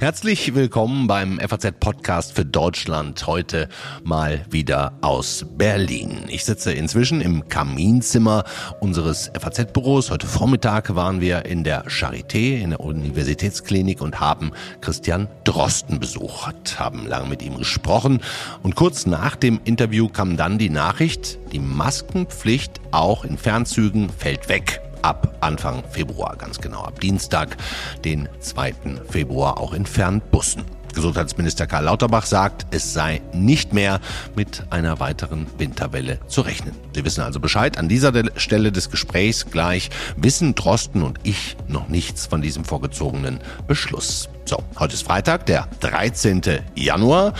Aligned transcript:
Herzlich 0.00 0.54
willkommen 0.54 1.08
beim 1.08 1.40
FAZ-Podcast 1.40 2.32
für 2.32 2.44
Deutschland. 2.44 3.26
Heute 3.26 3.68
mal 4.04 4.44
wieder 4.48 4.92
aus 5.00 5.44
Berlin. 5.56 6.26
Ich 6.28 6.44
sitze 6.44 6.72
inzwischen 6.72 7.20
im 7.20 7.48
Kaminzimmer 7.48 8.44
unseres 8.78 9.28
FAZ-Büros. 9.36 10.12
Heute 10.12 10.28
Vormittag 10.28 10.94
waren 10.94 11.20
wir 11.20 11.46
in 11.46 11.64
der 11.64 11.86
Charité, 11.86 12.60
in 12.60 12.70
der 12.70 12.80
Universitätsklinik 12.80 14.00
und 14.00 14.20
haben 14.20 14.52
Christian 14.80 15.26
Drosten 15.42 15.98
besucht, 15.98 16.78
haben 16.78 17.04
lange 17.08 17.28
mit 17.28 17.42
ihm 17.42 17.58
gesprochen. 17.58 18.20
Und 18.62 18.76
kurz 18.76 19.04
nach 19.04 19.34
dem 19.34 19.58
Interview 19.64 20.08
kam 20.08 20.36
dann 20.36 20.58
die 20.58 20.70
Nachricht, 20.70 21.40
die 21.50 21.58
Maskenpflicht 21.58 22.80
auch 22.92 23.24
in 23.24 23.36
Fernzügen 23.36 24.10
fällt 24.10 24.48
weg 24.48 24.80
ab 25.02 25.36
Anfang 25.40 25.82
Februar, 25.90 26.36
ganz 26.36 26.58
genau 26.58 26.82
ab 26.82 27.00
Dienstag, 27.00 27.56
den 28.04 28.28
2. 28.40 28.74
Februar 29.08 29.58
auch 29.58 29.72
in 29.72 29.86
Fernbussen. 29.86 30.64
Gesundheitsminister 30.98 31.68
Karl 31.68 31.84
Lauterbach 31.84 32.26
sagt, 32.26 32.66
es 32.70 32.92
sei 32.92 33.20
nicht 33.32 33.72
mehr 33.72 34.00
mit 34.34 34.64
einer 34.70 34.98
weiteren 34.98 35.46
Winterwelle 35.56 36.18
zu 36.26 36.40
rechnen. 36.40 36.74
Sie 36.92 37.04
wissen 37.04 37.22
also 37.22 37.38
Bescheid. 37.38 37.78
An 37.78 37.88
dieser 37.88 38.12
Stelle 38.36 38.72
des 38.72 38.90
Gesprächs 38.90 39.46
gleich 39.46 39.90
wissen 40.16 40.56
Drosten 40.56 41.02
und 41.02 41.20
ich 41.22 41.56
noch 41.68 41.88
nichts 41.88 42.26
von 42.26 42.42
diesem 42.42 42.64
vorgezogenen 42.64 43.38
Beschluss. 43.68 44.28
So, 44.44 44.62
heute 44.78 44.94
ist 44.94 45.02
Freitag, 45.02 45.46
der 45.46 45.68
13. 45.80 46.42
Januar. 46.74 47.34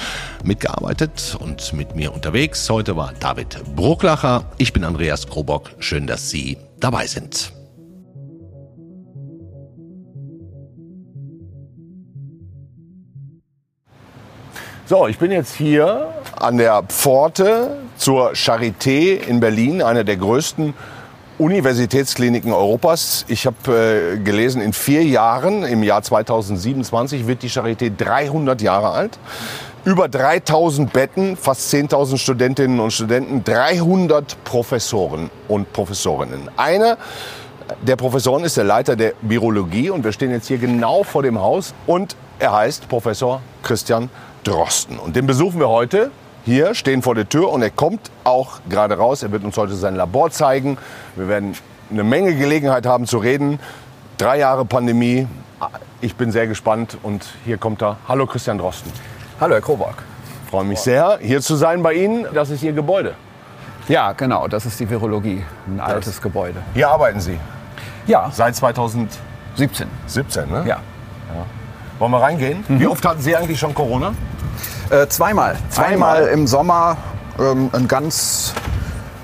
Mitgearbeitet 0.44 1.36
und 1.40 1.72
mit 1.72 1.96
mir 1.96 2.12
unterwegs. 2.12 2.68
Heute 2.70 2.96
war 2.96 3.12
David 3.18 3.60
Brucklacher. 3.74 4.44
Ich 4.58 4.72
bin 4.72 4.84
Andreas 4.84 5.26
Krobock. 5.26 5.70
Schön, 5.80 6.06
dass 6.06 6.30
Sie 6.30 6.58
dabei 6.78 7.06
sind. 7.06 7.57
So, 14.88 15.06
ich 15.06 15.18
bin 15.18 15.30
jetzt 15.30 15.54
hier 15.54 16.14
an 16.34 16.56
der 16.56 16.82
Pforte 16.82 17.76
zur 17.98 18.30
Charité 18.30 19.18
in 19.18 19.38
Berlin, 19.38 19.82
einer 19.82 20.02
der 20.02 20.16
größten 20.16 20.72
Universitätskliniken 21.36 22.52
Europas. 22.52 23.26
Ich 23.28 23.44
habe 23.44 24.16
äh, 24.16 24.16
gelesen, 24.16 24.62
in 24.62 24.72
vier 24.72 25.04
Jahren, 25.04 25.62
im 25.62 25.82
Jahr 25.82 26.02
2027, 26.02 27.26
wird 27.26 27.42
die 27.42 27.50
Charité 27.50 27.94
300 27.94 28.62
Jahre 28.62 28.88
alt. 28.88 29.18
Über 29.84 30.08
3000 30.08 30.90
Betten, 30.90 31.36
fast 31.36 31.70
10.000 31.70 32.16
Studentinnen 32.16 32.80
und 32.80 32.90
Studenten, 32.90 33.44
300 33.44 34.42
Professoren 34.42 35.28
und 35.48 35.70
Professorinnen. 35.74 36.48
Einer 36.56 36.96
der 37.86 37.96
Professoren 37.96 38.42
ist 38.42 38.56
der 38.56 38.64
Leiter 38.64 38.96
der 38.96 39.12
Virologie 39.20 39.90
und 39.90 40.02
wir 40.02 40.12
stehen 40.12 40.30
jetzt 40.30 40.48
hier 40.48 40.56
genau 40.56 41.02
vor 41.02 41.22
dem 41.22 41.38
Haus 41.38 41.74
und 41.86 42.16
er 42.38 42.54
heißt 42.54 42.88
Professor 42.88 43.42
Christian 43.62 44.08
Drosten. 44.48 44.98
Und 44.98 45.14
den 45.14 45.26
besuchen 45.26 45.60
wir 45.60 45.68
heute 45.68 46.10
hier, 46.44 46.74
stehen 46.74 47.02
vor 47.02 47.14
der 47.14 47.28
Tür 47.28 47.50
und 47.50 47.60
er 47.60 47.70
kommt 47.70 48.10
auch 48.24 48.60
gerade 48.68 48.96
raus. 48.96 49.22
Er 49.22 49.30
wird 49.30 49.44
uns 49.44 49.56
heute 49.58 49.74
sein 49.74 49.94
Labor 49.94 50.30
zeigen. 50.30 50.78
Wir 51.16 51.28
werden 51.28 51.54
eine 51.90 52.02
Menge 52.02 52.34
Gelegenheit 52.34 52.86
haben 52.86 53.06
zu 53.06 53.18
reden. 53.18 53.60
Drei 54.16 54.38
Jahre 54.38 54.64
Pandemie. 54.64 55.26
Ich 56.00 56.16
bin 56.16 56.32
sehr 56.32 56.46
gespannt 56.46 56.96
und 57.02 57.26
hier 57.44 57.58
kommt 57.58 57.82
er. 57.82 57.98
Hallo 58.08 58.26
Christian 58.26 58.56
Drosten. 58.56 58.90
Hallo 59.38 59.54
Herr 59.54 59.60
Krobak. 59.60 60.02
Freue 60.48 60.64
mich 60.64 60.80
sehr, 60.80 61.18
hier 61.20 61.42
zu 61.42 61.56
sein 61.56 61.82
bei 61.82 61.92
Ihnen. 61.92 62.26
Das 62.32 62.48
ist 62.48 62.62
Ihr 62.62 62.72
Gebäude. 62.72 63.14
Ja, 63.86 64.12
genau, 64.12 64.48
das 64.48 64.64
ist 64.64 64.80
die 64.80 64.88
Virologie, 64.88 65.44
ein 65.66 65.78
altes 65.78 66.14
das. 66.14 66.22
Gebäude. 66.22 66.62
Hier 66.72 66.88
arbeiten 66.88 67.20
Sie? 67.20 67.38
Ja. 68.06 68.30
Seit 68.32 68.56
2017? 68.56 69.88
17, 70.06 70.50
ne? 70.50 70.58
Ja. 70.60 70.64
ja. 70.64 70.80
Wollen 71.98 72.12
wir 72.12 72.22
reingehen? 72.22 72.64
Mhm. 72.66 72.80
Wie 72.80 72.86
oft 72.86 73.04
hatten 73.04 73.20
Sie 73.20 73.36
eigentlich 73.36 73.58
schon 73.58 73.74
Corona? 73.74 74.14
Äh, 74.90 75.06
zweimal. 75.08 75.56
zweimal. 75.70 76.28
Im 76.28 76.46
Sommer 76.46 76.96
ähm, 77.38 77.70
ein 77.72 77.86
ganz 77.88 78.54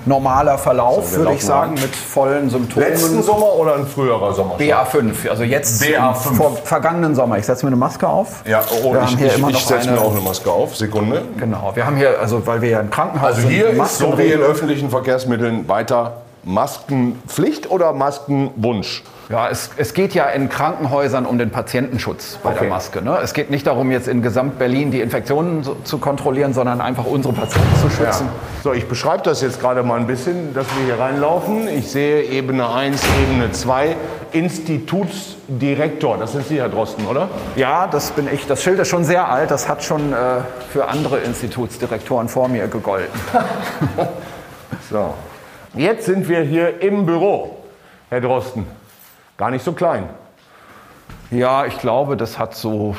normaler 0.05 0.57
Verlauf, 0.59 1.09
so, 1.09 1.17
würde 1.17 1.33
ich 1.33 1.43
sagen, 1.43 1.73
rein. 1.73 1.81
mit 1.81 1.95
vollen 1.95 2.49
Symptomen. 2.49 2.87
Letzten 2.87 3.23
Sommer 3.23 3.53
oder 3.55 3.75
ein 3.75 3.87
früherer 3.87 4.33
Sommer? 4.33 4.57
BA5, 4.57 5.29
also 5.29 5.43
jetzt 5.43 5.81
BA5. 5.81 6.13
vor 6.35 6.55
vergangenen 6.63 7.15
Sommer. 7.15 7.39
Ich 7.39 7.45
setze 7.45 7.65
mir 7.65 7.69
eine 7.69 7.77
Maske 7.77 8.07
auf. 8.07 8.43
Ja, 8.47 8.63
oh, 8.83 8.93
wir 8.93 9.03
ich, 9.03 9.19
ich, 9.19 9.47
ich 9.47 9.65
setze 9.65 9.89
mir 9.89 9.99
auch 9.99 10.11
eine 10.11 10.21
Maske 10.21 10.51
auf. 10.51 10.75
Sekunde. 10.75 11.23
Genau, 11.37 11.71
wir 11.73 11.85
haben 11.85 11.95
hier, 11.95 12.19
also 12.19 12.45
weil 12.45 12.61
wir 12.61 12.69
ja 12.69 12.79
im 12.79 12.89
Krankenhaus 12.89 13.35
also 13.35 13.41
sind. 13.41 13.63
Also 13.63 13.73
hier 13.73 13.83
ist 13.83 13.97
so 13.97 14.17
wie 14.17 14.27
in 14.27 14.41
öffentlichen 14.41 14.89
Verkehrsmitteln 14.89 15.67
weiter 15.67 16.21
Maskenpflicht 16.45 17.69
oder 17.69 17.93
Maskenwunsch? 17.93 19.03
Ja, 19.29 19.49
es, 19.49 19.71
es 19.77 19.95
geht 19.95 20.13
ja 20.13 20.25
in 20.25 20.49
Krankenhäusern 20.49 21.25
um 21.25 21.39
den 21.39 21.49
Patientenschutz 21.49 22.37
bei 22.43 22.51
okay. 22.51 22.59
der 22.61 22.69
Maske. 22.69 23.01
Ne? 23.01 23.17
Es 23.23 23.33
geht 23.33 23.49
nicht 23.49 23.65
darum, 23.65 23.89
jetzt 23.89 24.07
in 24.07 24.21
Gesamt-Berlin 24.21 24.91
die 24.91 25.01
Infektionen 25.01 25.63
so, 25.63 25.75
zu 25.83 25.97
kontrollieren, 25.97 26.53
sondern 26.53 26.79
einfach 26.79 27.05
unsere 27.05 27.33
Patienten 27.33 27.75
zu 27.81 27.89
schützen. 27.89 28.27
Ja. 28.27 28.61
So, 28.63 28.73
ich 28.73 28.87
beschreibe 28.87 29.23
das 29.23 29.41
jetzt 29.41 29.59
gerade 29.59 29.81
mal 29.81 29.99
ein 29.99 30.05
bisschen, 30.05 30.53
dass 30.53 30.67
wir 30.77 30.85
hier 30.85 30.99
reinlaufen. 30.99 31.67
Ich 31.67 31.89
sehe 31.89 32.21
Ebene 32.23 32.69
1, 32.69 33.01
Ebene 33.23 33.51
2, 33.51 33.95
Institutsdirektor. 34.31 36.17
Das 36.17 36.33
sind 36.33 36.47
Sie, 36.47 36.59
Herr 36.59 36.69
Drosten, 36.69 37.07
oder? 37.07 37.29
Ja, 37.55 37.87
das 37.87 38.11
bin 38.11 38.27
ich. 38.31 38.45
Das 38.45 38.61
Schild 38.61 38.77
ist 38.79 38.89
schon 38.89 39.05
sehr 39.05 39.27
alt. 39.27 39.49
Das 39.49 39.67
hat 39.67 39.83
schon 39.83 40.13
äh, 40.13 40.15
für 40.71 40.87
andere 40.87 41.17
Institutsdirektoren 41.19 42.29
vor 42.29 42.47
mir 42.47 42.67
gegolten. 42.67 43.19
so, 44.91 45.15
jetzt 45.75 46.05
sind 46.05 46.27
wir 46.27 46.41
hier 46.41 46.81
im 46.81 47.05
Büro, 47.05 47.57
Herr 48.09 48.21
Drosten. 48.21 48.65
Gar 49.37 49.51
nicht 49.51 49.63
so 49.63 49.73
klein. 49.73 50.09
Ja, 51.31 51.65
ich 51.65 51.77
glaube, 51.79 52.15
das 52.17 52.39
hat 52.39 52.55
so 52.55 52.95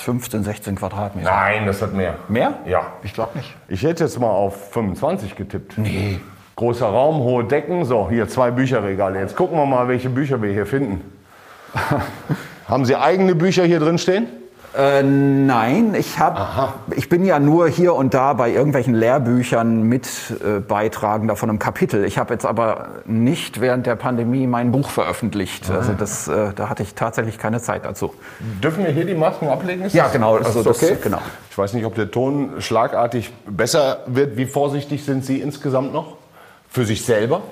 15, 0.00 0.44
16 0.44 0.76
Quadratmeter. 0.76 1.30
Nein, 1.30 1.66
das 1.66 1.80
hat 1.82 1.92
mehr. 1.92 2.16
Mehr? 2.28 2.54
Ja. 2.66 2.92
Ich 3.02 3.14
glaube 3.14 3.38
nicht. 3.38 3.54
Ich 3.68 3.82
hätte 3.82 4.04
jetzt 4.04 4.18
mal 4.18 4.28
auf 4.30 4.72
25 4.72 5.36
getippt. 5.36 5.78
Nee. 5.78 6.20
Großer 6.56 6.86
Raum, 6.86 7.18
hohe 7.18 7.44
Decken. 7.44 7.84
So, 7.84 8.08
hier 8.10 8.28
zwei 8.28 8.50
Bücherregale. 8.50 9.20
Jetzt 9.20 9.36
gucken 9.36 9.56
wir 9.56 9.66
mal, 9.66 9.88
welche 9.88 10.10
Bücher 10.10 10.42
wir 10.42 10.52
hier 10.52 10.66
finden. 10.66 11.02
Haben 12.68 12.84
Sie 12.84 12.96
eigene 12.96 13.34
Bücher 13.34 13.64
hier 13.64 13.80
drin 13.80 13.98
stehen? 13.98 14.26
Äh, 14.76 15.02
nein, 15.02 15.94
ich, 15.94 16.20
hab, 16.20 16.92
ich 16.94 17.08
bin 17.08 17.24
ja 17.24 17.40
nur 17.40 17.68
hier 17.68 17.94
und 17.94 18.14
da 18.14 18.34
bei 18.34 18.50
irgendwelchen 18.50 18.94
Lehrbüchern 18.94 19.82
mit 19.82 20.06
äh, 20.44 20.60
Beitragender 20.60 21.34
von 21.34 21.48
einem 21.48 21.58
Kapitel. 21.58 22.04
Ich 22.04 22.18
habe 22.18 22.32
jetzt 22.34 22.46
aber 22.46 22.88
nicht 23.04 23.60
während 23.60 23.86
der 23.86 23.96
Pandemie 23.96 24.46
mein 24.46 24.70
Buch 24.70 24.90
veröffentlicht. 24.90 25.68
Aha. 25.68 25.78
Also 25.78 25.92
das, 25.94 26.28
äh, 26.28 26.52
da 26.54 26.68
hatte 26.68 26.84
ich 26.84 26.94
tatsächlich 26.94 27.38
keine 27.38 27.60
Zeit 27.60 27.84
dazu. 27.84 28.14
Dürfen 28.62 28.84
wir 28.84 28.92
hier 28.92 29.04
die 29.04 29.14
Masken 29.14 29.48
ablegen? 29.48 29.82
Ist 29.82 29.94
ja, 29.94 30.06
genau. 30.06 30.36
Also 30.36 30.62
das, 30.62 30.80
okay? 30.80 30.96
genau. 31.02 31.20
Ich 31.50 31.58
weiß 31.58 31.72
nicht, 31.72 31.84
ob 31.84 31.96
der 31.96 32.10
Ton 32.10 32.60
schlagartig 32.60 33.32
besser 33.46 34.04
wird. 34.06 34.36
Wie 34.36 34.46
vorsichtig 34.46 35.04
sind 35.04 35.24
Sie 35.24 35.40
insgesamt 35.40 35.92
noch? 35.92 36.16
Für 36.68 36.84
sich 36.84 37.04
selber? 37.04 37.42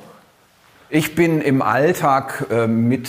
Ich 0.91 1.15
bin 1.15 1.43
im 1.43 1.61
Alltag 1.61 2.47
äh, 2.51 2.67
mit 2.67 3.09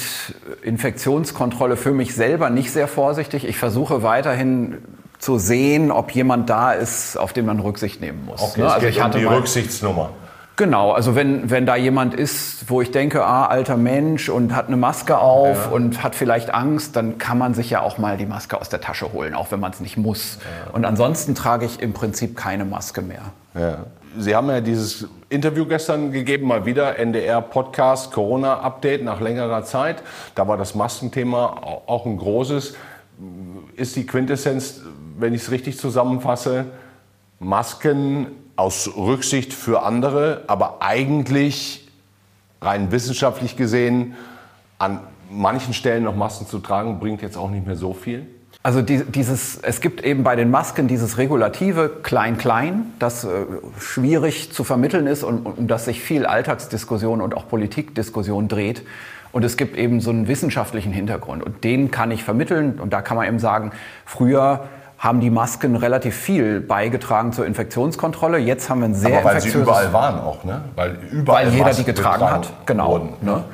Infektionskontrolle 0.64 1.78
für 1.78 1.92
mich 1.92 2.14
selber 2.14 2.50
nicht 2.50 2.72
sehr 2.72 2.90
vorsichtig. 2.90 3.48
Ich 3.48 3.58
versuche 3.58 4.04
weiterhin 4.04 4.80
zu 5.18 5.38
sehen, 5.38 5.92
ob 5.92 6.12
jemand 6.12 6.50
da 6.50 6.74
ist, 6.74 7.18
auf 7.18 7.32
den 7.32 7.46
man 7.46 7.60
Rücksicht 7.60 8.02
nehmen 8.02 8.26
muss. 8.26 8.42
Okay, 8.42 8.62
ne? 8.62 8.72
also 8.72 8.88
ich 8.88 9.02
hatte 9.02 9.18
um 9.18 9.24
die 9.24 9.30
mal, 9.30 9.38
Rücksichtsnummer. 9.38 10.10
Genau, 10.58 10.92
also 10.92 11.16
wenn, 11.16 11.50
wenn 11.50 11.66
da 11.66 11.78
jemand 11.78 12.14
ist, 12.14 12.70
wo 12.70 12.82
ich 12.82 12.92
denke, 12.92 13.24
ah, 13.24 13.46
alter 13.46 13.78
Mensch 13.78 14.28
und 14.28 14.54
hat 14.54 14.68
eine 14.68 14.76
Maske 14.76 15.18
auf 15.18 15.68
ja. 15.68 15.72
und 15.72 16.04
hat 16.04 16.16
vielleicht 16.16 16.54
Angst, 16.54 16.98
dann 16.98 17.18
kann 17.18 17.38
man 17.38 17.54
sich 17.54 17.70
ja 17.70 17.82
auch 17.82 17.98
mal 17.98 18.18
die 18.18 18.26
Maske 18.26 18.60
aus 18.60 18.68
der 18.68 18.82
Tasche 18.82 19.14
holen, 19.14 19.36
auch 19.36 19.52
wenn 19.52 19.62
man 19.62 19.72
es 19.72 19.80
nicht 19.80 19.96
muss. 19.96 20.40
Ja. 20.42 20.74
Und 20.74 20.84
ansonsten 20.84 21.34
trage 21.34 21.66
ich 21.66 21.82
im 21.82 21.94
Prinzip 21.94 22.36
keine 22.36 22.66
Maske 22.66 23.02
mehr. 23.02 23.22
Ja. 23.56 23.86
Sie 24.18 24.36
haben 24.36 24.50
ja 24.50 24.60
dieses 24.60 25.08
Interview 25.30 25.66
gestern 25.66 26.12
gegeben, 26.12 26.48
mal 26.48 26.66
wieder 26.66 26.98
NDR-Podcast, 26.98 28.12
Corona-Update 28.12 29.04
nach 29.04 29.22
längerer 29.22 29.64
Zeit. 29.64 30.02
Da 30.34 30.48
war 30.48 30.58
das 30.58 30.74
Maskenthema 30.74 31.84
auch 31.86 32.06
ein 32.08 32.18
großes. 32.18 32.76
Ist 33.76 33.96
die 33.96 34.08
Quintessenz, 34.08 34.81
wenn 35.18 35.36
ich 35.36 35.44
es 35.44 35.52
richtig 35.52 35.78
zusammenfasse, 35.78 36.66
Masken 37.40 38.28
aus 38.56 38.90
Rücksicht 38.98 39.54
für 39.54 39.84
andere, 39.84 40.44
aber 40.48 40.81
eigentlich 40.81 41.88
rein 42.62 42.92
wissenschaftlich 42.92 43.56
gesehen 43.56 44.16
an 44.80 45.00
manchen 45.30 45.74
Stellen 45.74 46.04
noch 46.04 46.16
Masken 46.16 46.48
zu 46.48 46.60
tragen, 46.60 47.00
bringt 47.00 47.22
jetzt 47.22 47.38
auch 47.38 47.52
nicht 47.52 47.68
mehr 47.68 47.75
so 47.75 47.94
viel? 47.94 48.28
Also 48.62 48.82
die, 48.82 49.06
dieses, 49.06 49.58
es 49.58 49.80
gibt 49.80 50.04
eben 50.04 50.24
bei 50.24 50.36
den 50.36 50.52
Masken 50.52 50.90
dieses 50.90 51.18
regulative 51.18 51.90
Klein-Klein, 52.04 52.94
das 53.00 53.24
äh, 53.24 53.30
schwierig 53.80 54.52
zu 54.52 54.66
vermitteln 54.66 55.08
ist 55.08 55.24
und 55.24 55.46
um 55.46 55.68
das 55.68 55.86
sich 55.86 56.02
viel 56.02 56.26
Alltagsdiskussion 56.26 57.22
und 57.22 57.38
auch 57.38 57.48
Politikdiskussion 57.48 58.50
dreht. 58.50 58.84
Und 59.32 59.46
es 59.46 59.56
gibt 59.56 59.78
eben 59.78 60.02
so 60.02 60.10
einen 60.10 60.28
wissenschaftlichen 60.28 60.92
Hintergrund 60.92 61.42
und 61.42 61.64
den 61.64 61.90
kann 61.90 62.12
ich 62.12 62.24
vermitteln. 62.24 62.80
Und 62.80 62.92
da 62.92 63.02
kann 63.02 63.16
man 63.16 63.28
eben 63.28 63.40
sagen, 63.40 63.72
früher 64.06 64.68
haben 64.98 65.22
die 65.22 65.30
Masken 65.30 65.78
relativ 65.78 66.16
viel 66.16 66.60
beigetragen 66.60 67.32
zur 67.32 67.46
Infektionskontrolle. 67.46 68.40
Jetzt 68.40 68.70
haben 68.70 68.82
wir 68.82 68.90
ein 68.90 68.96
sehr 68.96 69.20
Aber 69.20 69.30
weil 69.30 69.42
sie 69.42 69.50
überall 69.50 69.94
waren 69.94 70.20
auch, 70.20 70.44
ne? 70.44 70.64
Weil 70.76 70.98
überall 71.12 71.46
weil 71.46 71.54
jeder 71.54 71.66
Masken 71.66 71.86
die 71.86 71.92
getragen 71.94 72.30
hat, 72.30 72.52
genau. 72.66 72.90
Wurden, 72.90 73.10
ne? 73.22 73.46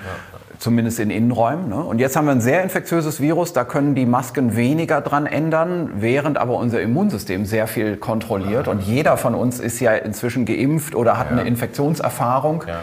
Zumindest 0.59 0.99
in 0.99 1.09
Innenräumen. 1.09 1.69
Ne? 1.69 1.75
Und 1.75 1.99
jetzt 1.99 2.15
haben 2.15 2.25
wir 2.25 2.31
ein 2.31 2.41
sehr 2.41 2.63
infektiöses 2.63 3.21
Virus, 3.21 3.53
da 3.53 3.63
können 3.63 3.95
die 3.95 4.05
Masken 4.05 4.55
weniger 4.55 5.01
dran 5.01 5.25
ändern, 5.25 5.91
während 5.97 6.37
aber 6.37 6.55
unser 6.55 6.81
Immunsystem 6.81 7.45
sehr 7.45 7.67
viel 7.67 7.97
kontrolliert. 7.97 8.67
Und 8.67 8.81
jeder 8.81 9.17
von 9.17 9.35
uns 9.35 9.59
ist 9.59 9.79
ja 9.79 9.93
inzwischen 9.93 10.45
geimpft 10.45 10.95
oder 10.95 11.17
hat 11.17 11.31
ja. 11.31 11.37
eine 11.37 11.47
Infektionserfahrung. 11.47 12.63
Ja. 12.67 12.79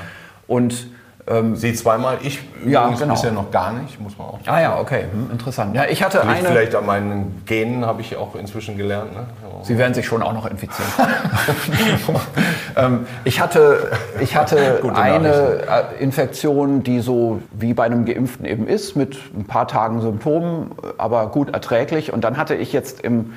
Und 0.47 0.89
ähm, 1.29 1.55
Sie 1.55 1.73
zweimal, 1.75 2.19
ich 2.23 2.41
ja, 2.67 2.89
genau. 2.89 3.15
bisher 3.15 3.31
noch 3.31 3.53
gar 3.53 3.73
nicht, 3.73 4.01
muss 4.01 4.19
man 4.19 4.27
auch 4.27 4.41
sagen. 4.45 4.49
Ah 4.49 4.61
ja, 4.61 4.79
okay, 4.81 5.05
hm, 5.13 5.31
interessant. 5.31 5.75
Ja, 5.75 5.85
ich 5.89 6.03
hatte 6.03 6.19
Liegt 6.19 6.31
eine. 6.31 6.49
Vielleicht 6.49 6.75
an 6.75 6.85
meinen 6.85 7.43
Genen 7.47 7.87
habe 7.87 8.01
ich 8.01 8.17
auch 8.17 8.35
inzwischen 8.35 8.77
gelernt. 8.77 9.13
Ne? 9.13 9.27
Sie 9.63 9.79
werden 9.79 9.95
sich 9.95 10.05
schon 10.05 10.23
auch 10.23 10.33
noch 10.33 10.47
infizieren. 10.47 10.91
ähm, 12.77 13.07
ich 13.23 13.41
hatte, 13.41 13.93
ich 14.21 14.35
hatte 14.37 14.83
eine 14.95 15.29
äh, 15.29 16.03
Infektion, 16.03 16.83
die 16.83 16.99
so 16.99 17.41
wie 17.53 17.73
bei 17.73 17.85
einem 17.85 18.05
Geimpften 18.05 18.45
eben 18.45 18.67
ist, 18.67 18.97
mit 18.97 19.17
ein 19.37 19.45
paar 19.45 19.69
Tagen 19.69 20.01
Symptomen, 20.01 20.73
aber 20.99 21.29
gut 21.29 21.55
erträglich. 21.55 22.13
Und 22.13 22.25
dann 22.25 22.37
hatte 22.37 22.57
ich 22.57 22.73
jetzt 22.73 23.01
im 23.01 23.35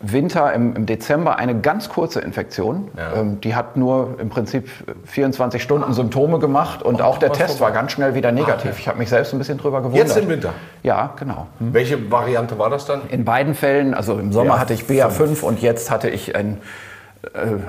Winter 0.00 0.52
im, 0.54 0.74
im, 0.74 0.86
Dezember 0.86 1.36
eine 1.38 1.60
ganz 1.60 1.90
kurze 1.90 2.20
Infektion. 2.20 2.88
Ja. 2.96 3.20
Ähm, 3.20 3.40
die 3.40 3.54
hat 3.54 3.76
nur 3.76 4.16
im 4.18 4.30
Prinzip 4.30 4.70
24 5.04 5.62
Stunden 5.62 5.92
Symptome 5.92 6.38
gemacht 6.38 6.82
und 6.82 7.00
oh, 7.00 7.04
auch 7.04 7.18
der 7.18 7.32
Test 7.32 7.60
war 7.60 7.70
ganz 7.70 7.92
schnell 7.92 8.14
wieder 8.14 8.32
negativ. 8.32 8.72
Ah, 8.72 8.78
ich 8.78 8.88
habe 8.88 8.98
mich 8.98 9.10
selbst 9.10 9.34
ein 9.34 9.38
bisschen 9.38 9.58
drüber 9.58 9.82
gewundert. 9.82 10.08
Jetzt 10.08 10.16
im 10.16 10.28
Winter? 10.28 10.54
Ja, 10.82 11.12
genau. 11.18 11.48
Hm. 11.58 11.74
Welche 11.74 12.10
Variante 12.10 12.58
war 12.58 12.70
das 12.70 12.86
dann? 12.86 13.02
In 13.10 13.24
beiden 13.26 13.54
Fällen, 13.54 13.92
also 13.92 14.18
im 14.18 14.32
Sommer 14.32 14.54
ja, 14.54 14.58
hatte 14.60 14.72
ich 14.72 14.84
BA5 14.84 15.42
und 15.42 15.60
jetzt 15.60 15.90
hatte 15.90 16.08
ich 16.08 16.34
ein 16.34 16.54
äh, 16.54 16.56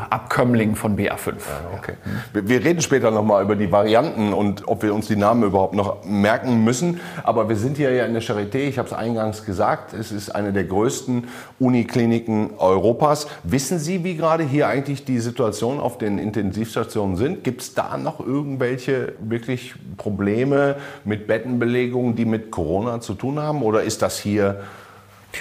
Abkömmling 0.10 0.76
von 0.76 0.98
BA5. 0.98 1.28
Ja, 1.28 1.78
okay. 1.78 1.96
wir, 2.32 2.64
reden 2.64 2.82
später 2.82 3.12
nochmal 3.12 3.44
über 3.44 3.58
die 3.58 3.70
Varianten 3.70 4.32
und 4.32 4.66
ob 4.70 4.82
wir 4.82 4.94
uns 4.94 5.08
die 5.08 5.18
Namen 5.18 5.44
überhaupt 5.44 5.74
noch 5.74 6.06
merken 6.06 6.64
müssen. 6.64 7.02
Aber 7.24 7.50
wir 7.50 7.58
sind 7.58 7.76
hier 7.76 7.92
ja 7.92 8.06
in 8.06 8.14
der 8.14 8.22
Charité, 8.22 8.60
ich 8.60 8.78
habe 8.78 8.88
es 8.88 8.94
eingangs 8.94 9.46
gesagt, 9.46 9.94
es 9.94 10.14
ist 10.14 10.34
eine 10.34 10.54
der 10.54 10.64
größten 10.64 11.28
Unikliniken 11.60 12.52
Europas. 12.60 13.28
Wissen 13.44 13.78
Sie, 13.78 14.06
wie 14.06 14.16
gerade 14.16 14.46
hier 14.46 14.70
eigentlich 14.70 15.04
die 15.04 15.20
Situation 15.20 15.82
auf 15.82 15.98
den 15.98 16.18
Intensivstationen 16.18 17.18
sind? 17.18 17.44
Gibt 17.44 17.62
es 17.62 17.74
da 17.74 17.98
noch 17.98 18.22
irgendwelche 18.22 19.16
wirklich 19.20 19.76
Probleme 19.98 20.78
mit 21.04 21.28
Bettenbelegungen, 21.28 22.16
die 22.16 22.26
mit 22.26 22.52
Corona 22.52 23.02
zu 23.02 23.16
tun 23.16 23.38
haben? 23.38 23.64
Oder 23.64 23.84
ist 23.84 24.02
das 24.02 24.18
hier 24.18 24.62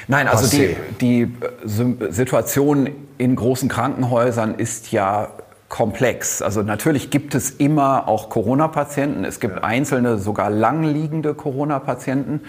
Nein, 0.08 0.28
also 0.28 0.48
die, 0.48 0.76
die 1.00 1.22
äh, 1.22 2.10
Situation 2.10 2.90
in 3.18 3.36
großen 3.36 3.68
Krankenhäusern 3.68 4.54
ist 4.54 4.92
ja 4.92 5.28
komplex. 5.68 6.42
Also 6.42 6.62
natürlich 6.62 7.10
gibt 7.10 7.34
es 7.34 7.50
immer 7.50 8.08
auch 8.08 8.28
Corona-Patienten. 8.28 9.24
Es 9.24 9.40
gibt 9.40 9.56
ja. 9.56 9.62
einzelne, 9.62 10.18
sogar 10.18 10.50
langliegende 10.50 11.34
Corona-Patienten. 11.34 12.40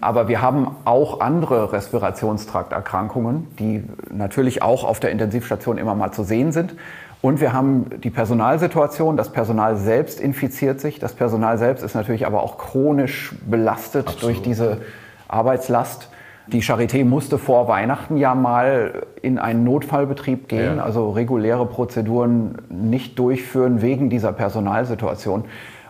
Aber 0.00 0.28
wir 0.28 0.40
haben 0.40 0.76
auch 0.84 1.20
andere 1.20 1.72
Respirationstrakterkrankungen, 1.72 3.48
die 3.58 3.82
natürlich 4.10 4.62
auch 4.62 4.84
auf 4.84 5.00
der 5.00 5.10
Intensivstation 5.10 5.76
immer 5.76 5.96
mal 5.96 6.12
zu 6.12 6.22
sehen 6.22 6.52
sind. 6.52 6.76
Und 7.20 7.40
wir 7.40 7.52
haben 7.52 7.90
die 8.02 8.10
Personalsituation. 8.10 9.16
Das 9.16 9.32
Personal 9.32 9.76
selbst 9.76 10.20
infiziert 10.20 10.80
sich. 10.80 11.00
Das 11.00 11.14
Personal 11.14 11.58
selbst 11.58 11.82
ist 11.82 11.94
natürlich 11.94 12.26
aber 12.26 12.44
auch 12.44 12.58
chronisch 12.58 13.34
belastet 13.44 14.06
Absolut. 14.06 14.22
durch 14.22 14.42
diese 14.42 14.82
Arbeitslast. 15.26 16.08
Die 16.52 16.62
Charité 16.62 17.04
musste 17.04 17.38
vor 17.38 17.68
Weihnachten 17.68 18.16
ja 18.16 18.34
mal 18.34 19.06
in 19.20 19.38
einen 19.38 19.64
Notfallbetrieb 19.64 20.48
gehen, 20.48 20.76
ja. 20.76 20.82
also 20.82 21.10
reguläre 21.10 21.66
Prozeduren 21.66 22.56
nicht 22.70 23.18
durchführen 23.18 23.82
wegen 23.82 24.08
dieser 24.08 24.32
Personalsituation. 24.32 25.44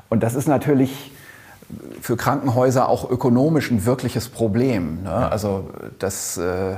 Und 0.08 0.22
das 0.22 0.34
ist 0.34 0.48
natürlich 0.48 1.12
für 2.00 2.16
Krankenhäuser 2.16 2.88
auch 2.88 3.10
ökonomisch 3.10 3.70
ein 3.70 3.84
wirkliches 3.84 4.28
Problem. 4.28 5.02
Ne? 5.02 5.10
Also 5.10 5.70
das, 5.98 6.38
äh, 6.38 6.76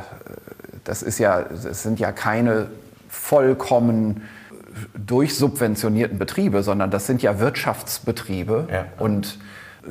das, 0.85 1.03
ist 1.03 1.19
ja, 1.19 1.43
das 1.43 1.83
sind 1.83 2.01
ja 2.01 2.13
keine 2.13 2.67
vollkommen 3.09 4.23
durchsubventionierten 4.95 6.19
Betriebe, 6.19 6.63
sondern 6.63 6.91
das 6.91 7.07
sind 7.07 7.23
ja 7.23 7.39
Wirtschaftsbetriebe. 7.39 8.69
Ja. 8.71 8.85
Und 8.99 9.39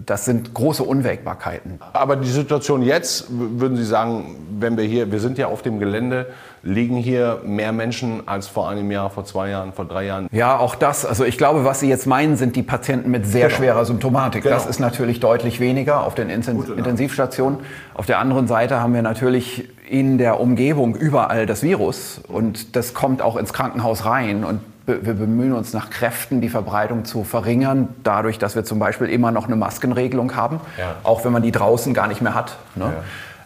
das 0.06 0.26
sind 0.26 0.54
große 0.54 0.84
Unwägbarkeiten. 0.84 1.80
Aber 1.94 2.16
die 2.16 2.30
Situation 2.30 2.82
jetzt, 2.82 3.28
würden 3.30 3.78
Sie 3.78 3.84
sagen, 3.84 4.36
wenn 4.60 4.78
wir 4.78 4.84
hier, 4.84 5.12
wir 5.12 5.20
sind 5.20 5.38
ja 5.38 5.48
auf 5.48 5.62
dem 5.62 5.80
Gelände, 5.80 6.28
liegen 6.62 6.98
hier 6.98 7.42
mehr 7.44 7.72
Menschen 7.72 8.28
als 8.28 8.48
vor 8.48 8.70
einem 8.70 8.92
Jahr, 8.92 9.10
vor 9.10 9.26
zwei 9.26 9.50
Jahren, 9.50 9.74
vor 9.74 9.86
drei 9.86 10.06
Jahren? 10.06 10.28
Ja, 10.32 10.58
auch 10.58 10.76
das. 10.76 11.06
Also 11.06 11.26
ich 11.26 11.38
glaube, 11.38 11.66
was 11.66 11.80
Sie 11.80 11.90
jetzt 11.90 12.06
meinen, 12.06 12.36
sind 12.36 12.56
die 12.56 12.64
Patienten 12.64 13.10
mit 13.10 13.26
sehr 13.26 13.48
genau. 13.48 13.58
schwerer 13.58 13.86
Symptomatik. 13.86 14.44
Genau. 14.44 14.56
Das 14.56 14.66
ist 14.66 14.80
natürlich 14.80 15.20
deutlich 15.20 15.60
weniger 15.60 16.04
auf 16.04 16.16
den 16.16 16.30
Intensivstationen. 16.30 17.60
Auf 17.94 18.06
der 18.06 18.20
anderen 18.20 18.48
Seite 18.48 18.82
haben 18.82 18.94
wir 18.94 19.02
natürlich 19.02 19.70
in 19.90 20.18
der 20.18 20.40
Umgebung 20.40 20.96
überall 20.96 21.46
das 21.46 21.64
Virus 21.64 22.22
und 22.28 22.76
das 22.76 22.94
kommt 22.94 23.24
auch 23.24 23.38
ins 23.38 23.54
Krankenhaus 23.54 24.06
rein 24.06 24.44
und 24.44 24.60
wir 24.90 25.14
bemühen 25.14 25.54
uns 25.54 25.74
nach 25.74 25.90
Kräften, 25.90 26.42
die 26.42 26.50
Verbreitung 26.50 27.06
zu 27.06 27.24
verringern, 27.24 27.90
dadurch, 28.04 28.40
dass 28.40 28.56
wir 28.56 28.64
zum 28.64 28.80
Beispiel 28.80 29.08
immer 29.08 29.32
noch 29.32 29.48
eine 29.48 29.56
Maskenregelung 29.56 30.36
haben, 30.36 30.60
ja. 30.78 30.96
auch 31.04 31.24
wenn 31.26 31.32
man 31.32 31.44
die 31.44 31.52
draußen 31.52 31.94
gar 31.94 32.08
nicht 32.08 32.22
mehr 32.22 32.36
hat. 32.36 32.58
Ne? 32.76 32.94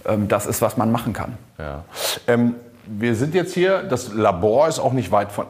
Ja. 0.05 0.13
Ähm, 0.13 0.27
das 0.27 0.45
ist, 0.45 0.61
was 0.61 0.77
man 0.77 0.91
machen 0.91 1.13
kann. 1.13 1.37
Ja. 1.57 1.83
Ähm, 2.27 2.55
wir 2.85 3.15
sind 3.15 3.33
jetzt 3.33 3.53
hier, 3.53 3.83
das 3.83 4.13
Labor 4.13 4.67
ist 4.67 4.79
auch 4.79 4.93
nicht 4.93 5.11
weit 5.11 5.31
von 5.31 5.45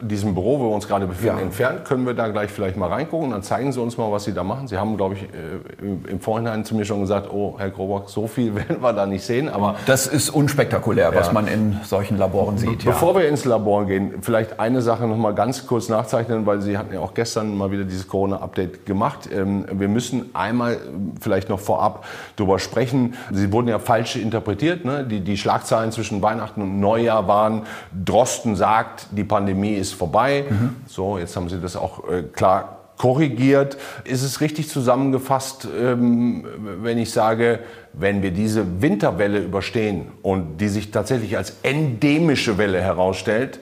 diesem 0.00 0.34
Büro, 0.34 0.58
wo 0.58 0.70
wir 0.70 0.74
uns 0.74 0.88
gerade 0.88 1.06
befinden, 1.06 1.38
ja. 1.38 1.42
entfernt. 1.42 1.84
Können 1.84 2.06
wir 2.06 2.14
da 2.14 2.28
gleich 2.28 2.50
vielleicht 2.50 2.76
mal 2.76 2.88
reingucken? 2.88 3.30
Dann 3.30 3.42
zeigen 3.42 3.72
Sie 3.72 3.80
uns 3.80 3.96
mal, 3.96 4.10
was 4.10 4.24
Sie 4.24 4.32
da 4.32 4.42
machen. 4.42 4.68
Sie 4.68 4.76
haben, 4.76 4.96
glaube 4.96 5.14
ich, 5.14 5.22
äh, 5.22 6.10
im 6.10 6.20
Vorhinein 6.20 6.64
zu 6.64 6.74
mir 6.74 6.84
schon 6.84 7.00
gesagt, 7.00 7.28
oh, 7.32 7.54
Herr 7.58 7.70
Grobock, 7.70 8.10
so 8.10 8.26
viel 8.26 8.54
werden 8.54 8.82
wir 8.82 8.92
da 8.92 9.06
nicht 9.06 9.24
sehen. 9.24 9.48
Aber 9.48 9.76
das 9.86 10.06
ist 10.06 10.30
unspektakulär, 10.30 11.10
ja. 11.12 11.18
was 11.18 11.32
man 11.32 11.46
in 11.46 11.80
solchen 11.84 12.18
Laboren 12.18 12.58
sieht. 12.58 12.84
Bevor 12.84 13.14
ja. 13.14 13.20
wir 13.20 13.28
ins 13.28 13.44
Labor 13.44 13.86
gehen, 13.86 14.14
vielleicht 14.22 14.60
eine 14.60 14.82
Sache 14.82 15.06
noch 15.06 15.16
mal 15.16 15.34
ganz 15.34 15.66
kurz 15.66 15.88
nachzeichnen, 15.88 16.46
weil 16.46 16.60
Sie 16.60 16.78
hatten 16.78 16.94
ja 16.94 17.00
auch 17.00 17.14
gestern 17.14 17.56
mal 17.56 17.70
wieder 17.70 17.84
dieses 17.84 18.08
Corona-Update 18.08 18.86
gemacht. 18.86 19.28
Ähm, 19.32 19.66
wir 19.72 19.88
müssen 19.88 20.30
einmal 20.34 20.78
vielleicht 21.20 21.48
noch 21.48 21.60
vorab 21.60 22.04
darüber 22.36 22.58
sprechen. 22.58 23.14
Sie 23.30 23.52
wurden 23.52 23.68
ja 23.68 23.78
falsch 23.78 24.16
interpretiert. 24.16 24.84
Ne? 24.84 25.04
Die, 25.04 25.20
die 25.20 25.36
Schlagzeilen 25.36 25.92
zwischen 25.92 26.22
Weihnachten 26.22 26.62
und 26.62 26.80
Neujahr 26.80 27.28
waren, 27.28 27.62
Drosten 28.04 28.56
sagt, 28.56 29.08
die 29.10 29.24
Pandemie 29.24 29.74
ist 29.82 29.94
vorbei. 29.94 30.44
Mhm. 30.48 30.76
So, 30.86 31.18
jetzt 31.18 31.36
haben 31.36 31.48
Sie 31.48 31.60
das 31.60 31.76
auch 31.76 32.08
äh, 32.08 32.22
klar 32.22 32.78
korrigiert. 32.96 33.76
Ist 34.04 34.22
es 34.22 34.40
richtig 34.40 34.68
zusammengefasst, 34.68 35.66
ähm, 35.78 36.46
wenn 36.82 36.98
ich 36.98 37.10
sage, 37.10 37.58
wenn 37.92 38.22
wir 38.22 38.30
diese 38.30 38.80
Winterwelle 38.80 39.40
überstehen 39.40 40.06
und 40.22 40.58
die 40.58 40.68
sich 40.68 40.90
tatsächlich 40.90 41.36
als 41.36 41.56
endemische 41.62 42.58
Welle 42.58 42.80
herausstellt, 42.80 43.58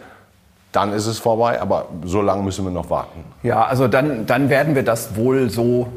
dann 0.73 0.93
ist 0.93 1.07
es 1.07 1.19
vorbei, 1.19 1.61
aber 1.61 1.89
so 2.05 2.23
lange 2.23 2.43
müssen 2.43 2.65
wir 2.65 2.71
noch 2.71 2.91
warten. 2.91 3.25
Ja, 3.43 3.65
also 3.65 3.89
dann, 3.89 4.27
dann 4.27 4.51
werden 4.51 4.75
wir 4.75 4.85
das 4.85 5.17
wohl 5.17 5.51
so 5.51 5.89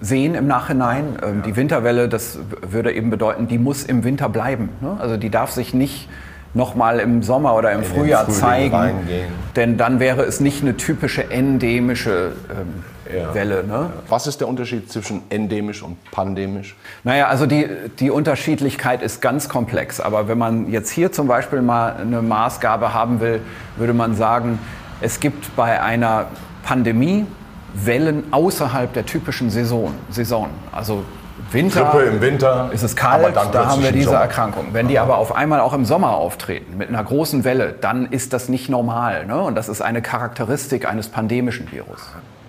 sehen 0.00 0.34
im 0.34 0.46
Nachhinein. 0.46 1.18
Ähm, 1.22 1.36
ja. 1.36 1.42
Die 1.46 1.56
Winterwelle, 1.56 2.08
das 2.08 2.38
würde 2.68 2.92
eben 2.92 3.10
bedeuten, 3.10 3.48
die 3.48 3.58
muss 3.58 3.84
im 3.84 4.04
Winter 4.04 4.28
bleiben. 4.28 4.70
Ne? 4.80 4.96
Also 4.98 5.16
die 5.16 5.30
darf 5.30 5.52
sich 5.52 5.72
nicht 5.72 6.08
noch 6.54 6.74
mal 6.74 6.98
im 6.98 7.22
Sommer 7.22 7.54
oder 7.54 7.72
im 7.72 7.84
Frühjahr 7.84 8.28
zeigen. 8.28 8.74
Reingehen. 8.74 9.32
Denn 9.56 9.76
dann 9.76 10.00
wäre 10.00 10.22
es 10.22 10.40
nicht 10.40 10.62
eine 10.62 10.76
typische 10.76 11.30
endemische 11.30 12.32
ähm, 12.50 12.84
ja. 13.14 13.34
Welle. 13.34 13.64
Ne? 13.64 13.90
Was 14.08 14.26
ist 14.26 14.40
der 14.40 14.48
Unterschied 14.48 14.90
zwischen 14.90 15.22
endemisch 15.30 15.82
und 15.82 15.96
pandemisch? 16.10 16.76
Naja, 17.04 17.28
also 17.28 17.46
die, 17.46 17.68
die 17.98 18.10
Unterschiedlichkeit 18.10 19.02
ist 19.02 19.20
ganz 19.20 19.48
komplex. 19.48 20.00
Aber 20.00 20.28
wenn 20.28 20.38
man 20.38 20.70
jetzt 20.70 20.90
hier 20.90 21.12
zum 21.12 21.26
Beispiel 21.26 21.62
mal 21.62 21.96
eine 21.96 22.22
Maßgabe 22.22 22.94
haben 22.94 23.20
will, 23.20 23.40
würde 23.76 23.92
man 23.92 24.14
sagen, 24.14 24.58
es 25.00 25.20
gibt 25.20 25.54
bei 25.54 25.80
einer 25.80 26.26
Pandemie 26.64 27.26
Wellen 27.74 28.24
außerhalb 28.30 28.92
der 28.92 29.06
typischen 29.06 29.50
Saison. 29.50 29.94
Saison. 30.10 30.48
Also 30.72 31.04
Winter, 31.50 31.84
Grippe 31.84 32.04
im 32.04 32.20
Winter 32.20 32.70
ist 32.72 32.82
es 32.82 32.94
kalt, 32.94 33.34
da 33.34 33.66
haben 33.66 33.82
wir 33.82 33.92
diese 33.92 34.14
Erkrankung. 34.14 34.68
Wenn 34.72 34.88
die 34.88 34.98
aber 34.98 35.16
auf 35.16 35.34
einmal 35.34 35.60
auch 35.60 35.72
im 35.72 35.84
Sommer 35.84 36.10
auftreten, 36.14 36.76
mit 36.76 36.88
einer 36.88 37.02
großen 37.02 37.44
Welle, 37.44 37.74
dann 37.80 38.06
ist 38.06 38.32
das 38.32 38.48
nicht 38.48 38.68
normal. 38.68 39.24
Ne? 39.24 39.40
Und 39.40 39.54
das 39.54 39.68
ist 39.68 39.80
eine 39.80 40.02
Charakteristik 40.02 40.86
eines 40.86 41.08
pandemischen 41.08 41.72
Virus. 41.72 42.00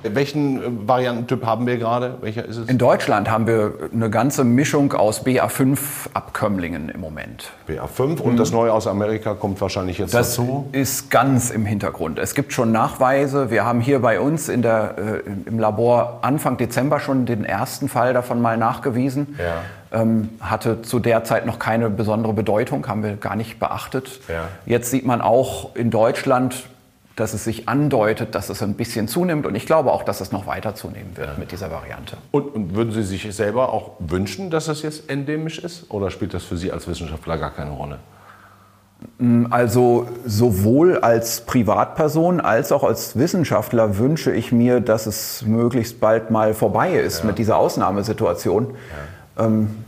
Welchen 0.03 0.61
äh, 0.61 0.87
Variantentyp 0.87 1.45
haben 1.45 1.67
wir 1.67 1.77
gerade? 1.77 2.17
Welcher 2.21 2.45
ist 2.45 2.57
es? 2.57 2.69
In 2.69 2.77
Deutschland 2.77 3.29
haben 3.29 3.47
wir 3.47 3.73
eine 3.93 4.09
ganze 4.09 4.43
Mischung 4.43 4.93
aus 4.93 5.25
BA5-Abkömmlingen 5.25 6.89
im 6.89 7.01
Moment. 7.01 7.51
BA5 7.67 8.21
und 8.21 8.33
mhm. 8.33 8.37
das 8.37 8.51
neue 8.51 8.71
aus 8.71 8.87
Amerika 8.87 9.33
kommt 9.33 9.59
wahrscheinlich 9.61 9.97
jetzt 9.97 10.13
das 10.13 10.35
dazu? 10.35 10.67
Das 10.71 10.81
ist 10.81 11.11
ganz 11.11 11.49
im 11.49 11.65
Hintergrund. 11.65 12.19
Es 12.19 12.33
gibt 12.33 12.53
schon 12.53 12.71
Nachweise. 12.71 13.51
Wir 13.51 13.65
haben 13.65 13.81
hier 13.81 13.99
bei 13.99 14.19
uns 14.19 14.47
in 14.47 14.61
der, 14.61 14.95
äh, 14.97 15.49
im 15.49 15.59
Labor 15.59 16.19
Anfang 16.21 16.57
Dezember 16.57 16.99
schon 16.99 17.25
den 17.25 17.43
ersten 17.43 17.89
Fall 17.89 18.13
davon 18.13 18.41
mal 18.41 18.57
nachgewiesen. 18.57 19.37
Ja. 19.37 20.01
Ähm, 20.01 20.29
hatte 20.39 20.83
zu 20.83 20.99
der 20.99 21.23
Zeit 21.23 21.47
noch 21.47 21.57
keine 21.57 21.89
besondere 21.89 22.33
Bedeutung, 22.33 22.87
haben 22.87 23.03
wir 23.03 23.15
gar 23.15 23.35
nicht 23.35 23.59
beachtet. 23.59 24.21
Ja. 24.27 24.47
Jetzt 24.65 24.91
sieht 24.91 25.05
man 25.05 25.19
auch 25.19 25.75
in 25.75 25.89
Deutschland 25.89 26.69
dass 27.19 27.33
es 27.33 27.43
sich 27.43 27.67
andeutet, 27.67 28.35
dass 28.35 28.49
es 28.49 28.61
ein 28.63 28.75
bisschen 28.75 29.07
zunimmt. 29.07 29.45
Und 29.45 29.55
ich 29.55 29.65
glaube 29.65 29.91
auch, 29.91 30.03
dass 30.03 30.21
es 30.21 30.31
noch 30.31 30.47
weiter 30.47 30.75
zunehmen 30.75 31.15
wird 31.15 31.37
mit 31.37 31.51
dieser 31.51 31.71
Variante. 31.71 32.17
Und, 32.31 32.55
und, 32.55 32.75
würden 32.75 32.91
Sie 32.91 33.03
sich 33.03 33.33
selber 33.35 33.73
auch 33.73 33.91
wünschen, 33.99 34.49
dass 34.49 34.65
das 34.65 34.81
jetzt 34.81 35.09
endemisch 35.09 35.59
ist? 35.59 35.89
Oder 35.89 36.11
spielt 36.11 36.33
das 36.33 36.43
für 36.43 36.57
Sie 36.57 36.71
als 36.71 36.87
Wissenschaftler 36.87 37.37
gar 37.37 37.51
keine 37.51 37.71
Rolle? 37.71 37.99
Mm, 39.17 39.47
also 39.49 40.07
sowohl 40.25 40.99
als 40.99 41.41
Privatperson 41.41 42.39
als 42.39 42.71
auch 42.71 42.83
als 42.83 43.17
Wissenschaftler 43.17 43.97
wünsche 43.97 44.31
ich 44.31 44.51
mir, 44.51 44.79
dass 44.79 45.05
es 45.05 45.43
möglichst 45.45 45.99
bald 45.99 46.31
mal 46.31 46.53
vorbei 46.53 46.93
ist 46.93 47.19
ja. 47.19 47.25
mit 47.25 47.37
dieser 47.37 47.57
Ausnahmesituation. 47.57 48.75
Ja. 49.37 49.45
Ähm, 49.45 49.83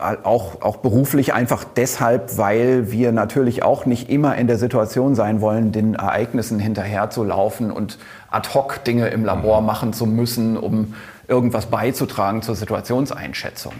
auch, 0.00 0.60
auch 0.60 0.78
beruflich 0.78 1.34
einfach 1.34 1.64
deshalb, 1.64 2.36
weil 2.36 2.90
wir 2.90 3.12
natürlich 3.12 3.62
auch 3.62 3.86
nicht 3.86 4.10
immer 4.10 4.36
in 4.36 4.46
der 4.46 4.58
Situation 4.58 5.14
sein 5.14 5.40
wollen, 5.40 5.72
den 5.72 5.94
Ereignissen 5.94 6.58
hinterherzulaufen 6.58 7.70
und 7.70 7.98
ad 8.30 8.50
hoc 8.54 8.82
Dinge 8.84 9.08
im 9.08 9.24
Labor 9.24 9.60
mhm. 9.60 9.66
machen 9.66 9.92
zu 9.92 10.06
müssen, 10.06 10.56
um 10.56 10.94
irgendwas 11.28 11.66
beizutragen 11.66 12.42
zur 12.42 12.56
Situationseinschätzung. 12.56 13.72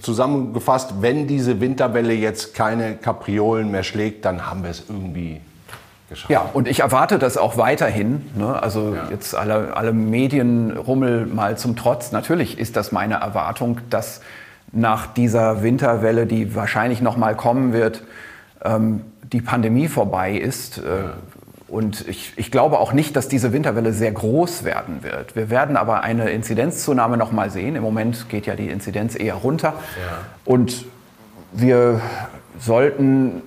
Zusammengefasst, 0.00 0.94
wenn 1.00 1.26
diese 1.26 1.60
Winterwelle 1.60 2.12
jetzt 2.12 2.54
keine 2.54 2.96
Kapriolen 2.96 3.70
mehr 3.70 3.82
schlägt, 3.82 4.24
dann 4.24 4.46
haben 4.46 4.62
wir 4.62 4.70
es 4.70 4.84
irgendwie 4.88 5.40
geschafft. 6.08 6.30
Ja, 6.30 6.50
und 6.52 6.68
ich 6.68 6.80
erwarte 6.80 7.18
das 7.18 7.36
auch 7.36 7.56
weiterhin. 7.56 8.30
Ne? 8.36 8.60
Also 8.60 8.94
ja. 8.94 9.08
jetzt 9.10 9.34
alle, 9.34 9.76
alle 9.76 9.92
Medienrummel 9.92 11.26
mal 11.26 11.56
zum 11.56 11.76
Trotz. 11.76 12.12
Natürlich 12.12 12.58
ist 12.58 12.76
das 12.76 12.92
meine 12.92 13.14
Erwartung, 13.14 13.80
dass 13.88 14.20
nach 14.74 15.06
dieser 15.06 15.62
Winterwelle, 15.62 16.26
die 16.26 16.54
wahrscheinlich 16.54 17.00
noch 17.00 17.16
mal 17.16 17.34
kommen 17.34 17.72
wird, 17.72 18.02
ähm, 18.64 19.02
die 19.32 19.40
Pandemie 19.40 19.88
vorbei 19.88 20.36
ist. 20.36 20.78
Äh, 20.78 20.82
und 21.68 22.06
ich, 22.06 22.34
ich, 22.36 22.50
glaube 22.50 22.78
auch 22.78 22.92
nicht, 22.92 23.16
dass 23.16 23.26
diese 23.26 23.52
Winterwelle 23.52 23.92
sehr 23.92 24.12
groß 24.12 24.64
werden 24.64 25.02
wird. 25.02 25.34
Wir 25.34 25.50
werden 25.50 25.76
aber 25.76 26.02
eine 26.02 26.30
Inzidenzzunahme 26.30 27.16
noch 27.16 27.32
mal 27.32 27.50
sehen. 27.50 27.74
Im 27.74 27.82
Moment 27.82 28.28
geht 28.28 28.46
ja 28.46 28.54
die 28.54 28.68
Inzidenz 28.68 29.18
eher 29.18 29.34
runter. 29.34 29.74
Ja. 29.96 30.18
Und 30.44 30.84
wir 31.52 32.00
sollten 32.58 33.42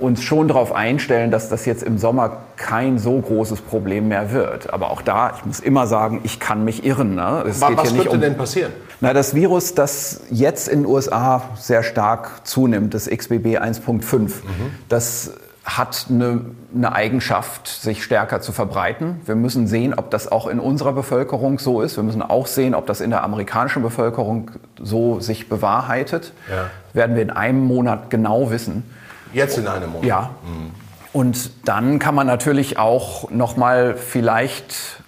uns 0.00 0.22
schon 0.22 0.48
darauf 0.48 0.72
einstellen, 0.72 1.30
dass 1.30 1.48
das 1.48 1.66
jetzt 1.66 1.82
im 1.82 1.98
Sommer 1.98 2.38
kein 2.56 2.98
so 2.98 3.18
großes 3.18 3.60
Problem 3.60 4.08
mehr 4.08 4.32
wird. 4.32 4.72
Aber 4.72 4.90
auch 4.90 5.02
da, 5.02 5.34
ich 5.36 5.44
muss 5.44 5.60
immer 5.60 5.86
sagen, 5.86 6.20
ich 6.24 6.40
kann 6.40 6.64
mich 6.64 6.84
irren. 6.84 7.14
Ne? 7.14 7.44
Es 7.48 7.60
was 7.60 7.76
was 7.76 7.94
könnte 7.94 8.10
um, 8.10 8.20
denn 8.20 8.36
passieren? 8.36 8.72
Na, 9.00 9.12
das 9.12 9.34
Virus, 9.34 9.74
das 9.74 10.22
jetzt 10.30 10.68
in 10.68 10.80
den 10.80 10.86
USA 10.86 11.42
sehr 11.56 11.82
stark 11.82 12.46
zunimmt, 12.46 12.94
das 12.94 13.08
XBB 13.08 13.58
1.5, 13.58 14.20
mhm. 14.20 14.30
das 14.88 15.32
hat 15.64 16.06
eine, 16.08 16.40
eine, 16.74 16.92
Eigenschaft, 16.92 17.68
sich 17.68 18.02
stärker 18.02 18.40
zu 18.40 18.52
verbreiten. 18.52 19.20
Wir 19.26 19.34
müssen 19.34 19.66
sehen, 19.66 19.94
ob 19.94 20.10
das 20.10 20.30
auch 20.30 20.46
in 20.46 20.58
unserer 20.58 20.92
Bevölkerung 20.92 21.58
so 21.58 21.82
ist. 21.82 21.96
Wir 21.96 22.02
müssen 22.02 22.22
auch 22.22 22.46
sehen, 22.46 22.74
ob 22.74 22.86
das 22.86 23.00
in 23.00 23.10
der 23.10 23.22
amerikanischen 23.22 23.82
Bevölkerung 23.82 24.50
so 24.80 25.20
sich 25.20 25.48
bewahrheitet. 25.48 26.32
Ja. 26.50 26.70
Werden 26.92 27.14
wir 27.14 27.22
in 27.22 27.30
einem 27.30 27.64
Monat 27.64 28.10
genau 28.10 28.50
wissen. 28.50 28.84
Jetzt 29.32 29.58
in 29.58 29.66
einem 29.66 29.90
Monat? 29.90 30.06
Ja. 30.06 30.30
Mhm. 30.44 30.70
Und 31.12 31.50
dann 31.64 31.98
kann 31.98 32.14
man 32.14 32.26
natürlich 32.26 32.78
auch 32.78 33.30
noch 33.30 33.56
mal 33.56 33.96
vielleicht 33.96 35.02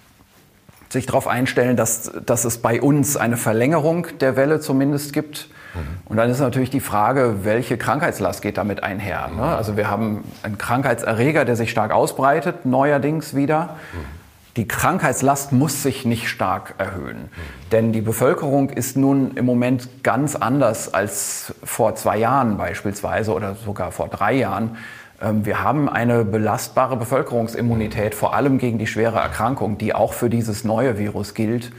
sich 0.89 1.05
darauf 1.05 1.27
einstellen, 1.27 1.75
dass, 1.75 2.11
dass 2.25 2.45
es 2.45 2.59
bei 2.59 2.81
uns 2.81 3.17
eine 3.17 3.37
Verlängerung 3.37 4.07
der 4.19 4.35
Welle 4.35 4.59
zumindest 4.59 5.13
gibt. 5.13 5.47
Mhm. 5.73 5.79
Und 6.05 6.17
dann 6.17 6.29
ist 6.29 6.39
natürlich 6.39 6.69
die 6.69 6.81
Frage, 6.81 7.43
welche 7.43 7.77
Krankheitslast 7.77 8.41
geht 8.41 8.57
damit 8.57 8.83
einher. 8.83 9.29
Ne? 9.35 9.43
Also 9.43 9.75
wir 9.75 9.89
haben 9.89 10.23
einen 10.43 10.57
Krankheitserreger, 10.57 11.45
der 11.45 11.55
sich 11.55 11.71
stark 11.71 11.91
ausbreitet, 11.91 12.65
neuerdings 12.65 13.35
wieder. 13.35 13.77
Mhm. 13.93 14.22
Die 14.55 14.67
Krankheitslast 14.67 15.51
muss 15.51 15.81
sich 15.81 16.05
nicht 16.05 16.29
stark 16.29 16.75
erhöhen. 16.77 17.29
Denn 17.71 17.91
die 17.91 18.01
Bevölkerung 18.01 18.69
ist 18.69 18.95
nun 18.95 19.31
im 19.35 19.45
Moment 19.45 20.03
ganz 20.03 20.35
anders 20.35 20.93
als 20.93 21.55
vor 21.63 21.95
zwei 21.95 22.17
Jahren 22.17 22.57
beispielsweise 22.57 23.33
oder 23.33 23.55
sogar 23.55 23.91
vor 23.91 24.09
drei 24.09 24.33
Jahren. 24.33 24.77
Ähm, 25.19 25.43
wir 25.47 25.63
haben 25.63 25.89
eine 25.89 26.23
belastbare 26.23 26.97
Bevölkerungsimmunität, 26.97 28.13
vor 28.13 28.35
allem 28.35 28.59
gegen 28.59 28.77
die 28.77 28.85
schwere 28.85 29.17
Erkrankung, 29.17 29.79
die 29.79 29.95
auch 29.95 30.13
für 30.13 30.29
dieses 30.29 30.63
neue 30.63 30.99
Virus 30.99 31.33
gilt. 31.33 31.71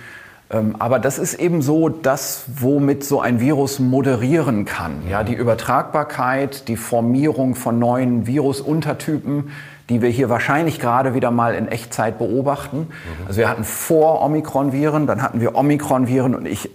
Ähm, 0.51 0.75
aber 0.79 0.99
das 0.99 1.19
ist 1.19 1.35
eben 1.35 1.63
so 1.63 1.89
das, 1.89 2.45
womit 2.57 3.05
so 3.05 3.21
ein 3.21 3.39
Virus 3.39 3.79
moderieren 3.79 4.65
kann. 4.65 5.09
Ja, 5.09 5.23
die 5.23 5.35
Übertragbarkeit, 5.35 6.67
die 6.67 6.77
Formierung 6.77 7.55
von 7.55 7.79
neuen 7.79 8.27
Virusuntertypen, 8.27 9.53
die 9.89 10.03
wir 10.03 10.09
hier 10.09 10.29
wahrscheinlich 10.29 10.81
gerade 10.81 11.15
wieder 11.15 11.31
mal 11.31 11.55
in 11.55 11.69
Echtzeit 11.69 12.19
beobachten. 12.19 12.89
Mhm. 12.89 13.27
Also 13.27 13.39
wir 13.39 13.49
hatten 13.49 13.65
vor 13.65 14.23
Omikron-Viren, 14.23 15.07
dann 15.07 15.23
hatten 15.23 15.41
wir 15.41 15.55
Omikron-Viren 15.57 16.35
und 16.35 16.47
ich 16.47 16.71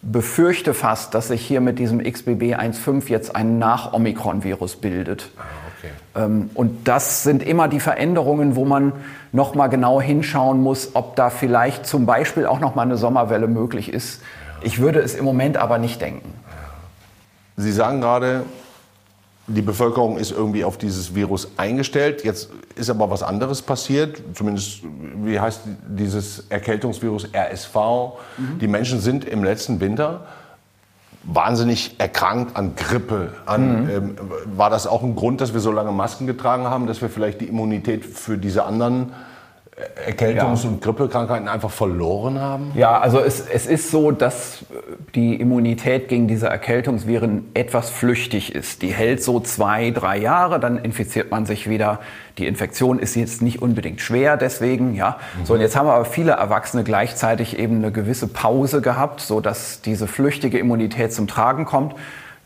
befürchte 0.00 0.74
fast, 0.74 1.14
dass 1.14 1.28
sich 1.28 1.44
hier 1.44 1.60
mit 1.60 1.78
diesem 1.78 2.02
XBB 2.02 2.54
1.5 2.54 3.08
jetzt 3.08 3.34
ein 3.34 3.58
Nach-Omikron-Virus 3.58 4.76
bildet. 4.76 5.30
Ah, 5.36 5.42
okay. 5.78 5.92
Ähm, 6.14 6.50
und 6.54 6.86
das 6.86 7.22
sind 7.22 7.42
immer 7.42 7.68
die 7.68 7.80
Veränderungen, 7.80 8.54
wo 8.56 8.64
man 8.64 8.92
noch 9.32 9.54
mal 9.54 9.68
genau 9.68 10.00
hinschauen 10.00 10.60
muss, 10.60 10.94
ob 10.94 11.16
da 11.16 11.30
vielleicht 11.30 11.86
zum 11.86 12.06
Beispiel 12.06 12.46
auch 12.46 12.60
noch 12.60 12.74
mal 12.74 12.82
eine 12.82 12.96
Sommerwelle 12.96 13.48
möglich 13.48 13.92
ist. 13.92 14.22
Ich 14.62 14.78
würde 14.78 15.00
es 15.00 15.14
im 15.14 15.24
Moment 15.24 15.56
aber 15.56 15.78
nicht 15.78 16.00
denken. 16.00 16.32
Sie 17.56 17.72
sagen 17.72 18.00
gerade, 18.00 18.44
die 19.46 19.62
Bevölkerung 19.62 20.16
ist 20.16 20.30
irgendwie 20.30 20.64
auf 20.64 20.78
dieses 20.78 21.14
Virus 21.14 21.48
eingestellt. 21.56 22.24
Jetzt 22.24 22.50
ist 22.76 22.88
aber 22.88 23.10
was 23.10 23.22
anderes 23.22 23.60
passiert. 23.60 24.22
Zumindest, 24.34 24.80
wie 25.22 25.38
heißt 25.38 25.60
dieses 25.86 26.46
Erkältungsvirus 26.48 27.28
RSV? 27.34 27.74
Mhm. 27.74 28.58
Die 28.60 28.68
Menschen 28.68 29.00
sind 29.00 29.24
im 29.24 29.44
letzten 29.44 29.80
Winter 29.80 30.26
wahnsinnig 31.24 31.96
erkrankt 31.98 32.56
an 32.56 32.74
Grippe. 32.76 33.32
An, 33.46 33.84
mhm. 33.84 33.90
ähm, 33.90 34.16
war 34.56 34.70
das 34.70 34.86
auch 34.86 35.02
ein 35.02 35.14
Grund, 35.14 35.40
dass 35.40 35.52
wir 35.52 35.60
so 35.60 35.72
lange 35.72 35.92
Masken 35.92 36.26
getragen 36.26 36.64
haben, 36.64 36.86
dass 36.86 37.02
wir 37.02 37.08
vielleicht 37.08 37.40
die 37.40 37.46
Immunität 37.46 38.04
für 38.04 38.38
diese 38.38 38.64
anderen 38.64 39.12
Erkältungs- 40.06 40.62
ja. 40.62 40.70
und 40.70 40.82
Grippekrankheiten 40.82 41.48
einfach 41.48 41.70
verloren 41.70 42.40
haben? 42.40 42.70
Ja, 42.76 43.00
also 43.00 43.18
es, 43.18 43.40
es 43.40 43.66
ist 43.66 43.90
so, 43.90 44.12
dass 44.12 44.64
die 45.16 45.34
Immunität 45.34 46.08
gegen 46.08 46.28
diese 46.28 46.46
Erkältungsviren 46.46 47.50
etwas 47.54 47.90
flüchtig 47.90 48.54
ist. 48.54 48.82
Die 48.82 48.92
hält 48.92 49.20
so 49.22 49.40
zwei, 49.40 49.90
drei 49.90 50.18
Jahre, 50.18 50.60
dann 50.60 50.78
infiziert 50.78 51.32
man 51.32 51.44
sich 51.44 51.68
wieder. 51.68 51.98
Die 52.38 52.46
Infektion 52.46 53.00
ist 53.00 53.16
jetzt 53.16 53.42
nicht 53.42 53.62
unbedingt 53.62 54.00
schwer, 54.00 54.36
deswegen, 54.36 54.94
ja. 54.94 55.18
Mhm. 55.40 55.46
So, 55.46 55.54
und 55.54 55.60
jetzt 55.60 55.74
haben 55.74 55.88
aber 55.88 56.04
viele 56.04 56.32
Erwachsene 56.32 56.84
gleichzeitig 56.84 57.58
eben 57.58 57.78
eine 57.78 57.90
gewisse 57.90 58.28
Pause 58.28 58.80
gehabt, 58.80 59.22
so 59.22 59.40
dass 59.40 59.80
diese 59.80 60.06
flüchtige 60.06 60.58
Immunität 60.58 61.12
zum 61.12 61.26
Tragen 61.26 61.64
kommt. 61.64 61.94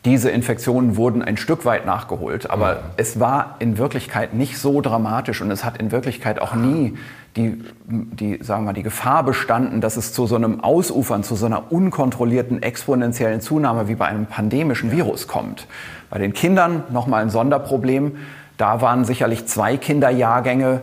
Diese 0.05 0.31
Infektionen 0.31 0.97
wurden 0.97 1.23
ein 1.23 1.37
Stück 1.37 1.65
weit 1.65 1.85
nachgeholt, 1.85 2.51
aber 2.51 2.75
mhm. 2.75 2.79
es 2.97 3.19
war 3.19 3.57
in 3.59 3.79
Wirklichkeit 3.79 4.33
nicht 4.33 4.59
so 4.59 4.81
dramatisch 4.81 5.41
und 5.43 5.51
es 5.51 5.65
hat 5.65 5.79
in 5.79 5.91
Wirklichkeit 5.91 6.41
auch 6.41 6.55
nie 6.55 6.97
die, 7.37 7.63
die, 7.87 8.43
sagen 8.43 8.65
wir, 8.65 8.73
die 8.73 8.83
Gefahr 8.83 9.23
bestanden, 9.23 9.81
dass 9.81 9.97
es 9.97 10.13
zu 10.13 10.27
so 10.27 10.37
einem 10.37 10.61
Ausufern, 10.61 11.23
zu 11.23 11.37
so 11.37 11.47
einer 11.47 11.71
unkontrollierten 11.73 12.63
exponentiellen 12.63 13.41
Zunahme 13.41 13.89
wie 13.89 13.95
bei 13.95 14.07
einem 14.07 14.27
pandemischen 14.27 14.91
Virus 14.91 15.29
kommt. 15.29 15.67
Bei 16.11 16.19
den 16.19 16.33
Kindern 16.33 16.85
nochmal 16.91 17.23
ein 17.23 17.31
Sonderproblem. 17.31 18.17
Da 18.57 18.81
waren 18.81 19.05
sicherlich 19.05 19.47
zwei 19.47 19.77
Kinderjahrgänge 19.77 20.83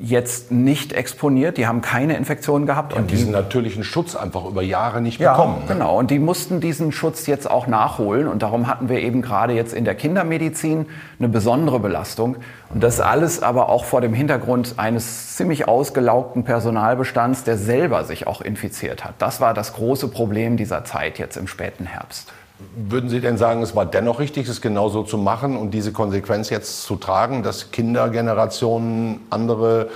jetzt 0.00 0.52
nicht 0.52 0.92
exponiert, 0.92 1.56
die 1.56 1.66
haben 1.66 1.80
keine 1.80 2.16
Infektionen 2.16 2.66
gehabt. 2.66 2.94
und 2.94 3.10
diesen 3.10 3.32
natürlichen 3.32 3.82
Schutz 3.82 4.14
einfach 4.14 4.44
über 4.44 4.62
Jahre 4.62 5.00
nicht 5.00 5.18
ja, 5.18 5.32
bekommen. 5.32 5.62
Ne? 5.62 5.74
Genau, 5.74 5.98
und 5.98 6.10
die 6.10 6.20
mussten 6.20 6.60
diesen 6.60 6.92
Schutz 6.92 7.26
jetzt 7.26 7.50
auch 7.50 7.66
nachholen. 7.66 8.28
Und 8.28 8.42
darum 8.42 8.68
hatten 8.68 8.88
wir 8.88 9.00
eben 9.00 9.22
gerade 9.22 9.54
jetzt 9.54 9.74
in 9.74 9.84
der 9.84 9.96
Kindermedizin 9.96 10.86
eine 11.18 11.28
besondere 11.28 11.80
Belastung. 11.80 12.36
Und 12.72 12.82
das 12.82 13.00
alles 13.00 13.42
aber 13.42 13.68
auch 13.68 13.84
vor 13.84 14.00
dem 14.00 14.14
Hintergrund 14.14 14.74
eines 14.76 15.36
ziemlich 15.36 15.66
ausgelaugten 15.66 16.44
Personalbestands, 16.44 17.42
der 17.42 17.56
selber 17.56 18.04
sich 18.04 18.26
auch 18.26 18.40
infiziert 18.40 19.04
hat. 19.04 19.14
Das 19.18 19.40
war 19.40 19.52
das 19.52 19.72
große 19.72 20.08
Problem 20.08 20.56
dieser 20.56 20.84
Zeit 20.84 21.18
jetzt 21.18 21.36
im 21.36 21.48
späten 21.48 21.86
Herbst. 21.86 22.32
Würden 22.74 23.08
Sie 23.08 23.20
denn 23.20 23.38
sagen, 23.38 23.62
es 23.62 23.76
war 23.76 23.86
dennoch 23.86 24.18
richtig, 24.18 24.48
es 24.48 24.60
genauso 24.60 25.04
zu 25.04 25.16
machen 25.16 25.56
und 25.56 25.72
diese 25.72 25.92
Konsequenz 25.92 26.50
jetzt 26.50 26.82
zu 26.82 26.96
tragen, 26.96 27.44
dass 27.44 27.70
Kindergenerationen 27.70 29.20
andere 29.30 29.90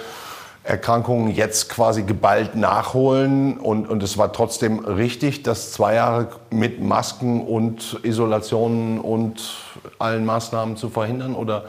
Erkrankungen 0.65 1.35
jetzt 1.35 1.71
quasi 1.71 2.05
geballt 2.05 2.55
nachholen 2.55 3.59
und, 3.59 3.89
und 3.89 4.01
es 4.05 4.17
war 4.17 4.33
trotzdem 4.33 4.79
richtig, 4.79 5.43
das 5.43 5.73
zwei 5.73 5.95
Jahre 5.97 6.29
mit 6.51 6.81
Masken 6.81 7.45
und 7.45 7.99
Isolationen 8.05 9.01
und 9.01 9.43
allen 9.99 10.25
Maßnahmen 10.25 10.77
zu 10.77 10.89
verhindern? 10.89 11.35
Oder 11.35 11.65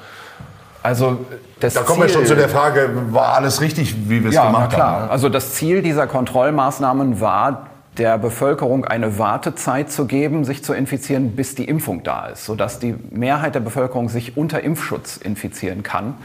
also 0.83 1.17
da 1.59 1.69
kommen 1.69 2.01
Ziel, 2.01 2.07
wir 2.07 2.09
schon 2.09 2.25
zu 2.27 2.35
der 2.35 2.49
Frage, 2.49 2.91
war 3.09 3.33
alles 3.33 3.61
richtig, 3.61 4.09
wie 4.09 4.21
wir 4.21 4.29
es 4.29 4.35
ja, 4.35 4.45
gemacht 4.45 4.73
klar. 4.73 5.01
haben? 5.01 5.09
Also 5.09 5.27
das 5.27 5.53
Ziel 5.53 5.81
dieser 5.81 6.05
Kontrollmaßnahmen 6.05 7.19
war, 7.19 7.67
der 7.97 8.17
Bevölkerung 8.17 8.85
eine 8.85 9.19
Wartezeit 9.19 9.91
zu 9.91 10.05
geben, 10.05 10.45
sich 10.45 10.63
zu 10.63 10.73
infizieren, 10.73 11.35
bis 11.35 11.55
die 11.55 11.65
Impfung 11.65 12.03
da 12.03 12.27
ist, 12.27 12.45
sodass 12.45 12.79
die 12.79 12.95
Mehrheit 13.11 13.55
der 13.55 13.59
Bevölkerung 13.59 14.09
sich 14.09 14.35
unter 14.37 14.61
Impfschutz 14.61 15.17
infizieren 15.17 15.83
kann. 15.83 16.15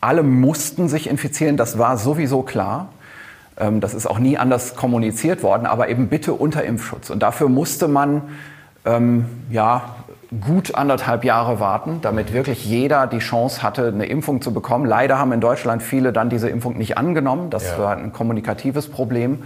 alle 0.00 0.22
mussten 0.22 0.88
sich 0.88 1.08
infizieren, 1.08 1.56
das 1.56 1.78
war 1.78 1.96
sowieso 1.96 2.42
klar. 2.42 2.88
Ähm, 3.58 3.80
das 3.80 3.94
ist 3.94 4.06
auch 4.06 4.18
nie 4.18 4.36
anders 4.36 4.74
kommuniziert 4.76 5.42
worden, 5.42 5.66
aber 5.66 5.88
eben 5.88 6.08
bitte 6.08 6.34
unter 6.34 6.62
Impfschutz. 6.64 7.10
Und 7.10 7.22
dafür 7.22 7.48
musste 7.48 7.88
man 7.88 8.22
ähm, 8.84 9.26
ja, 9.50 9.96
gut 10.40 10.74
anderthalb 10.74 11.24
Jahre 11.24 11.60
warten, 11.60 12.00
damit 12.02 12.32
wirklich 12.32 12.64
jeder 12.64 13.06
die 13.06 13.18
Chance 13.18 13.62
hatte, 13.62 13.88
eine 13.88 14.06
Impfung 14.06 14.42
zu 14.42 14.52
bekommen. 14.52 14.84
Leider 14.86 15.18
haben 15.18 15.32
in 15.32 15.40
Deutschland 15.40 15.82
viele 15.82 16.12
dann 16.12 16.28
diese 16.28 16.48
Impfung 16.48 16.76
nicht 16.76 16.98
angenommen. 16.98 17.50
Das 17.50 17.70
ja. 17.70 17.78
war 17.78 17.96
ein 17.96 18.12
kommunikatives 18.12 18.88
Problem. 18.88 19.44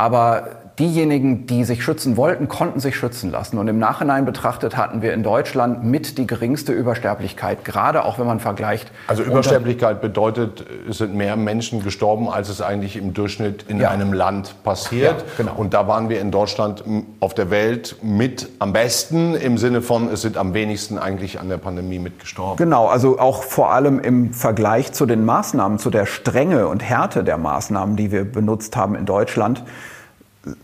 Aber 0.00 0.69
diejenigen, 0.80 1.46
die 1.46 1.64
sich 1.64 1.84
schützen 1.84 2.16
wollten, 2.16 2.48
konnten 2.48 2.80
sich 2.80 2.96
schützen 2.96 3.30
lassen. 3.30 3.58
Und 3.58 3.68
im 3.68 3.78
Nachhinein 3.78 4.24
betrachtet 4.24 4.76
hatten 4.76 5.02
wir 5.02 5.12
in 5.12 5.22
Deutschland 5.22 5.84
mit 5.84 6.16
die 6.16 6.26
geringste 6.26 6.72
Übersterblichkeit, 6.72 7.64
gerade 7.64 8.04
auch 8.04 8.18
wenn 8.18 8.26
man 8.26 8.40
vergleicht. 8.40 8.90
Also 9.06 9.22
Übersterblichkeit 9.22 10.00
bedeutet, 10.00 10.64
es 10.88 10.98
sind 10.98 11.14
mehr 11.14 11.36
Menschen 11.36 11.84
gestorben, 11.84 12.28
als 12.28 12.48
es 12.48 12.62
eigentlich 12.62 12.96
im 12.96 13.12
Durchschnitt 13.12 13.66
in 13.68 13.78
ja. 13.78 13.90
einem 13.90 14.14
Land 14.14 14.54
passiert. 14.64 15.20
Ja, 15.20 15.44
genau. 15.44 15.54
Und 15.56 15.74
da 15.74 15.86
waren 15.86 16.08
wir 16.08 16.20
in 16.20 16.30
Deutschland 16.30 16.82
auf 17.20 17.34
der 17.34 17.50
Welt 17.50 17.96
mit 18.02 18.48
am 18.58 18.72
besten 18.72 19.34
im 19.34 19.58
Sinne 19.58 19.82
von, 19.82 20.08
es 20.08 20.22
sind 20.22 20.38
am 20.38 20.54
wenigsten 20.54 20.98
eigentlich 20.98 21.38
an 21.38 21.50
der 21.50 21.58
Pandemie 21.58 21.98
mitgestorben. 21.98 22.56
Genau, 22.56 22.86
also 22.86 23.18
auch 23.18 23.42
vor 23.42 23.72
allem 23.72 24.00
im 24.00 24.32
Vergleich 24.32 24.92
zu 24.92 25.04
den 25.04 25.26
Maßnahmen, 25.26 25.78
zu 25.78 25.90
der 25.90 26.06
Strenge 26.06 26.68
und 26.68 26.82
Härte 26.82 27.22
der 27.22 27.36
Maßnahmen, 27.36 27.96
die 27.96 28.10
wir 28.10 28.24
benutzt 28.24 28.76
haben 28.76 28.94
in 28.94 29.04
Deutschland 29.04 29.62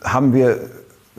haben 0.04 0.32
wir 0.32 0.60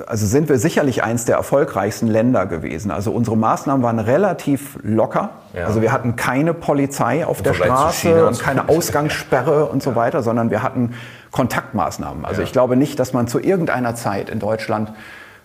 also 0.06 0.28
sind 0.28 0.48
wir 0.48 0.60
sicherlich 0.60 1.04
eins 1.04 1.26
der 1.26 1.38
erfolgreichsten 1.38 2.08
Länder 2.08 2.46
gewesen. 2.46 2.92
Also 2.92 3.12
unsere 3.12 3.36
Maßnahmen 3.36 3.84
waren 3.84 4.00
relativ 4.00 4.78
locker. 4.84 5.32
Ja. 5.54 5.66
Also 5.66 5.82
wir 5.82 5.92
hatten 5.92 6.16
keine 6.16 6.54
Polizei 6.54 7.26
auf 7.26 7.42
der 7.42 7.54
Straße 7.56 8.28
und 8.28 8.40
keine 8.40 8.70
Ausgangssperre 8.70 9.66
und 9.66 9.82
so 9.82 9.96
weiter, 9.96 10.22
sondern 10.22 10.52
wir 10.52 10.62
hatten 10.62 10.94
Kontaktmaßnahmen. 11.32 12.26
Also 12.26 12.42
ja. 12.42 12.46
ich 12.46 12.52
glaube 12.52 12.76
nicht, 12.76 13.00
dass 13.00 13.14
man 13.14 13.28
zu 13.28 13.40
irgendeiner 13.40 13.96
Zeit 13.96 14.30
in 14.30 14.40
Deutschland 14.40 14.94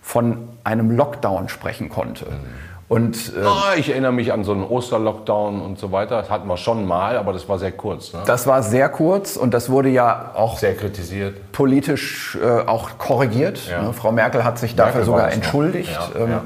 von 0.01 0.49
einem 0.63 0.91
Lockdown 0.91 1.49
sprechen 1.49 1.89
konnte. 1.89 2.25
Mhm. 2.25 2.72
Und, 2.93 3.33
äh, 3.35 3.43
ah, 3.43 3.73
ich 3.75 3.89
erinnere 3.89 4.11
mich 4.11 4.31
an 4.31 4.43
so 4.43 4.51
einen 4.51 4.63
Osterlockdown 4.63 5.61
und 5.61 5.79
so 5.79 5.91
weiter. 5.91 6.21
Das 6.21 6.29
hatten 6.29 6.47
wir 6.47 6.57
schon 6.57 6.85
mal, 6.85 7.17
aber 7.17 7.33
das 7.33 7.49
war 7.49 7.57
sehr 7.57 7.71
kurz. 7.71 8.13
Ne? 8.13 8.19
Das 8.27 8.45
war 8.45 8.61
sehr 8.61 8.87
kurz 8.87 9.35
und 9.35 9.55
das 9.55 9.71
wurde 9.71 9.89
ja 9.89 10.29
auch 10.35 10.59
sehr 10.59 10.75
kritisiert. 10.75 11.51
Politisch 11.53 12.37
äh, 12.39 12.67
auch 12.67 12.99
korrigiert. 12.99 13.67
Ja. 13.67 13.81
Ne? 13.81 13.93
Frau 13.93 14.11
Merkel 14.11 14.43
hat 14.43 14.59
sich 14.59 14.75
dafür 14.75 14.97
Merkel 14.97 15.05
sogar 15.05 15.31
entschuldigt. 15.31 15.91
Ja, 16.13 16.21
ähm, 16.21 16.29
ja. 16.29 16.41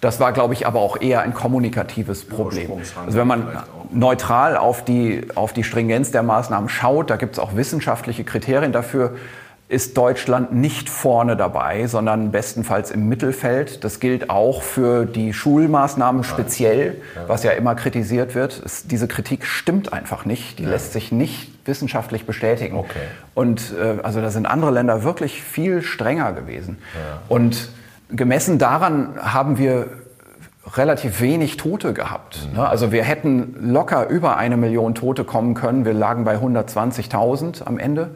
Das 0.00 0.18
war, 0.20 0.32
glaube 0.32 0.54
ich, 0.54 0.66
aber 0.66 0.80
auch 0.80 0.98
eher 0.98 1.20
ein 1.20 1.34
kommunikatives 1.34 2.26
Problem. 2.26 2.72
Also 3.04 3.18
wenn 3.18 3.26
man 3.26 3.48
neutral 3.90 4.56
auf 4.56 4.82
die, 4.82 5.28
auf 5.34 5.52
die 5.52 5.64
Stringenz 5.64 6.10
der 6.12 6.22
Maßnahmen 6.22 6.70
schaut, 6.70 7.10
da 7.10 7.16
gibt 7.16 7.34
es 7.34 7.38
auch 7.38 7.54
wissenschaftliche 7.56 8.24
Kriterien 8.24 8.72
dafür, 8.72 9.16
ist 9.70 9.96
Deutschland 9.96 10.52
nicht 10.52 10.90
vorne 10.90 11.36
dabei, 11.36 11.86
sondern 11.86 12.32
bestenfalls 12.32 12.90
im 12.90 13.08
Mittelfeld. 13.08 13.84
Das 13.84 14.00
gilt 14.00 14.28
auch 14.28 14.62
für 14.62 15.06
die 15.06 15.32
Schulmaßnahmen 15.32 16.24
speziell, 16.24 17.00
was 17.28 17.44
ja 17.44 17.52
immer 17.52 17.76
kritisiert 17.76 18.34
wird. 18.34 18.60
Es, 18.64 18.88
diese 18.88 19.06
Kritik 19.06 19.46
stimmt 19.46 19.92
einfach 19.92 20.24
nicht. 20.24 20.58
Die 20.58 20.64
ja. 20.64 20.70
lässt 20.70 20.92
sich 20.92 21.12
nicht 21.12 21.52
wissenschaftlich 21.68 22.26
bestätigen. 22.26 22.76
Okay. 22.78 22.98
Und 23.34 23.72
äh, 23.80 24.02
also 24.02 24.20
da 24.20 24.30
sind 24.30 24.46
andere 24.46 24.72
Länder 24.72 25.04
wirklich 25.04 25.40
viel 25.40 25.82
strenger 25.82 26.32
gewesen. 26.32 26.78
Ja. 26.94 27.22
Und 27.28 27.68
gemessen 28.08 28.58
daran 28.58 29.18
haben 29.20 29.56
wir 29.56 29.86
relativ 30.76 31.20
wenig 31.20 31.56
Tote 31.56 31.92
gehabt. 31.92 32.48
Mhm. 32.52 32.60
Also 32.60 32.90
wir 32.90 33.04
hätten 33.04 33.54
locker 33.60 34.08
über 34.08 34.36
eine 34.36 34.56
Million 34.56 34.96
Tote 34.96 35.22
kommen 35.22 35.54
können. 35.54 35.84
Wir 35.84 35.94
lagen 35.94 36.24
bei 36.24 36.36
120.000 36.36 37.64
am 37.64 37.78
Ende. 37.78 38.10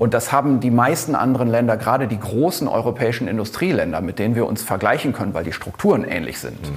Und 0.00 0.14
das 0.14 0.32
haben 0.32 0.60
die 0.60 0.70
meisten 0.70 1.14
anderen 1.14 1.48
Länder, 1.48 1.76
gerade 1.76 2.08
die 2.08 2.18
großen 2.18 2.66
europäischen 2.68 3.28
Industrieländer, 3.28 4.00
mit 4.00 4.18
denen 4.18 4.34
wir 4.34 4.46
uns 4.46 4.62
vergleichen 4.62 5.12
können, 5.12 5.34
weil 5.34 5.44
die 5.44 5.52
Strukturen 5.52 6.04
ähnlich 6.04 6.40
sind. 6.40 6.60
Mhm 6.62 6.76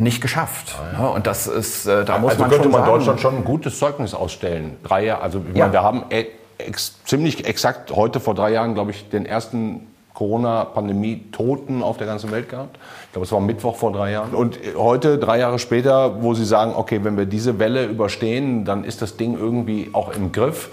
nicht 0.00 0.20
geschafft. 0.20 0.76
Ah, 0.78 1.02
ja. 1.02 1.08
Und 1.08 1.26
das 1.26 1.48
ist, 1.48 1.86
äh, 1.86 2.04
da 2.04 2.18
muss 2.18 2.30
also 2.30 2.42
man 2.42 2.50
könnte 2.50 2.62
schon 2.62 2.70
man 2.70 2.82
sagen, 2.82 2.92
Deutschland 2.92 3.20
schon 3.20 3.36
ein 3.38 3.44
gutes 3.44 3.80
Zeugnis 3.80 4.14
ausstellen. 4.14 4.76
Drei 4.84 5.06
Jahre, 5.06 5.22
also 5.22 5.38
ja. 5.38 5.64
meine, 5.64 5.72
wir 5.72 5.82
haben 5.82 6.04
e 6.10 6.26
ex, 6.58 7.02
ziemlich 7.04 7.44
exakt 7.48 7.90
heute 7.90 8.20
vor 8.20 8.36
drei 8.36 8.52
Jahren, 8.52 8.74
glaube 8.74 8.92
ich, 8.92 9.08
den 9.08 9.26
ersten 9.26 9.88
Corona-Pandemie-Toten 10.14 11.82
auf 11.82 11.96
der 11.96 12.06
ganzen 12.06 12.30
Welt 12.30 12.48
gehabt. 12.48 12.78
Ich 13.06 13.12
glaube, 13.12 13.24
es 13.24 13.32
war 13.32 13.40
Mittwoch 13.40 13.74
vor 13.74 13.90
drei 13.90 14.12
Jahren. 14.12 14.34
Und 14.34 14.60
heute, 14.76 15.18
drei 15.18 15.40
Jahre 15.40 15.58
später, 15.58 16.22
wo 16.22 16.32
Sie 16.34 16.44
sagen, 16.44 16.74
okay, 16.76 17.00
wenn 17.02 17.16
wir 17.16 17.26
diese 17.26 17.58
Welle 17.58 17.84
überstehen, 17.86 18.64
dann 18.64 18.84
ist 18.84 19.02
das 19.02 19.16
Ding 19.16 19.36
irgendwie 19.36 19.90
auch 19.92 20.14
im 20.14 20.30
Griff 20.30 20.70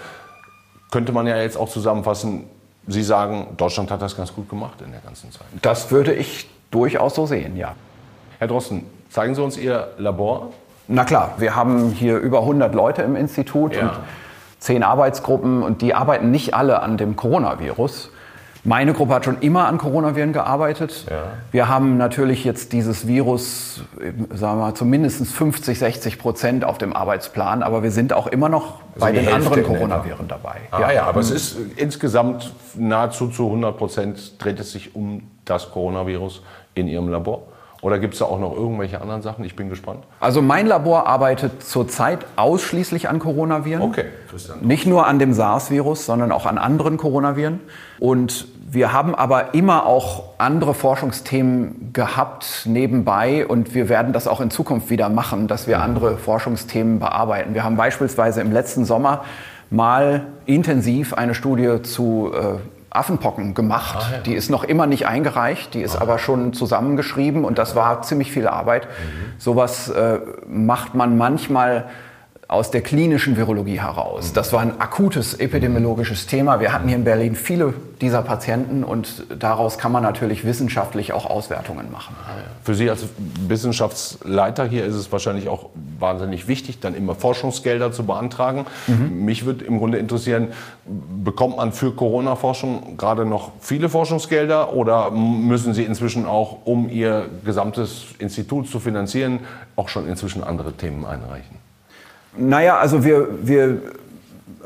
könnte 0.96 1.12
man 1.12 1.26
ja 1.26 1.36
jetzt 1.36 1.58
auch 1.58 1.68
zusammenfassen, 1.68 2.44
Sie 2.86 3.02
sagen, 3.02 3.48
Deutschland 3.58 3.90
hat 3.90 4.00
das 4.00 4.16
ganz 4.16 4.32
gut 4.32 4.48
gemacht 4.48 4.80
in 4.82 4.92
der 4.92 5.02
ganzen 5.02 5.30
Zeit. 5.30 5.46
Das 5.60 5.90
würde 5.90 6.14
ich 6.14 6.48
durchaus 6.70 7.14
so 7.14 7.26
sehen, 7.26 7.54
ja. 7.54 7.74
Herr 8.38 8.48
Drosten, 8.48 8.86
zeigen 9.10 9.34
Sie 9.34 9.42
uns 9.42 9.58
Ihr 9.58 9.88
Labor. 9.98 10.52
Na 10.88 11.04
klar, 11.04 11.34
wir 11.36 11.54
haben 11.54 11.90
hier 11.90 12.16
über 12.16 12.40
100 12.40 12.74
Leute 12.74 13.02
im 13.02 13.14
Institut 13.14 13.74
ja. 13.74 13.82
und 13.82 13.90
zehn 14.58 14.82
Arbeitsgruppen 14.82 15.62
und 15.62 15.82
die 15.82 15.92
arbeiten 15.92 16.30
nicht 16.30 16.54
alle 16.54 16.80
an 16.80 16.96
dem 16.96 17.14
Coronavirus. 17.14 18.10
Meine 18.66 18.94
Gruppe 18.94 19.14
hat 19.14 19.24
schon 19.24 19.38
immer 19.40 19.68
an 19.68 19.78
Coronaviren 19.78 20.32
gearbeitet. 20.32 21.06
Ja. 21.08 21.22
Wir 21.52 21.68
haben 21.68 21.96
natürlich 21.98 22.44
jetzt 22.44 22.72
dieses 22.72 23.06
Virus, 23.06 23.82
sagen 24.34 24.58
wir 24.58 24.64
mal, 24.66 24.74
zumindest 24.74 25.24
50, 25.24 25.78
60 25.78 26.18
Prozent 26.18 26.64
auf 26.64 26.76
dem 26.76 26.92
Arbeitsplan, 26.92 27.62
aber 27.62 27.84
wir 27.84 27.92
sind 27.92 28.12
auch 28.12 28.26
immer 28.26 28.48
noch 28.48 28.80
also 28.94 29.06
bei 29.06 29.12
den 29.12 29.24
Hälfte 29.24 29.36
anderen 29.36 29.62
Coronaviren 29.62 30.26
dabei. 30.26 30.56
Ah, 30.72 30.80
ja, 30.80 30.92
ja, 30.92 31.02
aber 31.04 31.20
es 31.20 31.30
ist 31.30 31.56
insgesamt 31.76 32.52
nahezu 32.74 33.28
zu 33.28 33.46
100 33.46 33.78
Prozent 33.78 34.42
dreht 34.42 34.58
es 34.58 34.72
sich 34.72 34.96
um 34.96 35.22
das 35.44 35.70
Coronavirus 35.70 36.42
in 36.74 36.88
Ihrem 36.88 37.08
Labor. 37.08 37.42
Oder 37.82 38.00
gibt 38.00 38.14
es 38.14 38.20
da 38.20 38.24
auch 38.24 38.40
noch 38.40 38.56
irgendwelche 38.56 39.00
anderen 39.00 39.22
Sachen? 39.22 39.44
Ich 39.44 39.54
bin 39.54 39.68
gespannt. 39.68 40.02
Also 40.18 40.42
mein 40.42 40.66
Labor 40.66 41.06
arbeitet 41.06 41.62
zurzeit 41.62 42.26
ausschließlich 42.34 43.08
an 43.08 43.20
Coronaviren. 43.20 43.82
Okay, 43.82 44.06
Christian. 44.28 44.58
Nicht 44.62 44.86
nur 44.86 45.06
an 45.06 45.20
dem 45.20 45.32
SARS-Virus, 45.32 46.04
sondern 46.04 46.32
auch 46.32 46.46
an 46.46 46.58
anderen 46.58 46.96
Coronaviren. 46.96 47.60
Und 48.00 48.48
wir 48.68 48.92
haben 48.92 49.14
aber 49.14 49.54
immer 49.54 49.86
auch 49.86 50.24
andere 50.38 50.74
Forschungsthemen 50.74 51.92
gehabt 51.92 52.62
nebenbei 52.64 53.46
und 53.46 53.74
wir 53.74 53.88
werden 53.88 54.12
das 54.12 54.26
auch 54.26 54.40
in 54.40 54.50
Zukunft 54.50 54.90
wieder 54.90 55.08
machen, 55.08 55.46
dass 55.46 55.68
wir 55.68 55.80
andere 55.80 56.16
Forschungsthemen 56.16 56.98
bearbeiten. 56.98 57.54
Wir 57.54 57.62
haben 57.62 57.76
beispielsweise 57.76 58.40
im 58.40 58.50
letzten 58.50 58.84
Sommer 58.84 59.24
mal 59.70 60.26
intensiv 60.46 61.14
eine 61.14 61.34
Studie 61.34 61.82
zu 61.82 62.32
äh, 62.34 62.58
Affenpocken 62.90 63.54
gemacht. 63.54 63.98
Ah, 64.00 64.14
ja. 64.16 64.18
Die 64.22 64.34
ist 64.34 64.50
noch 64.50 64.64
immer 64.64 64.86
nicht 64.86 65.06
eingereicht, 65.06 65.74
die 65.74 65.82
ist 65.82 65.96
ah. 65.96 66.02
aber 66.02 66.18
schon 66.18 66.52
zusammengeschrieben 66.52 67.44
und 67.44 67.58
das 67.58 67.76
war 67.76 68.02
ziemlich 68.02 68.32
viel 68.32 68.48
Arbeit. 68.48 68.86
Mhm. 68.86 69.38
Sowas 69.38 69.88
äh, 69.90 70.18
macht 70.48 70.94
man 70.94 71.16
manchmal 71.16 71.84
aus 72.48 72.70
der 72.70 72.80
klinischen 72.80 73.36
Virologie 73.36 73.80
heraus. 73.80 74.32
Das 74.32 74.52
war 74.52 74.60
ein 74.60 74.80
akutes 74.80 75.34
epidemiologisches 75.34 76.26
Thema. 76.26 76.60
Wir 76.60 76.72
hatten 76.72 76.86
hier 76.86 76.96
in 76.96 77.02
Berlin 77.02 77.34
viele 77.34 77.74
dieser 78.00 78.22
Patienten 78.22 78.84
und 78.84 79.24
daraus 79.36 79.78
kann 79.78 79.90
man 79.90 80.04
natürlich 80.04 80.44
wissenschaftlich 80.44 81.12
auch 81.12 81.28
Auswertungen 81.28 81.90
machen. 81.90 82.14
Für 82.62 82.76
Sie 82.76 82.88
als 82.88 83.06
Wissenschaftsleiter 83.48 84.64
hier 84.64 84.84
ist 84.84 84.94
es 84.94 85.10
wahrscheinlich 85.10 85.48
auch 85.48 85.70
wahnsinnig 85.98 86.46
wichtig, 86.46 86.78
dann 86.78 86.94
immer 86.94 87.16
Forschungsgelder 87.16 87.90
zu 87.90 88.04
beantragen. 88.04 88.66
Mhm. 88.86 89.24
Mich 89.24 89.44
würde 89.44 89.64
im 89.64 89.78
Grunde 89.78 89.98
interessieren, 89.98 90.48
bekommt 91.24 91.56
man 91.56 91.72
für 91.72 91.92
Corona-Forschung 91.92 92.96
gerade 92.96 93.24
noch 93.24 93.52
viele 93.60 93.88
Forschungsgelder 93.88 94.72
oder 94.72 95.10
müssen 95.10 95.74
Sie 95.74 95.82
inzwischen 95.82 96.26
auch, 96.26 96.58
um 96.64 96.88
Ihr 96.90 97.28
gesamtes 97.44 98.04
Institut 98.20 98.68
zu 98.68 98.78
finanzieren, 98.78 99.40
auch 99.74 99.88
schon 99.88 100.06
inzwischen 100.06 100.44
andere 100.44 100.74
Themen 100.74 101.04
einreichen? 101.04 101.65
Naja, 102.38 102.78
also 102.78 103.04
wir, 103.04 103.28
wir 103.42 103.80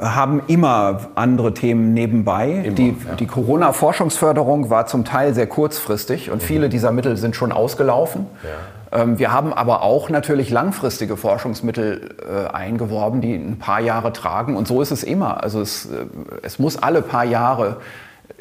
haben 0.00 0.42
immer 0.46 1.00
andere 1.14 1.54
Themen 1.54 1.92
nebenbei. 1.92 2.50
Immer, 2.50 2.74
die, 2.74 2.88
ja. 2.88 3.14
die 3.18 3.26
Corona-Forschungsförderung 3.26 4.70
war 4.70 4.87
zum 4.87 5.04
Teil 5.04 5.35
sehr 5.35 5.46
kurzfristig 5.46 6.30
und 6.30 6.42
mhm. 6.42 6.46
viele 6.46 6.68
dieser 6.68 6.90
Mittel 6.90 7.16
sind 7.16 7.37
schon 7.37 7.52
ausgelaufen. 7.52 8.26
Ja. 8.42 9.02
Ähm, 9.02 9.18
wir 9.18 9.33
haben 9.33 9.52
aber 9.52 9.83
auch 9.83 10.09
natürlich 10.09 10.50
langfristige 10.50 11.16
Forschungsmittel 11.16 12.16
äh, 12.28 12.48
eingeworben, 12.48 13.20
die 13.20 13.35
ein 13.35 13.59
paar 13.59 13.80
Jahre 13.80 14.12
tragen. 14.12 14.56
Und 14.56 14.66
so 14.66 14.80
ist 14.83 14.90
es 14.90 15.02
immer. 15.02 15.42
Also 15.42 15.61
es, 15.61 15.87
äh, 15.87 16.06
es 16.42 16.59
muss 16.59 16.76
alle 16.76 17.02
paar 17.02 17.24
Jahre 17.24 17.76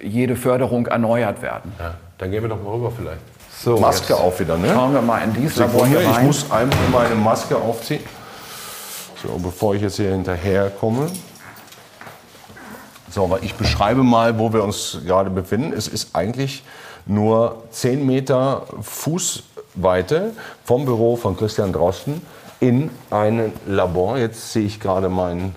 jede 0.02 0.36
Förderung 0.36 0.88
erneuert 0.88 1.42
werden. 1.42 1.74
Ja. 1.78 1.94
Dann 2.18 2.32
gehen 2.32 2.42
wir 2.42 2.50
doch 2.50 2.62
mal 2.64 2.74
rüber 2.74 2.92
vielleicht. 2.96 3.20
So, 3.52 3.78
Maske 3.78 4.16
auf 4.16 4.40
wieder, 4.40 4.58
ne? 4.58 4.70
Schauen 4.74 4.94
wir 4.94 5.02
mal 5.02 5.22
in 5.22 5.34
dieses 5.34 5.58
Labor 5.58 5.84
rein. 5.84 5.92
Ich 6.12 6.22
muss 6.22 6.50
einmal 6.50 6.78
meine 6.92 7.16
Maske 7.16 7.58
aufziehen. 7.58 8.00
So, 9.22 9.38
bevor 9.38 9.76
ich 9.76 9.82
jetzt 9.82 9.98
hier 9.98 10.12
hinterher 10.12 10.70
komme. 10.70 11.08
So, 13.10 13.26
aber 13.26 13.44
ich 13.44 13.56
beschreibe 13.56 14.02
mal, 14.02 14.40
wo 14.40 14.54
wir 14.54 14.64
uns 14.64 15.00
gerade 15.06 15.30
befinden. 15.30 15.74
Es 15.74 15.88
ist 15.88 16.16
eigentlich 16.16 16.64
nur 17.06 17.64
10 17.72 18.06
Meter 18.06 18.64
Fußweite 18.82 20.32
vom 20.64 20.86
Büro 20.86 21.18
von 21.18 21.36
Christian 21.36 21.74
Drosten 21.74 22.22
in 22.62 22.92
ein 23.10 23.52
Labor. 23.66 24.18
Jetzt 24.18 24.54
sehe 24.54 24.66
ich 24.66 24.80
gerade 24.80 25.10
meinen 25.10 25.54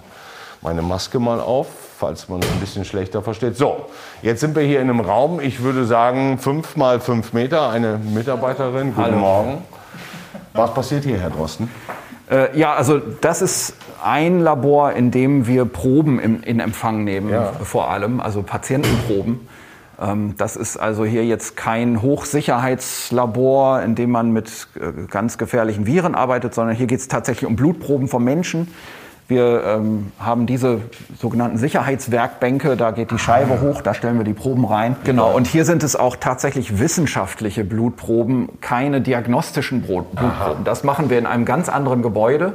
meine 0.63 0.83
Maske 0.83 1.19
mal 1.19 1.41
auf, 1.41 1.67
falls 1.99 2.29
man 2.29 2.41
ein 2.41 2.61
bisschen 2.61 2.85
schlechter 2.85 3.23
versteht. 3.23 3.57
So, 3.57 3.87
jetzt 4.23 4.41
sind 4.41 4.57
wir 4.57 4.63
hier 4.63 4.81
in 4.81 4.89
einem 4.89 5.01
Raum, 5.01 5.41
ich 5.41 5.63
würde 5.63 5.85
sagen 5.85 6.39
fünf 6.39 6.77
mal 6.77 7.01
fünf 7.01 7.33
Meter. 7.33 7.69
Eine 7.69 7.99
Mitarbeiterin, 7.99 8.95
guten 8.95 9.03
Hallo. 9.03 9.19
Morgen. 9.19 9.65
Was 10.55 10.73
passiert 10.75 11.05
hier, 11.05 11.19
Herr 11.19 11.31
Drosten? 11.31 11.69
Äh, 12.33 12.59
ja, 12.59 12.75
also 12.75 12.99
das 13.21 13.43
ist 13.43 13.75
ein 14.03 14.41
Labor, 14.41 14.93
in 14.93 15.11
dem 15.11 15.47
wir 15.47 15.67
Proben 15.67 16.19
in, 16.19 16.43
in 16.43 16.61
Empfang 16.61 17.05
nehmen, 17.05 17.29
ja. 17.29 17.53
vor 17.63 17.91
allem, 17.91 18.21
also 18.21 18.43
Patientenproben. 18.43 19.47
Ähm, 20.01 20.35
das 20.39 20.57
ist 20.57 20.79
also 20.79 21.05
hier 21.05 21.27
jetzt 21.27 21.57
kein 21.57 22.01
Hochsicherheitslabor, 22.01 23.83
in 23.83 23.95
dem 23.95 24.11
man 24.11 24.33
mit 24.33 24.67
äh, 24.75 25.07
ganz 25.11 25.37
gefährlichen 25.37 25.87
Viren 25.87 26.15
arbeitet, 26.15 26.55
sondern 26.55 26.75
hier 26.75 26.87
geht 26.87 27.01
es 27.01 27.09
tatsächlich 27.09 27.47
um 27.47 27.57
Blutproben 27.57 28.09
von 28.09 28.25
Menschen. 28.25 28.69
Wir 29.29 29.63
ähm, 29.65 30.13
haben 30.19 30.47
diese 30.47 30.81
sogenannten 31.19 31.57
Sicherheitswerkbänke, 31.57 32.77
da 32.77 32.91
geht 32.91 33.11
die 33.11 33.19
Scheibe 33.19 33.61
hoch, 33.61 33.81
da 33.81 33.95
stellen 33.95 34.19
wir 34.19 34.25
die 34.25 34.35
Proben 34.35 34.65
rein. 34.65 34.97
Genau, 35.05 35.35
und 35.35 35.47
hier 35.47 35.65
sind 35.65 35.83
es 35.83 35.97
auch 35.97 36.17
tatsächlich 36.17 36.79
wissenschaftliche 36.79 37.65
Blutproben, 37.65 38.49
keine 38.61 39.01
diagnostischen 39.01 39.83
Blutproben. 39.83 40.31
Aha. 40.31 40.57
Das 40.65 40.85
machen 40.85 41.09
wir 41.09 41.19
in 41.19 41.27
einem 41.27 41.45
ganz 41.45 41.69
anderen 41.69 42.03
Gebäude. 42.03 42.55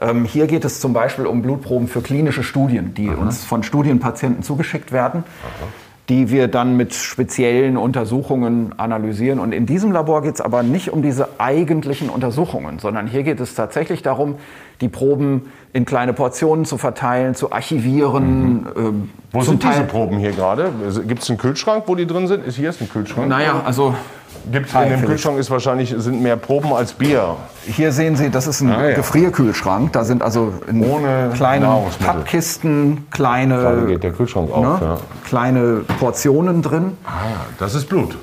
Ähm, 0.00 0.24
hier 0.24 0.46
geht 0.46 0.64
es 0.64 0.80
zum 0.80 0.92
Beispiel 0.92 1.26
um 1.26 1.42
Blutproben 1.42 1.88
für 1.88 2.00
klinische 2.00 2.42
Studien, 2.42 2.94
die 2.94 3.10
Aha. 3.10 3.16
uns 3.16 3.44
von 3.44 3.62
Studienpatienten 3.62 4.42
zugeschickt 4.42 4.92
werden. 4.92 5.24
Aha 5.44 5.87
die 6.08 6.30
wir 6.30 6.48
dann 6.48 6.76
mit 6.76 6.94
speziellen 6.94 7.76
Untersuchungen 7.76 8.72
analysieren. 8.78 9.38
Und 9.38 9.52
in 9.52 9.66
diesem 9.66 9.92
Labor 9.92 10.22
geht 10.22 10.36
es 10.36 10.40
aber 10.40 10.62
nicht 10.62 10.90
um 10.90 11.02
diese 11.02 11.28
eigentlichen 11.38 12.08
Untersuchungen, 12.08 12.78
sondern 12.78 13.06
hier 13.06 13.24
geht 13.24 13.40
es 13.40 13.54
tatsächlich 13.54 14.02
darum, 14.02 14.36
die 14.80 14.88
Proben 14.88 15.52
in 15.74 15.84
kleine 15.84 16.14
Portionen 16.14 16.64
zu 16.64 16.78
verteilen, 16.78 17.34
zu 17.34 17.52
archivieren. 17.52 18.52
Mhm. 18.52 18.66
Ähm, 18.76 19.10
wo 19.32 19.42
sind 19.42 19.62
Teil 19.62 19.72
diese 19.72 19.84
Proben 19.84 20.16
hier 20.16 20.32
gerade? 20.32 20.72
Gibt 21.06 21.22
es 21.22 21.28
einen 21.28 21.38
Kühlschrank, 21.38 21.84
wo 21.86 21.94
die 21.94 22.06
drin 22.06 22.26
sind? 22.26 22.46
Ist 22.46 22.56
hier 22.56 22.70
ist 22.70 22.80
ein 22.80 22.88
Kühlschrank? 22.88 23.28
Naja, 23.28 23.62
also 23.66 23.94
Gibt's 24.50 24.72
in 24.74 24.88
dem 24.88 25.04
Kühlschrank 25.04 25.38
ist 25.38 25.50
wahrscheinlich 25.50 25.94
sind 25.98 26.22
mehr 26.22 26.36
Proben 26.36 26.72
als 26.72 26.92
Bier. 26.92 27.36
Hier 27.66 27.92
sehen 27.92 28.16
Sie, 28.16 28.30
das 28.30 28.46
ist 28.46 28.60
ein 28.60 28.70
ah, 28.70 28.88
ja. 28.88 28.94
Gefrierkühlschrank. 28.94 29.92
Da 29.92 30.04
sind 30.04 30.22
also 30.22 30.52
Ohne 30.68 31.30
kleine 31.34 31.82
Pappkisten, 32.04 33.06
kleine, 33.10 33.58
auf, 33.66 34.60
ne, 34.60 34.78
ja. 34.80 34.98
kleine 35.26 35.84
Portionen 35.98 36.62
drin. 36.62 36.96
Ah, 37.04 37.08
ja. 37.28 37.36
das 37.58 37.74
ist 37.74 37.88
Blut. 37.88 38.16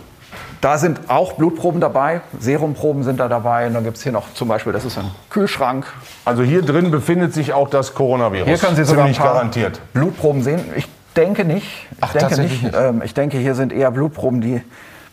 Da 0.62 0.80
sind 0.80 1.00
auch 1.10 1.34
Blutproben 1.34 1.80
dabei, 1.80 2.22
Serumproben 2.40 3.04
sind 3.04 3.20
da 3.20 3.28
dabei. 3.28 3.68
Und 3.68 3.76
dann 3.76 3.84
gibt 3.84 3.98
es 3.98 4.04
hier 4.04 4.12
noch 4.12 4.34
zum 4.34 4.48
Beispiel, 4.48 4.74
das 4.74 4.84
ist 4.84 4.98
ein 4.98 5.12
Kühlschrank. 5.30 5.86
Also 6.24 6.42
hier 6.42 6.64
drin 6.64 6.90
befindet 6.90 7.36
sich 7.36 7.54
auch 7.54 7.70
das 7.70 7.94
Coronavirus. 7.94 8.48
Hier 8.48 8.58
können 8.58 8.76
Sie 8.76 8.84
sogar 8.84 9.06
Ziemlich 9.06 9.20
garantiert. 9.20 9.80
Blutproben 9.94 10.42
sehen. 10.42 10.62
Ich 10.76 10.88
denke 11.16 11.46
nicht. 11.46 11.68
Ich 11.92 11.98
Ach, 12.02 12.14
denke 12.14 12.42
nicht. 12.42 12.64
nicht. 12.64 12.76
Ähm, 12.76 13.02
ich 13.06 13.14
denke, 13.14 13.38
hier 13.38 13.54
sind 13.54 13.74
eher 13.74 13.92
Blutproben, 13.92 14.42
die 14.42 14.62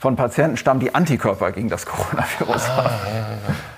von 0.02 0.16
Patienten 0.16 0.56
stammen, 0.56 0.80
die 0.80 0.96
Antikörper 0.96 1.52
gegen 1.52 1.68
das 1.68 1.86
Coronavirus 1.86 2.62
ah, 2.70 2.76
haben. 2.76 2.90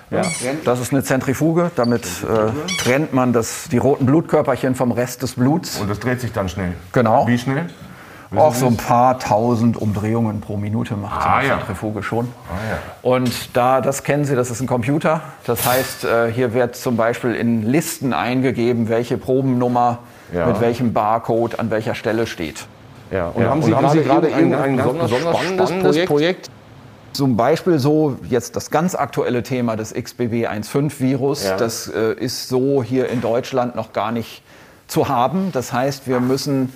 Ja, 0.09 0.17
ja, 0.17 0.23
ja. 0.23 0.51
Das 0.65 0.79
ist 0.79 0.91
eine 0.91 1.03
Zentrifuge. 1.03 1.69
Damit 1.75 2.03
äh, 2.03 2.81
trennt 2.81 3.13
man 3.13 3.31
das, 3.31 3.69
die 3.69 3.77
roten 3.77 4.07
Blutkörperchen 4.07 4.73
vom 4.73 4.91
Rest 4.91 5.21
des 5.21 5.33
Bluts. 5.33 5.77
Und 5.77 5.87
das 5.87 5.99
dreht 5.99 6.21
sich 6.21 6.33
dann 6.33 6.49
schnell. 6.49 6.73
Genau. 6.93 7.27
Wie 7.27 7.37
schnell? 7.37 7.67
Auch 8.35 8.55
so 8.55 8.65
ein 8.65 8.75
paar 8.75 9.19
tausend 9.19 9.77
Umdrehungen 9.77 10.41
pro 10.41 10.57
Minute 10.57 10.95
macht 10.95 11.19
ah, 11.19 11.21
so 11.21 11.27
eine 11.27 11.59
Zentrifuge 11.59 12.01
schon. 12.01 12.25
Ah, 12.49 12.71
ja. 12.71 12.77
Und 13.03 13.55
da, 13.55 13.79
das 13.81 14.03
kennen 14.03 14.25
Sie, 14.25 14.35
das 14.35 14.49
ist 14.49 14.61
ein 14.61 14.67
Computer. 14.67 15.21
Das 15.45 15.63
heißt, 15.63 16.05
äh, 16.05 16.31
hier 16.31 16.55
wird 16.55 16.75
zum 16.75 16.97
Beispiel 16.97 17.35
in 17.35 17.61
Listen 17.61 18.13
eingegeben, 18.13 18.89
welche 18.89 19.19
Probennummer 19.19 19.99
mit 20.33 20.59
welchem 20.59 20.91
Barcode 20.91 21.59
an 21.59 21.69
welcher 21.69 21.93
Stelle 21.93 22.25
steht. 22.25 22.65
Ja. 23.11 23.27
Und, 23.29 23.43
ja. 23.43 23.49
haben, 23.49 23.61
Sie 23.61 23.71
und 23.71 23.77
haben 23.77 23.89
Sie 23.89 24.03
gerade 24.03 24.29
irgendein, 24.29 24.79
ein 24.79 24.99
besonders, 24.99 25.11
spannendes, 25.11 25.69
spannendes 25.69 25.95
Projekt? 25.95 26.07
Projekt? 26.07 26.49
Zum 27.13 27.37
Beispiel 27.37 27.79
so 27.79 28.17
jetzt 28.29 28.55
das 28.57 28.71
ganz 28.71 28.93
aktuelle 28.93 29.41
Thema 29.41 29.77
des 29.77 29.95
XBB-1.5-Virus. 29.95 31.45
Ja. 31.45 31.57
Das 31.57 31.87
äh, 31.87 32.13
ist 32.13 32.49
so 32.49 32.83
hier 32.83 33.09
in 33.09 33.21
Deutschland 33.21 33.75
noch 33.75 33.93
gar 33.93 34.11
nicht 34.11 34.43
zu 34.87 35.07
haben. 35.07 35.51
Das 35.53 35.71
heißt, 35.71 36.07
wir 36.07 36.19
müssen 36.19 36.73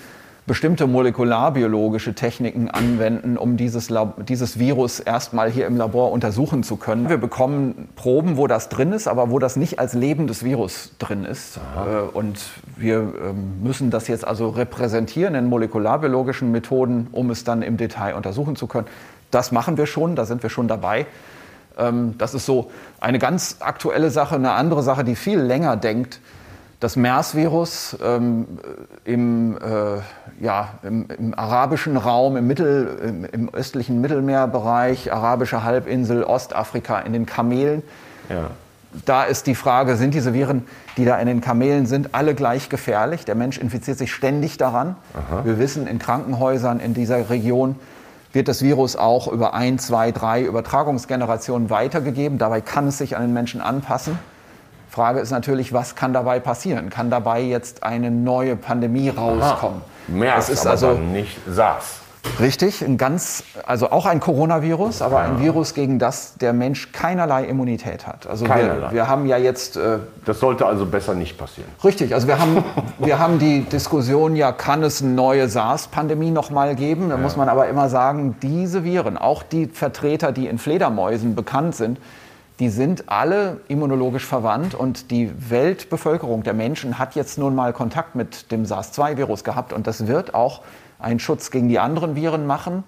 bestimmte 0.50 0.88
molekularbiologische 0.88 2.16
Techniken 2.16 2.72
anwenden, 2.72 3.38
um 3.38 3.56
dieses, 3.56 3.94
dieses 4.28 4.58
Virus 4.58 5.00
erstmal 5.00 5.52
hier 5.52 5.68
im 5.68 5.78
Labor 5.78 6.12
untersuchen 6.12 6.64
zu 6.64 6.76
können. 6.76 7.08
Wir 7.08 7.18
bekommen 7.18 7.88
Proben, 7.96 8.36
wo 8.36 8.48
das 8.48 8.68
drin 8.68 8.92
ist, 8.92 9.08
aber 9.08 9.30
wo 9.30 9.38
das 9.38 9.58
nicht 9.58 9.78
als 9.78 9.94
lebendes 9.94 10.44
Virus 10.44 10.94
drin 10.98 11.24
ist. 11.24 11.60
Aha. 11.76 11.86
Äh, 11.86 12.02
und 12.18 12.40
wir 12.76 12.98
ähm, 12.98 13.62
müssen 13.62 13.92
das 13.92 14.08
jetzt 14.08 14.26
also 14.26 14.50
repräsentieren 14.50 15.36
in 15.36 15.46
molekularbiologischen 15.46 16.52
Methoden, 16.52 17.10
um 17.12 17.30
es 17.30 17.44
dann 17.44 17.62
im 17.62 17.78
Detail 17.78 18.16
untersuchen 18.16 18.56
zu 18.56 18.66
können. 18.66 18.88
Das 19.30 19.52
machen 19.52 19.78
wir 19.78 19.86
schon, 19.86 20.16
da 20.16 20.26
sind 20.26 20.42
wir 20.42 20.50
schon 20.50 20.68
dabei. 20.68 21.06
Ähm, 21.78 22.16
das 22.18 22.34
ist 22.34 22.48
so 22.48 22.72
eine 23.00 23.20
ganz 23.20 23.58
aktuelle 23.60 24.10
Sache. 24.10 24.34
Eine 24.34 24.54
andere 24.54 24.82
Sache, 24.82 25.04
die 25.04 25.16
viel 25.16 25.38
länger 25.38 25.78
denkt, 25.78 26.20
das 26.80 26.96
MERS-Virus 26.96 27.98
ähm, 28.02 28.48
im, 29.04 29.58
äh, 29.58 30.44
ja, 30.44 30.70
im, 30.84 31.08
im, 31.10 31.38
arabischen 31.38 31.98
Raum, 31.98 32.38
im, 32.38 32.48
Mittel, 32.48 33.00
im, 33.04 33.26
im, 33.26 33.54
östlichen 33.54 34.00
Mittelmeerbereich, 34.00 35.12
arabische 35.12 35.64
Halbinsel, 35.64 36.24
Ostafrika, 36.24 37.00
in 37.00 37.12
den 37.12 37.26
Kamelen. 37.26 37.84
Ja. 38.30 38.52
Da 39.06 39.24
ist 39.26 39.46
die 39.46 39.56
Frage, 39.56 39.98
sind 39.98 40.14
diese 40.14 40.34
Viren, 40.34 40.66
die 40.98 41.06
da 41.06 41.20
in 41.20 41.28
den 41.28 41.42
Kamelen 41.42 41.86
sind, 41.86 42.16
alle 42.16 42.34
gleich 42.34 42.70
gefährlich? 42.70 43.26
Der 43.26 43.36
Mensch 43.36 43.58
infiziert 43.58 43.98
sich 43.98 44.12
ständig 44.14 44.58
daran. 44.58 44.96
Aha. 45.14 45.46
Wir 45.46 45.60
wissen, 45.60 45.86
in 45.86 46.00
Krankenhäusern 46.00 46.80
in 46.80 46.94
dieser 46.94 47.30
Region 47.30 47.76
wird 48.32 48.48
das 48.48 48.62
Virus 48.62 48.96
auch 48.96 49.28
über 49.28 49.54
ein, 49.54 49.80
zwei, 49.80 50.12
drei 50.12 50.44
Übertragungsgenerationen 50.44 51.70
weitergegeben. 51.70 52.38
Dabei 52.38 52.62
kann 52.62 52.88
es 52.88 52.98
sich 52.98 53.16
an 53.16 53.24
den 53.24 53.34
Menschen 53.34 53.62
anpassen. 53.62 54.18
Frage 54.90 55.20
ist 55.20 55.32
natürlich, 55.32 55.72
was 55.72 55.96
kann 55.96 56.14
dabei 56.14 56.40
passieren? 56.40 56.90
Kann 56.90 57.10
dabei 57.10 57.42
jetzt 57.42 57.84
eine 57.84 58.10
neue 58.10 58.56
Pandemie 58.56 59.10
rauskommen? 59.10 59.82
Aha, 59.82 60.16
MERS, 60.16 60.50
ist 60.50 60.66
also 60.66 60.94
nicht 60.94 61.40
SARS. 61.48 62.00
Richtig, 62.40 62.82
ein 62.84 62.98
ganz, 62.98 63.44
also 63.66 63.92
auch 63.92 64.06
ein 64.06 64.20
Coronavirus, 64.20 65.02
aber 65.02 65.20
ein 65.20 65.42
Virus, 65.42 65.74
gegen 65.74 66.00
das 66.00 66.36
der 66.36 66.54
Mensch 66.54 66.92
keinerlei 66.92 67.46
Immunität 67.46 68.08
hat. 68.08 68.28
Also 68.28 68.46
wir, 68.46 68.90
wir, 68.92 69.08
haben 69.08 69.26
ja 69.26 69.38
jetzt. 69.38 69.78
Äh, 69.78 70.00
das 70.26 70.40
sollte 70.40 70.66
also 70.66 70.86
besser 70.86 71.16
nicht 71.16 71.38
passieren. 71.38 71.70
Richtig, 71.84 72.14
also 72.14 72.28
wir 72.28 72.40
haben, 72.40 72.64
wir 73.00 73.20
haben 73.20 73.40
die 73.40 73.62
Diskussion 73.62 74.36
ja, 74.36 74.52
kann 74.52 74.84
es 74.84 75.02
eine 75.02 75.12
neue 75.12 75.48
SARS-Pandemie 75.48 76.32
nochmal 76.32 76.76
geben? 76.76 77.10
Da 77.10 77.16
ja. 77.16 77.22
muss 77.22 77.38
man 77.38 77.48
aber 77.48 77.68
immer 77.68 77.90
sagen, 77.90 78.36
diese 78.42 78.84
Viren, 78.84 79.18
auch 79.18 79.44
die 79.44 79.68
Vertreter, 79.68 80.32
die 80.32 80.48
in 80.48 80.58
Fledermäusen 80.58 81.36
bekannt 81.36 81.76
sind, 81.76 82.00
die 82.60 82.70
sind 82.70 83.10
alle 83.10 83.62
immunologisch 83.70 84.26
verwandt 84.26 84.76
und 84.76 85.12
die 85.12 85.32
Weltbevölkerung 85.50 86.44
der 86.44 86.54
Menschen 86.54 87.00
hat 87.00 87.16
jetzt 87.16 87.38
nun 87.38 87.56
mal 87.56 87.72
Kontakt 87.72 88.16
mit 88.16 88.52
dem 88.52 88.66
SARS-2-Virus 88.66 89.46
gehabt 89.46 89.72
und 89.72 89.88
das 89.88 90.08
wird 90.08 90.34
auch 90.36 90.62
einen 91.00 91.20
Schutz 91.20 91.52
gegen 91.52 91.70
die 91.70 91.80
anderen 91.80 92.16
Viren 92.16 92.46
machen. 92.46 92.84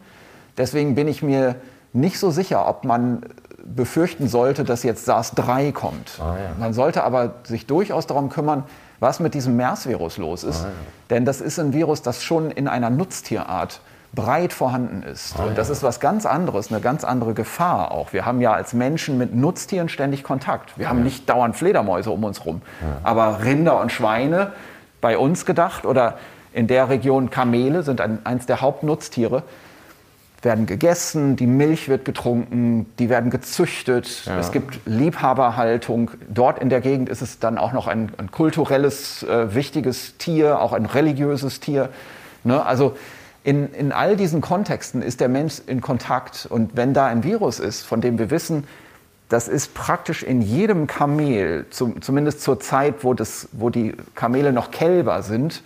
Deswegen 0.58 0.96
bin 0.96 1.08
ich 1.08 1.24
mir 1.24 1.56
nicht 1.94 2.20
so 2.20 2.32
sicher, 2.32 2.68
ob 2.68 2.84
man 2.84 3.26
befürchten 3.64 4.28
sollte, 4.28 4.66
dass 4.66 4.84
jetzt 4.84 5.08
SARS-3 5.08 5.72
kommt. 5.72 6.20
Ah, 6.20 6.36
ja. 6.38 6.52
Man 6.60 6.74
sollte 6.74 7.04
aber 7.04 7.36
sich 7.44 7.66
durchaus 7.66 8.08
darum 8.08 8.30
kümmern, 8.30 8.64
was 9.00 9.20
mit 9.20 9.34
diesem 9.34 9.56
MERS-Virus 9.56 10.18
los 10.18 10.44
ist. 10.44 10.64
Ah, 10.64 10.68
ja. 10.68 10.74
Denn 11.10 11.26
das 11.26 11.40
ist 11.40 11.60
ein 11.60 11.72
Virus, 11.72 12.02
das 12.02 12.24
schon 12.24 12.52
in 12.52 12.68
einer 12.68 12.90
Nutztierart 12.90 13.80
breit 14.14 14.52
vorhanden 14.52 15.04
ist. 15.04 15.36
Ah, 15.38 15.46
und 15.46 15.58
das 15.58 15.70
ja. 15.70 15.74
ist 15.74 15.84
was 15.84 16.00
ganz 16.00 16.26
anderes, 16.26 16.72
eine 16.72 16.82
ganz 16.82 17.04
andere 17.04 17.34
Gefahr 17.34 17.92
auch. 17.92 18.14
Wir 18.14 18.26
haben 18.26 18.42
ja 18.42 18.54
als 18.54 18.74
Menschen 18.74 19.18
mit 19.18 19.34
Nutztieren 19.34 19.90
ständig 19.90 20.24
Kontakt. 20.24 20.78
Wir 20.78 20.90
haben 20.90 21.04
nicht 21.04 21.30
dauernd 21.30 21.56
Fledermäuse 21.56 22.12
um 22.12 22.24
uns 22.24 22.46
rum. 22.46 22.62
Ja. 22.82 22.98
Aber 23.04 23.44
Rinder 23.44 23.80
und 23.80 23.92
Schweine, 23.92 24.52
bei 25.00 25.18
uns 25.18 25.46
gedacht, 25.46 25.86
oder 25.86 26.18
in 26.54 26.68
der 26.68 26.90
Region 26.90 27.30
Kamele 27.30 27.84
sind 27.84 28.02
ein, 28.02 28.20
eins 28.26 28.46
der 28.46 28.60
Hauptnutztiere, 28.60 29.44
werden 30.42 30.66
gegessen, 30.66 31.36
die 31.36 31.46
Milch 31.46 31.88
wird 31.88 32.04
getrunken, 32.04 32.88
die 32.98 33.10
werden 33.10 33.30
gezüchtet, 33.30 34.26
ja. 34.26 34.40
es 34.40 34.52
gibt 34.52 34.80
Liebhaberhaltung. 34.86 36.12
Dort 36.30 36.60
in 36.60 36.70
der 36.70 36.82
Gegend 36.82 37.10
ist 37.10 37.22
es 37.22 37.40
dann 37.40 37.58
auch 37.60 37.74
noch 37.74 37.88
ein, 37.88 38.12
ein 38.18 38.32
kulturelles, 38.32 39.24
äh, 39.24 39.54
wichtiges 39.54 40.18
Tier, 40.18 40.60
auch 40.60 40.74
ein 40.74 40.88
religiöses 40.88 41.60
Tier. 41.60 41.90
Ne? 42.44 42.66
Also 42.66 42.96
in, 43.44 43.74
in 43.74 43.92
all 43.92 44.16
diesen 44.16 44.42
Kontexten 44.42 45.02
ist 45.02 45.20
der 45.20 45.30
Mensch 45.30 45.62
in 45.66 45.82
Kontakt. 45.82 46.48
Und 46.50 46.76
wenn 46.76 46.94
da 46.94 47.08
ein 47.08 47.24
Virus 47.24 47.60
ist, 47.60 47.84
von 47.84 48.02
dem 48.02 48.20
wir 48.20 48.30
wissen, 48.30 48.66
das 49.30 49.48
ist 49.48 49.74
praktisch 49.74 50.24
in 50.24 50.42
jedem 50.42 50.88
Kamel, 50.88 51.66
zum, 51.70 52.02
zumindest 52.02 52.42
zur 52.42 52.60
Zeit, 52.60 53.04
wo, 53.04 53.14
das, 53.14 53.48
wo 53.54 53.70
die 53.70 53.96
Kamele 54.14 54.52
noch 54.52 54.72
Kälber 54.72 55.22
sind, 55.24 55.64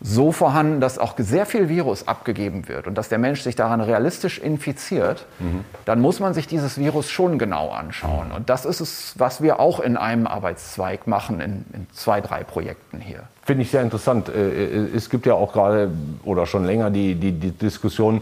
so 0.00 0.30
vorhanden, 0.32 0.80
dass 0.80 0.98
auch 0.98 1.14
sehr 1.18 1.44
viel 1.44 1.68
Virus 1.68 2.06
abgegeben 2.06 2.68
wird 2.68 2.86
und 2.86 2.94
dass 2.94 3.08
der 3.08 3.18
Mensch 3.18 3.42
sich 3.42 3.56
daran 3.56 3.80
realistisch 3.80 4.38
infiziert, 4.38 5.26
mhm. 5.40 5.64
dann 5.84 6.00
muss 6.00 6.20
man 6.20 6.34
sich 6.34 6.46
dieses 6.46 6.78
Virus 6.78 7.10
schon 7.10 7.38
genau 7.38 7.70
anschauen. 7.70 8.30
Und 8.30 8.48
das 8.48 8.64
ist 8.64 8.80
es, 8.80 9.14
was 9.18 9.42
wir 9.42 9.58
auch 9.58 9.80
in 9.80 9.96
einem 9.96 10.26
Arbeitszweig 10.26 11.06
machen, 11.08 11.40
in, 11.40 11.64
in 11.72 11.86
zwei, 11.92 12.20
drei 12.20 12.44
Projekten 12.44 13.00
hier. 13.00 13.24
Finde 13.48 13.62
ich 13.62 13.70
sehr 13.70 13.80
interessant. 13.80 14.28
Äh, 14.28 14.66
äh, 14.66 14.94
es 14.94 15.08
gibt 15.08 15.24
ja 15.24 15.32
auch 15.32 15.54
gerade 15.54 15.90
oder 16.22 16.44
schon 16.44 16.66
länger 16.66 16.90
die, 16.90 17.14
die, 17.14 17.32
die 17.32 17.50
Diskussion, 17.50 18.20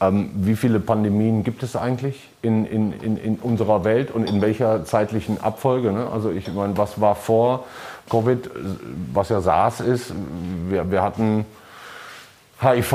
ähm, 0.00 0.30
wie 0.34 0.56
viele 0.56 0.80
Pandemien 0.80 1.44
gibt 1.44 1.62
es 1.62 1.76
eigentlich 1.76 2.28
in, 2.42 2.66
in, 2.66 2.92
in, 3.00 3.16
in 3.16 3.36
unserer 3.36 3.84
Welt 3.84 4.10
und 4.10 4.28
in 4.28 4.42
welcher 4.42 4.84
zeitlichen 4.84 5.40
Abfolge. 5.40 5.92
Ne? 5.92 6.08
Also 6.12 6.32
ich 6.32 6.52
meine, 6.52 6.76
was 6.76 7.00
war 7.00 7.14
vor 7.14 7.66
Covid, 8.10 8.50
was 9.12 9.28
ja 9.28 9.40
SARS 9.40 9.78
ist. 9.78 10.12
Wir, 10.68 10.90
wir 10.90 11.02
hatten 11.02 11.46
HIV, 12.60 12.92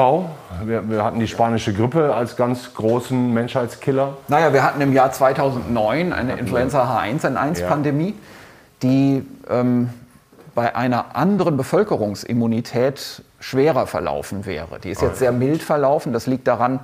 wir, 0.66 0.90
wir, 0.90 1.06
hatten 1.06 1.22
die 1.22 1.30
spanische 1.30 1.72
Grippe 1.72 2.14
als 2.14 2.36
ganz 2.36 2.74
großen 2.74 3.34
Menschheitskiller. 3.34 4.18
Naja, 4.28 4.52
wir 4.52 4.64
hatten 4.64 4.82
im 4.82 4.92
Jahr 4.92 5.14
2009 5.14 6.12
eine 6.12 6.34
Influenza 6.34 7.00
H1N1-Pandemie, 7.00 8.10
ja. 8.10 8.14
die 8.84 9.26
ähm, 9.50 9.92
bei 10.56 10.76
einer 10.76 11.16
anderen 11.16 11.56
Bevölkerungsimmunität 11.58 13.24
schwerer 13.40 13.88
verlaufen 13.88 14.46
wäre. 14.46 14.80
Die 14.80 14.92
ist 14.92 15.02
jetzt 15.02 15.18
sehr 15.20 15.32
mild 15.32 15.64
verlaufen. 15.64 16.14
Das 16.14 16.28
liegt 16.28 16.48
daran, 16.48 16.82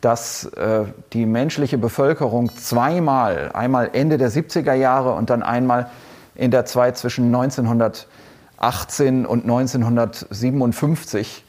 dass 0.00 0.44
äh, 0.44 0.84
die 1.12 1.26
menschliche 1.26 1.78
Bevölkerung 1.78 2.56
zweimal, 2.56 3.50
einmal 3.52 3.90
Ende 3.92 4.18
der 4.18 4.30
70er 4.30 4.74
Jahre 4.74 5.12
und 5.12 5.30
dann 5.30 5.42
einmal 5.42 5.90
in 6.34 6.50
der 6.50 6.64
Zeit 6.64 6.96
zwischen 6.96 7.26
1918 7.26 9.26
und 9.26 9.42
1957 9.42 11.44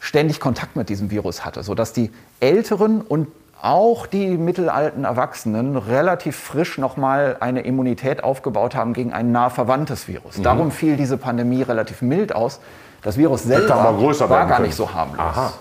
ständig 0.00 0.40
Kontakt 0.40 0.74
mit 0.74 0.88
diesem 0.88 1.12
Virus 1.12 1.44
hatte, 1.44 1.62
sodass 1.62 1.92
die 1.92 2.10
Älteren 2.40 3.02
und 3.02 3.28
auch 3.62 4.06
die 4.08 4.36
mittelalten 4.36 5.04
Erwachsenen 5.04 5.76
relativ 5.76 6.36
frisch 6.36 6.78
nochmal 6.78 7.36
eine 7.38 7.60
Immunität 7.60 8.24
aufgebaut 8.24 8.74
haben 8.74 8.92
gegen 8.92 9.12
ein 9.12 9.30
nah 9.30 9.50
verwandtes 9.50 10.08
Virus. 10.08 10.38
Mhm. 10.38 10.42
Darum 10.42 10.70
fiel 10.72 10.96
diese 10.96 11.16
Pandemie 11.16 11.62
relativ 11.62 12.02
mild 12.02 12.34
aus. 12.34 12.60
Das 13.02 13.16
Virus 13.16 13.44
selber 13.44 13.96
war 14.28 14.46
gar 14.46 14.60
nicht 14.60 14.74
so 14.74 14.92
harmlos. 14.92 15.18
Aha. 15.20 15.52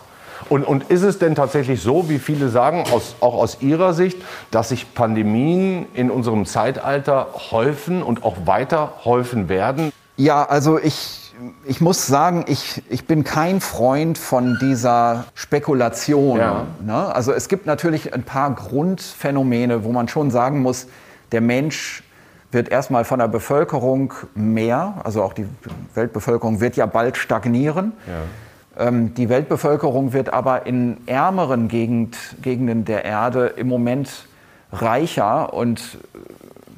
Und, 0.49 0.63
und 0.63 0.89
ist 0.89 1.03
es 1.03 1.19
denn 1.19 1.35
tatsächlich 1.35 1.81
so, 1.81 2.09
wie 2.09 2.17
viele 2.17 2.49
sagen, 2.49 2.83
aus, 2.91 3.15
auch 3.21 3.35
aus 3.35 3.59
Ihrer 3.61 3.93
Sicht, 3.93 4.17
dass 4.49 4.69
sich 4.69 4.95
Pandemien 4.95 5.85
in 5.93 6.09
unserem 6.09 6.45
Zeitalter 6.45 7.27
häufen 7.51 8.01
und 8.01 8.23
auch 8.23 8.35
weiter 8.45 8.93
häufen 9.05 9.47
werden? 9.47 9.93
Ja, 10.17 10.43
also 10.43 10.79
ich, 10.79 11.20
ich 11.65 11.81
muss 11.81 12.07
sagen, 12.07 12.45
ich, 12.47 12.83
ich 12.89 13.05
bin 13.05 13.23
kein 13.23 13.61
Freund 13.61 14.17
von 14.17 14.57
dieser 14.59 15.25
Spekulation. 15.33 16.39
Ja. 16.39 16.67
Ne? 16.83 17.15
Also 17.15 17.31
es 17.31 17.47
gibt 17.47 17.65
natürlich 17.65 18.13
ein 18.13 18.23
paar 18.23 18.53
Grundphänomene, 18.53 19.83
wo 19.83 19.91
man 19.91 20.07
schon 20.07 20.31
sagen 20.31 20.61
muss, 20.61 20.87
der 21.31 21.41
Mensch 21.41 22.03
wird 22.51 22.69
erstmal 22.69 23.05
von 23.05 23.19
der 23.19 23.27
Bevölkerung 23.27 24.13
mehr, 24.35 24.95
also 25.03 25.23
auch 25.23 25.33
die 25.33 25.47
Weltbevölkerung 25.93 26.59
wird 26.59 26.75
ja 26.75 26.85
bald 26.85 27.17
stagnieren. 27.17 27.93
Ja. 28.05 28.87
Ähm, 28.87 29.13
die 29.13 29.29
Weltbevölkerung 29.29 30.13
wird 30.13 30.33
aber 30.33 30.65
in 30.65 30.97
ärmeren 31.05 31.67
Gegend, 31.67 32.17
Gegenden 32.41 32.85
der 32.85 33.05
Erde 33.05 33.47
im 33.47 33.67
Moment 33.67 34.25
reicher 34.71 35.53
und 35.53 35.97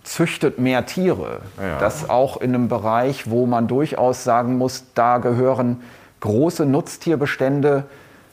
züchtet 0.03 0.59
mehr 0.59 0.85
Tiere. 0.85 1.41
Ja. 1.59 1.79
Das 1.79 2.09
auch 2.09 2.37
in 2.37 2.53
einem 2.53 2.67
Bereich, 2.67 3.29
wo 3.29 3.45
man 3.45 3.67
durchaus 3.67 4.23
sagen 4.23 4.57
muss, 4.57 4.85
da 4.93 5.17
gehören 5.17 5.81
große 6.19 6.65
Nutztierbestände 6.65 7.85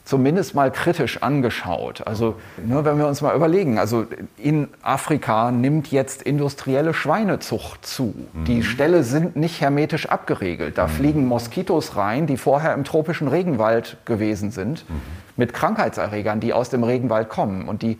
zumindest 0.03 0.55
mal 0.55 0.71
kritisch 0.71 1.21
angeschaut. 1.21 2.05
Also 2.05 2.35
nur 2.65 2.85
wenn 2.85 2.97
wir 2.97 3.07
uns 3.07 3.21
mal 3.21 3.35
überlegen, 3.35 3.77
also 3.77 4.05
in 4.37 4.67
Afrika 4.81 5.51
nimmt 5.51 5.91
jetzt 5.91 6.23
industrielle 6.23 6.93
Schweinezucht 6.93 7.85
zu. 7.85 8.13
Mhm. 8.33 8.45
Die 8.45 8.63
Ställe 8.63 9.03
sind 9.03 9.35
nicht 9.35 9.61
hermetisch 9.61 10.07
abgeregelt. 10.07 10.77
Da 10.77 10.87
mhm. 10.87 10.91
fliegen 10.91 11.27
Moskitos 11.27 11.95
rein, 11.95 12.27
die 12.27 12.37
vorher 12.37 12.73
im 12.73 12.83
tropischen 12.83 13.27
Regenwald 13.27 13.97
gewesen 14.05 14.51
sind, 14.51 14.89
mhm. 14.89 15.01
mit 15.37 15.53
Krankheitserregern, 15.53 16.39
die 16.39 16.51
aus 16.53 16.69
dem 16.69 16.83
Regenwald 16.83 17.29
kommen 17.29 17.67
und 17.67 17.81
die 17.81 17.97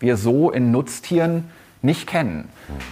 wir 0.00 0.16
so 0.16 0.50
in 0.50 0.70
Nutztieren 0.70 1.50
nicht 1.84 2.06
kennen, 2.06 2.48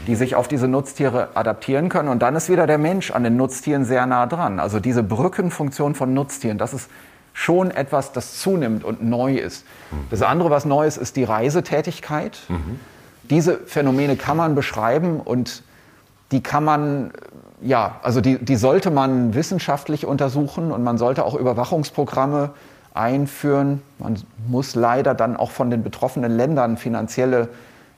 die 0.07 0.15
sich 0.15 0.37
auf 0.37 0.49
diese 0.49 0.69
Nutztiere 0.69 1.31
adaptieren 1.35 1.89
können. 1.89 2.09
Und 2.09 2.21
dann 2.21 2.37
ist 2.37 2.49
wieder 2.49 2.67
der 2.67 2.79
Mensch 2.79 3.11
an 3.11 3.25
den 3.25 3.37
Nutztieren 3.37 3.85
sehr 3.85 4.07
nah 4.07 4.27
dran. 4.27 4.61
Also 4.61 4.79
diese 4.79 5.03
Brückenfunktion 5.03 5.95
von 5.95 6.15
Nutztieren, 6.15 6.59
das 6.59 6.75
ist 6.75 6.91
schon 7.33 7.71
etwas, 7.71 8.13
das 8.13 8.39
zunimmt 8.41 8.85
und 8.85 9.03
neu 9.03 9.37
ist. 9.37 9.65
Das 10.11 10.23
andere, 10.23 10.51
was 10.51 10.67
neu 10.67 10.87
ist, 10.87 10.99
ist 10.99 11.17
die 11.17 11.25
Reisetätigkeit. 11.25 12.39
Diese 13.31 13.59
Phänomene 13.59 14.17
kann 14.17 14.37
man 14.37 14.55
beschreiben 14.55 15.21
und 15.21 15.63
die 16.31 16.43
kann 16.43 16.65
man, 16.65 17.13
ja, 17.63 17.97
also 18.03 18.21
die, 18.21 18.39
die 18.39 18.57
sollte 18.57 18.91
man 18.91 19.35
wissenschaftlich 19.35 20.05
untersuchen 20.05 20.71
und 20.71 20.85
man 20.85 20.99
sollte 20.99 21.25
auch 21.25 21.35
Überwachungsprogramme 21.35 22.51
einführen. 22.93 23.81
Man 23.99 24.19
muss 24.49 24.75
leider 24.75 25.15
dann 25.15 25.37
auch 25.37 25.51
von 25.51 25.71
den 25.71 25.83
betroffenen 25.83 26.37
Ländern 26.37 26.77
finanzielle 26.77 27.49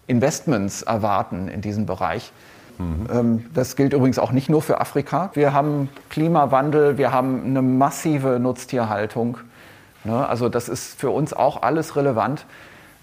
Investments 0.06 0.82
erwarten 0.82 1.48
in 1.48 1.60
diesem 1.60 1.86
Bereich. 1.86 2.32
Mhm. 2.78 3.44
Das 3.54 3.76
gilt 3.76 3.92
übrigens 3.92 4.18
auch 4.18 4.32
nicht 4.32 4.50
nur 4.50 4.60
für 4.60 4.80
Afrika. 4.80 5.30
Wir 5.34 5.52
haben 5.52 5.88
Klimawandel, 6.10 6.98
wir 6.98 7.12
haben 7.12 7.44
eine 7.44 7.62
massive 7.62 8.38
Nutztierhaltung. 8.40 9.38
Ne? 10.04 10.26
Also 10.28 10.48
das 10.48 10.68
ist 10.68 10.98
für 10.98 11.10
uns 11.10 11.32
auch 11.32 11.62
alles 11.62 11.96
relevant. 11.96 12.46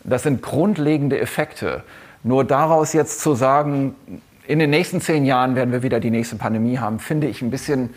Das 0.04 0.24
sind 0.24 0.42
grundlegende 0.42 1.20
Effekte. 1.20 1.84
Nur 2.24 2.44
daraus 2.44 2.94
jetzt 2.94 3.22
zu 3.22 3.34
sagen, 3.34 3.96
in 4.46 4.60
den 4.60 4.70
nächsten 4.70 5.02
zehn 5.02 5.26
Jahren 5.26 5.56
werden 5.56 5.72
wir 5.72 5.84
wieder 5.84 6.00
die 6.00 6.12
nächste 6.12 6.36
Pandemie 6.36 6.80
haben, 6.80 7.00
finde 7.00 7.28
ich 7.28 7.42
ein 7.42 7.52
bisschen 7.52 7.92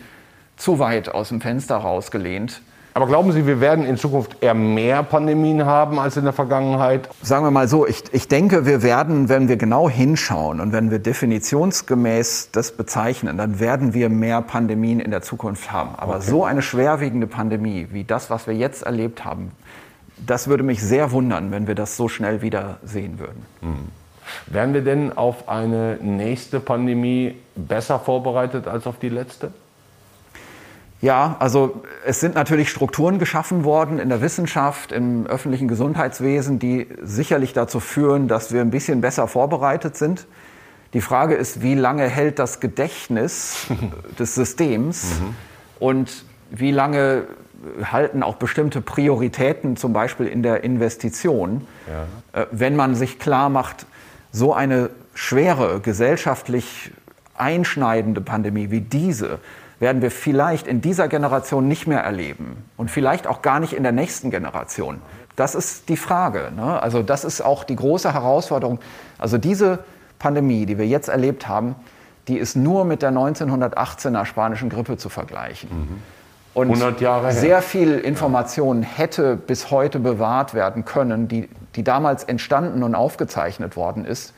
zu 0.57 0.79
weit 0.79 1.09
aus 1.09 1.31
dem 1.31 1.41
Fenster 1.41 1.77
rausgelehnt. 1.77 2.63
Aber 2.97 3.09
glauben 3.09 3.33
Sie, 3.33 3.45
wir 3.45 3.61
werden 3.61 3.85
in 3.85 3.97
Zukunft 3.97 4.37
eher 4.41 4.55
mehr 4.55 5.03
Pandemien 5.03 5.67
haben 5.67 5.99
als 5.99 6.17
in 6.17 6.23
der 6.23 6.33
Vergangenheit? 6.33 7.09
Sagen 7.23 7.45
wir 7.45 7.51
mal 7.51 7.67
so, 7.67 7.89
ich, 7.89 8.05
ich 8.13 8.29
denke, 8.29 8.67
wir 8.67 8.85
werden, 8.85 9.29
wenn 9.29 9.49
wir 9.49 9.57
genau 9.57 9.91
hinschauen 9.91 10.61
und 10.61 10.73
wenn 10.73 10.93
wir 10.93 11.01
definitionsgemäß 11.01 12.51
das 12.53 12.71
bezeichnen, 12.71 13.37
dann 13.37 13.59
werden 13.59 13.95
wir 13.95 14.09
mehr 14.11 14.43
Pandemien 14.43 15.01
in 15.01 15.11
der 15.11 15.23
Zukunft 15.23 15.73
haben. 15.73 15.97
Aber 15.97 16.17
okay. 16.17 16.25
so 16.25 16.45
eine 16.45 16.63
schwerwiegende 16.63 17.27
Pandemie 17.27 17.89
wie 17.91 18.05
das, 18.05 18.31
was 18.31 18.47
wir 18.47 18.55
jetzt 18.55 18.85
erlebt 18.85 19.25
haben, 19.25 19.51
das 20.25 20.47
würde 20.47 20.63
mich 20.63 20.81
sehr 20.81 21.11
wundern, 21.11 21.51
wenn 21.51 21.67
wir 21.67 21.75
das 21.75 21.97
so 21.97 22.09
schnell 22.09 22.43
wieder 22.43 22.79
sehen 22.85 23.19
würden. 23.19 23.45
Mhm. 23.61 23.89
Werden 24.47 24.73
wir 24.73 24.83
denn 24.83 25.13
auf 25.13 25.49
eine 25.49 25.99
nächste 26.01 26.61
Pandemie 26.61 27.35
besser 27.57 27.99
vorbereitet 27.99 28.69
als 28.69 28.87
auf 28.87 29.01
die 29.01 29.09
letzte? 29.09 29.51
Ja, 31.05 31.37
also 31.39 31.83
es 32.07 32.21
sind 32.21 32.35
natürlich 32.35 32.71
Strukturen 32.71 33.19
geschaffen 33.19 33.63
worden 33.65 33.99
in 33.99 34.09
der 34.09 34.23
Wissenschaft, 34.23 34.91
im 34.91 35.27
öffentlichen 35.27 35.69
Gesundheitswesen, 35.69 36.59
die 36.59 36.87
sicherlich 37.03 37.53
dazu 37.53 37.79
führen, 37.79 38.27
dass 38.27 38.55
wir 38.55 38.63
ein 38.63 38.71
bisschen 38.71 39.03
besser 39.03 39.29
vorbereitet 39.29 39.99
sind. 39.99 40.27
Die 40.95 41.03
Frage 41.03 41.35
ist, 41.35 41.61
wie 41.61 41.75
lange 41.75 42.09
hält 42.09 42.39
das 42.39 42.59
Gedächtnis 42.59 43.67
des 44.19 44.35
Systems 44.35 45.21
mhm. 45.21 45.35
und 45.79 46.25
wie 46.51 46.71
lange 46.71 47.25
halten 47.83 48.23
auch 48.23 48.37
bestimmte 48.37 48.81
Prioritäten, 48.81 49.77
zum 49.77 49.93
Beispiel 49.93 50.27
in 50.27 50.43
der 50.43 50.65
Investition, 50.65 51.67
ja. 51.87 52.41
Äh, 52.41 52.47
wenn 52.51 52.77
man 52.77 52.95
sich 52.95 53.19
klar 53.19 53.51
macht, 53.51 53.85
so 54.33 54.55
eine 54.55 54.89
schwere, 55.13 55.81
gesellschaftlich 55.81 56.93
einschneidende 57.37 58.23
Pandemie 58.23 58.71
wie 58.71 58.81
diese, 58.81 59.39
werden 59.81 60.03
wir 60.03 60.11
vielleicht 60.11 60.67
in 60.67 60.81
dieser 60.81 61.09
Generation 61.09 61.69
nicht 61.69 61.87
mehr 61.87 62.01
erleben 62.01 62.65
und 62.77 62.91
vielleicht 62.91 63.27
auch 63.27 63.43
gar 63.43 63.61
nicht 63.61 63.73
in 63.73 63.83
der 63.83 63.93
nächsten 63.93 64.31
Generation. 64.31 65.01
Das 65.37 65.55
ist 65.55 65.89
die 65.89 65.97
Frage. 65.97 66.53
Ne? 66.55 66.81
Also 66.81 67.03
das 67.03 67.25
ist 67.25 67.41
auch 67.41 67.65
die 67.65 67.77
große 67.77 68.13
Herausforderung. 68.13 68.79
Also 69.19 69.39
diese 69.39 69.81
Pandemie, 70.19 70.67
die 70.67 70.79
wir 70.79 70.87
jetzt 70.87 71.09
erlebt 71.09 71.49
haben, 71.49 71.75
die 72.29 72.39
ist 72.39 72.57
nur 72.57 72.85
mit 72.85 73.03
der 73.03 73.13
1918er 73.13 74.25
spanischen 74.25 74.71
Grippe 74.71 74.97
zu 74.97 75.09
vergleichen. 75.09 75.69
Mhm. 75.71 76.03
Und 76.55 76.69
100 76.69 77.01
Jahre 77.01 77.33
sehr 77.33 77.63
viel 77.63 77.99
Information 77.99 78.83
hätte 78.83 79.37
bis 79.37 79.73
heute 79.73 79.99
bewahrt 79.99 80.55
werden 80.55 80.85
können, 80.85 81.27
die, 81.27 81.49
die 81.75 81.83
damals 81.83 82.23
entstanden 82.23 82.85
und 82.85 82.95
aufgezeichnet 82.95 83.77
worden 83.77 84.05
ist, 84.05 84.33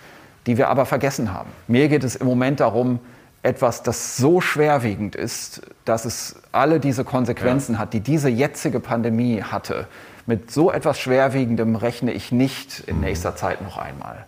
die 0.46 0.56
wir 0.56 0.68
aber 0.68 0.86
vergessen 0.86 1.34
haben. 1.34 1.50
Mir 1.68 1.88
geht 1.88 2.04
es 2.04 2.16
im 2.16 2.26
Moment 2.26 2.60
darum, 2.60 3.00
etwas, 3.46 3.82
das 3.82 4.16
so 4.16 4.40
schwerwiegend 4.40 5.14
ist, 5.14 5.62
dass 5.84 6.04
es 6.04 6.36
alle 6.52 6.80
diese 6.80 7.04
Konsequenzen 7.04 7.74
ja. 7.74 7.78
hat, 7.78 7.92
die 7.92 8.00
diese 8.00 8.28
jetzige 8.28 8.80
Pandemie 8.80 9.42
hatte. 9.42 9.86
Mit 10.26 10.50
so 10.50 10.72
etwas 10.72 10.98
Schwerwiegendem 10.98 11.76
rechne 11.76 12.12
ich 12.12 12.32
nicht 12.32 12.80
in 12.80 13.00
nächster 13.00 13.36
Zeit 13.36 13.62
noch 13.62 13.78
einmal. 13.78 14.26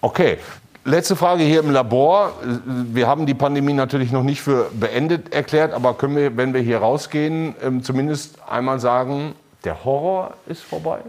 Okay, 0.00 0.38
Letzte 0.84 1.16
Frage 1.16 1.42
hier 1.42 1.60
im 1.60 1.70
Labor. 1.70 2.32
Wir 2.64 3.06
haben 3.06 3.26
die 3.26 3.34
Pandemie 3.34 3.74
natürlich 3.74 4.10
noch 4.10 4.22
nicht 4.22 4.40
für 4.40 4.70
beendet 4.72 5.34
erklärt, 5.34 5.74
aber 5.74 5.92
können 5.92 6.16
wir, 6.16 6.38
wenn 6.38 6.54
wir 6.54 6.62
hier 6.62 6.78
rausgehen, 6.78 7.54
ähm, 7.62 7.82
zumindest 7.82 8.38
einmal 8.48 8.80
sagen, 8.80 9.34
der 9.64 9.84
Horror 9.84 10.32
ist 10.46 10.62
vorbei? 10.62 11.00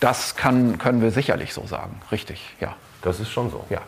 Das 0.00 0.36
kann, 0.36 0.78
können 0.78 1.02
wir 1.02 1.10
sicherlich 1.10 1.52
so 1.52 1.66
sagen. 1.66 2.00
Richtig, 2.10 2.54
ja. 2.58 2.74
Das 3.02 3.20
ist 3.20 3.28
schon 3.28 3.50
so. 3.50 3.64
Ja. 3.68 3.82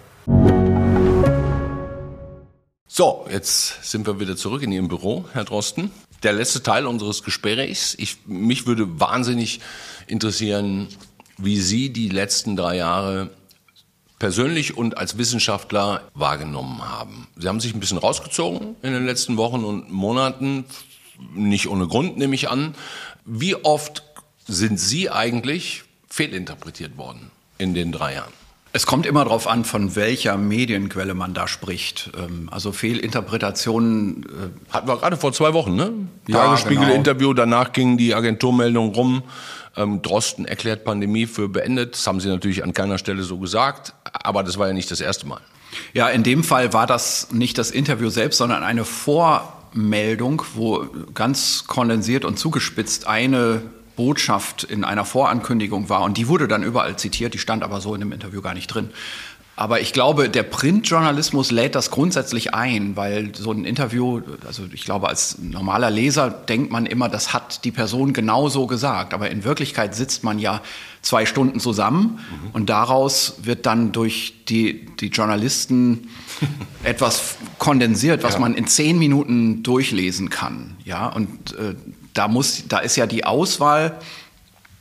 So, 2.89 3.27
jetzt 3.31 3.91
sind 3.91 4.07
wir 4.07 4.21
wieder 4.21 4.37
zurück 4.37 4.63
in 4.63 4.71
Ihrem 4.71 4.87
Büro, 4.87 5.25
Herr 5.33 5.45
Drosten. 5.45 5.91
Der 6.23 6.33
letzte 6.33 6.63
Teil 6.63 6.87
unseres 6.87 7.25
Gesprächs. 7.25 7.97
Ich, 7.99 8.19
mich 8.27 8.67
würde 8.67 9.01
wahnsinnig 9.01 9.61
interessieren, 10.07 10.87
wie 11.37 11.61
Sie 11.61 11.93
die 11.93 12.09
letzten 12.09 12.55
drei 12.55 12.77
Jahre 12.77 13.31
persönlich 14.21 14.77
und 14.77 14.97
als 14.99 15.19
Wissenschaftler 15.19 16.03
wahrgenommen 16.15 16.81
haben. 16.89 17.27
Sie 17.37 17.49
haben 17.49 17.59
sich 17.59 17.75
ein 17.75 17.81
bisschen 17.81 17.99
rausgezogen 17.99 18.77
in 18.83 18.93
den 18.93 19.05
letzten 19.05 19.37
Wochen 19.37 19.65
und 19.65 19.91
Monaten, 19.91 20.65
nicht 21.35 21.69
ohne 21.69 21.89
Grund 21.89 22.17
nehme 22.19 22.37
ich 22.37 22.49
an. 22.49 22.77
Wie 23.25 23.57
oft 23.57 24.05
sind 24.47 24.79
Sie 24.79 25.11
eigentlich 25.11 25.83
fehlinterpretiert 26.09 26.97
worden 26.97 27.33
in 27.59 27.75
den 27.75 27.91
drei 27.91 28.15
Jahren? 28.15 28.46
Es 28.77 28.85
kommt 28.85 29.07
immer 29.07 29.25
darauf 29.25 29.47
an, 29.47 29.65
von 29.65 29.97
welcher 29.97 30.37
Medienquelle 30.37 31.15
man 31.15 31.33
da 31.33 31.49
spricht. 31.49 32.11
Ähm, 32.15 32.51
also 32.53 32.73
Fehlinterpretationen. 32.73 34.25
Äh 34.25 34.71
Hatten 34.71 34.87
wir 34.87 34.99
gerade 34.99 35.17
vor 35.17 35.33
zwei 35.33 35.55
Wochen, 35.55 35.77
ne? 35.77 35.93
Ja, 36.27 36.45
Tagesspiegel-Interview, 36.45 37.29
genau. 37.29 37.41
danach 37.41 37.73
ging 37.73 37.97
die 37.97 38.15
Agenturmeldung 38.15 38.93
rum. 38.93 39.23
Ähm, 39.79 40.03
Drosten 40.03 40.45
erklärt 40.45 40.85
Pandemie 40.85 41.25
für 41.25 41.49
beendet. 41.49 41.95
Das 41.95 42.07
haben 42.07 42.21
sie 42.21 42.29
natürlich 42.29 42.65
an 42.65 42.75
keiner 42.75 42.99
Stelle 42.99 43.23
so 43.23 43.39
gesagt, 43.39 43.95
aber 44.13 44.43
das 44.43 44.59
war 44.59 44.67
ja 44.67 44.75
nicht 44.75 44.91
das 44.91 45.01
erste 45.01 45.27
Mal. 45.27 45.41
Ja, 45.95 46.09
in 46.09 46.23
dem 46.23 46.45
Fall 46.45 46.75
war 46.75 46.87
das 46.87 47.33
nicht 47.33 47.57
das 47.57 47.71
Interview 47.71 48.11
selbst, 48.11 48.37
sondern 48.37 48.63
eine 48.63 48.85
Vormeldung, 48.85 50.43
wo 50.55 50.87
ganz 51.15 51.65
kondensiert 51.67 52.27
und 52.27 52.39
zugespitzt 52.39 53.07
eine 53.07 53.63
Botschaft 53.97 54.65
in 54.65 54.85
einer 54.85 55.05
Vorankündigung 55.05 55.89
war. 55.89 56.03
Und 56.03 56.19
die 56.19 56.29
wurde 56.29 56.49
dann 56.49 56.63
überall 56.63 56.97
zitiert, 56.97 57.35
die 57.35 57.39
stand 57.39 57.63
aber 57.63 57.81
so 57.81 57.95
in 57.95 58.01
dem 58.01 58.13
Interview 58.13 58.43
gar 58.43 58.55
nicht 58.55 58.69
drin. 58.69 58.91
Aber 59.59 59.81
ich 59.81 59.95
glaube, 59.95 60.29
der 60.29 60.43
Printjournalismus 60.43 61.51
lädt 61.51 61.75
das 61.75 61.91
grundsätzlich 61.91 62.53
ein, 62.53 62.95
weil 62.95 63.35
so 63.35 63.53
ein 63.53 63.65
Interview, 63.65 64.21
also 64.47 64.65
ich 64.71 64.85
glaube, 64.85 65.09
als 65.09 65.39
normaler 65.39 65.91
Leser 65.91 66.29
denkt 66.29 66.71
man 66.71 66.85
immer, 66.85 67.09
das 67.09 67.33
hat 67.33 67.65
die 67.65 67.71
Person 67.71 68.13
genauso 68.13 68.67
gesagt. 68.67 69.15
Aber 69.15 69.31
in 69.31 69.45
Wirklichkeit 69.45 69.95
sitzt 69.95 70.25
man 70.25 70.39
ja 70.39 70.61
zwei 71.01 71.25
Stunden 71.25 71.59
zusammen 71.59 72.19
mhm. 72.19 72.51
und 72.53 72.69
daraus 72.69 73.37
wird 73.45 73.65
dann 73.65 73.93
durch 73.93 74.35
die, 74.49 74.85
die 74.97 75.09
Journalisten 75.09 76.11
etwas 76.85 77.37
kondensiert, 77.59 78.25
was 78.25 78.35
ja. 78.35 78.41
man 78.41 78.55
in 78.55 78.67
zehn 78.67 78.99
Minuten 78.99 79.63
durchlesen 79.63 80.29
kann. 80.29 80.77
Ja, 80.85 81.07
und 81.07 81.55
äh, 81.55 81.75
da 82.17 82.29
muss, 82.29 82.65
da 82.69 82.79
ist 82.79 82.97
ja 82.97 83.07
die 83.07 83.25
Auswahl 83.25 83.99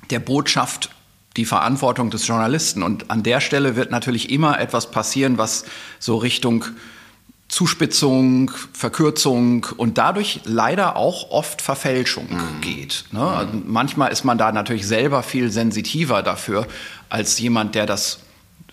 der 0.09 0.19
Botschaft 0.19 0.89
die 1.37 1.45
Verantwortung 1.45 2.09
des 2.09 2.27
Journalisten. 2.27 2.81
Und 2.81 3.11
an 3.11 3.23
der 3.23 3.41
Stelle 3.41 3.75
wird 3.75 3.91
natürlich 3.91 4.29
immer 4.31 4.59
etwas 4.59 4.91
passieren, 4.91 5.37
was 5.37 5.65
so 5.99 6.17
Richtung 6.17 6.65
Zuspitzung, 7.47 8.51
Verkürzung 8.73 9.67
und 9.77 9.97
dadurch 9.97 10.41
leider 10.45 10.95
auch 10.95 11.29
oft 11.29 11.61
Verfälschung 11.61 12.27
mhm. 12.29 12.61
geht. 12.61 13.05
Ne? 13.11 13.21
Also 13.21 13.61
manchmal 13.65 14.11
ist 14.11 14.23
man 14.23 14.37
da 14.37 14.51
natürlich 14.51 14.87
selber 14.87 15.21
viel 15.21 15.51
sensitiver 15.51 16.23
dafür 16.23 16.67
als 17.09 17.37
jemand, 17.39 17.75
der 17.75 17.85
das 17.85 18.19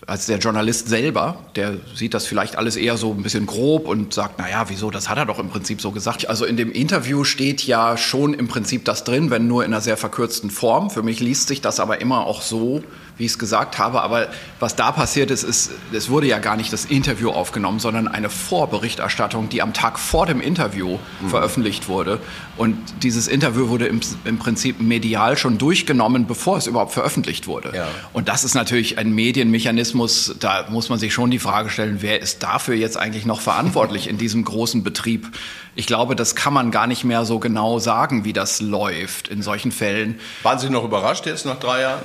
als 0.07 0.25
der 0.25 0.37
Journalist 0.37 0.89
selber, 0.89 1.37
der 1.55 1.77
sieht 1.95 2.13
das 2.13 2.25
vielleicht 2.25 2.57
alles 2.57 2.75
eher 2.75 2.97
so 2.97 3.11
ein 3.11 3.23
bisschen 3.23 3.45
grob 3.45 3.87
und 3.87 4.13
sagt, 4.13 4.39
naja, 4.39 4.65
wieso, 4.67 4.91
das 4.91 5.09
hat 5.09 5.17
er 5.17 5.25
doch 5.25 5.39
im 5.39 5.49
Prinzip 5.49 5.81
so 5.81 5.91
gesagt. 5.91 6.27
Also 6.27 6.45
in 6.45 6.57
dem 6.57 6.71
Interview 6.71 7.23
steht 7.23 7.63
ja 7.63 7.97
schon 7.97 8.33
im 8.33 8.47
Prinzip 8.47 8.85
das 8.85 9.03
drin, 9.03 9.29
wenn 9.29 9.47
nur 9.47 9.63
in 9.63 9.73
einer 9.73 9.81
sehr 9.81 9.97
verkürzten 9.97 10.49
Form. 10.49 10.89
Für 10.89 11.03
mich 11.03 11.19
liest 11.19 11.47
sich 11.47 11.61
das 11.61 11.79
aber 11.79 12.01
immer 12.01 12.25
auch 12.25 12.41
so, 12.41 12.83
wie 13.17 13.25
ich 13.25 13.31
es 13.31 13.39
gesagt 13.39 13.77
habe. 13.77 14.01
Aber 14.01 14.27
was 14.59 14.75
da 14.75 14.91
passiert 14.91 15.31
ist, 15.31 15.43
ist, 15.43 15.71
es 15.91 16.09
wurde 16.09 16.27
ja 16.27 16.39
gar 16.39 16.57
nicht 16.57 16.73
das 16.73 16.85
Interview 16.85 17.29
aufgenommen, 17.29 17.79
sondern 17.79 18.07
eine 18.07 18.29
Vorberichterstattung, 18.29 19.49
die 19.49 19.61
am 19.61 19.73
Tag 19.73 19.99
vor 19.99 20.25
dem 20.25 20.41
Interview 20.41 20.97
mhm. 21.21 21.29
veröffentlicht 21.29 21.87
wurde. 21.87 22.19
Und 22.57 22.77
dieses 23.01 23.27
Interview 23.27 23.69
wurde 23.69 23.87
im, 23.87 23.99
im, 24.25 24.37
Prinzip 24.37 24.81
medial 24.81 25.37
schon 25.37 25.57
durchgenommen, 25.57 26.27
bevor 26.27 26.57
es 26.57 26.67
überhaupt 26.67 26.91
veröffentlicht 26.91 27.47
wurde. 27.47 27.71
Ja. 27.75 27.87
Und 28.13 28.27
das 28.29 28.43
ist 28.43 28.53
natürlich 28.53 28.97
ein 28.97 29.11
Medienmechanismus, 29.11 30.35
da 30.39 30.65
muss 30.69 30.89
man 30.89 30.99
sich 30.99 31.13
schon 31.13 31.31
die 31.31 31.39
Frage 31.39 31.69
stellen, 31.69 31.97
wer 32.01 32.21
ist 32.21 32.43
dafür 32.43 32.75
jetzt 32.75 32.97
eigentlich 32.97 33.25
noch 33.25 33.41
verantwortlich 33.41 34.07
in 34.07 34.17
diesem 34.17 34.43
großen 34.43 34.83
Betrieb? 34.83 35.31
Ich 35.75 35.87
glaube, 35.87 36.15
das 36.15 36.35
kann 36.35 36.53
man 36.53 36.69
gar 36.69 36.85
nicht 36.85 37.03
mehr 37.03 37.25
so 37.25 37.39
genau 37.39 37.79
sagen, 37.79 38.25
wie 38.25 38.33
das 38.33 38.61
läuft 38.61 39.27
in 39.27 39.41
solchen 39.41 39.71
Fällen. 39.71 40.19
Waren 40.43 40.59
Sie 40.59 40.69
noch 40.69 40.83
überrascht 40.83 41.25
jetzt 41.25 41.45
nach 41.45 41.59
drei 41.59 41.81
Jahren? 41.81 42.01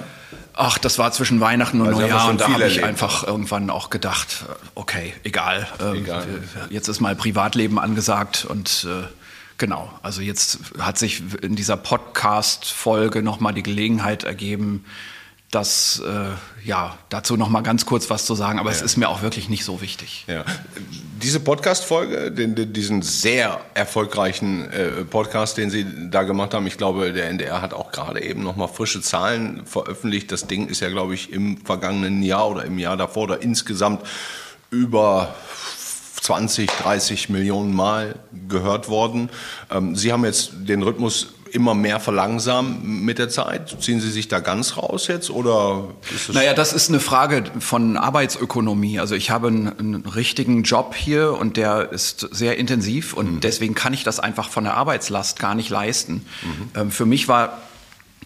Ach, 0.60 0.76
das 0.76 0.98
war 0.98 1.12
zwischen 1.12 1.38
Weihnachten 1.38 1.80
und 1.80 1.86
also 1.86 2.00
Neujahr 2.00 2.28
und 2.28 2.40
da 2.40 2.52
habe 2.52 2.66
ich 2.66 2.82
einfach 2.82 3.24
irgendwann 3.24 3.70
auch 3.70 3.90
gedacht, 3.90 4.44
okay, 4.74 5.14
egal, 5.22 5.68
ähm, 5.80 5.94
egal. 5.94 6.26
jetzt 6.68 6.88
ist 6.88 6.98
mal 7.00 7.14
Privatleben 7.14 7.78
angesagt 7.78 8.44
und 8.44 8.84
äh, 8.90 9.06
genau, 9.56 9.88
also 10.02 10.20
jetzt 10.20 10.58
hat 10.80 10.98
sich 10.98 11.22
in 11.42 11.54
dieser 11.54 11.76
Podcast-Folge 11.76 13.22
nochmal 13.22 13.54
die 13.54 13.62
Gelegenheit 13.62 14.24
ergeben, 14.24 14.84
das 15.50 16.02
äh, 16.06 16.66
ja 16.66 16.98
dazu 17.08 17.37
noch 17.37 17.48
mal 17.48 17.62
ganz 17.62 17.87
kurz 17.87 18.11
was 18.11 18.26
zu 18.26 18.34
sagen, 18.34 18.58
aber 18.58 18.70
ja. 18.70 18.76
es 18.76 18.82
ist 18.82 18.96
mir 18.96 19.08
auch 19.08 19.22
wirklich 19.22 19.48
nicht 19.48 19.64
so 19.64 19.80
wichtig. 19.80 20.24
Ja. 20.26 20.44
Diese 21.22 21.40
Podcast-Folge, 21.40 22.30
diesen 22.30 23.00
sehr 23.02 23.61
erfolgreichen 23.74 24.70
äh, 24.70 25.04
Podcast, 25.04 25.56
den 25.56 25.70
Sie 25.70 25.87
da 26.11 26.24
gemacht 26.24 26.52
haben, 26.52 26.66
ich 26.66 26.76
glaube, 26.76 27.12
der 27.12 27.30
NDR 27.30 27.62
hat 27.62 27.72
auch 27.72 27.92
gerade 27.92 28.22
eben 28.22 28.42
noch 28.42 28.56
mal 28.56 28.68
frische 28.68 29.00
Zahlen 29.00 29.64
veröffentlicht. 29.64 30.30
Das 30.30 30.46
Ding 30.46 30.68
ist 30.68 30.80
ja, 30.80 30.90
glaube 30.90 31.14
ich, 31.14 31.32
im 31.32 31.56
vergangenen 31.64 32.22
Jahr 32.22 32.48
oder 32.48 32.64
im 32.64 32.78
Jahr 32.78 32.98
davor 32.98 33.24
oder 33.24 33.40
insgesamt 33.40 34.06
über 34.70 35.34
20, 36.20 36.68
30 36.68 37.30
Millionen 37.30 37.74
Mal 37.74 38.16
gehört 38.48 38.90
worden. 38.90 39.30
Ähm, 39.70 39.96
Sie 39.96 40.12
haben 40.12 40.26
jetzt 40.26 40.50
den 40.54 40.82
Rhythmus 40.82 41.32
immer 41.52 41.74
mehr 41.74 42.00
verlangsamen 42.00 43.04
mit 43.04 43.18
der 43.18 43.28
Zeit? 43.28 43.76
Ziehen 43.82 44.00
Sie 44.00 44.11
sich 44.11 44.28
da 44.28 44.40
ganz 44.40 44.76
raus 44.76 45.06
jetzt 45.06 45.30
oder? 45.30 45.88
Ist 46.14 46.32
naja, 46.32 46.54
das 46.54 46.72
ist 46.72 46.88
eine 46.88 47.00
Frage 47.00 47.44
von 47.61 47.96
Arbeitsökonomie. 47.96 49.00
Also 49.00 49.14
ich 49.14 49.30
habe 49.30 49.48
einen, 49.48 49.78
einen 49.78 50.06
richtigen 50.06 50.62
Job 50.62 50.94
hier 50.94 51.38
und 51.38 51.56
der 51.56 51.92
ist 51.92 52.28
sehr 52.32 52.58
intensiv 52.58 53.14
und 53.14 53.34
mhm. 53.34 53.40
deswegen 53.40 53.74
kann 53.74 53.94
ich 53.94 54.04
das 54.04 54.20
einfach 54.20 54.48
von 54.48 54.64
der 54.64 54.74
Arbeitslast 54.74 55.38
gar 55.38 55.54
nicht 55.54 55.70
leisten. 55.70 56.24
Mhm. 56.42 56.80
Ähm, 56.80 56.90
für 56.90 57.06
mich 57.06 57.28
war 57.28 57.58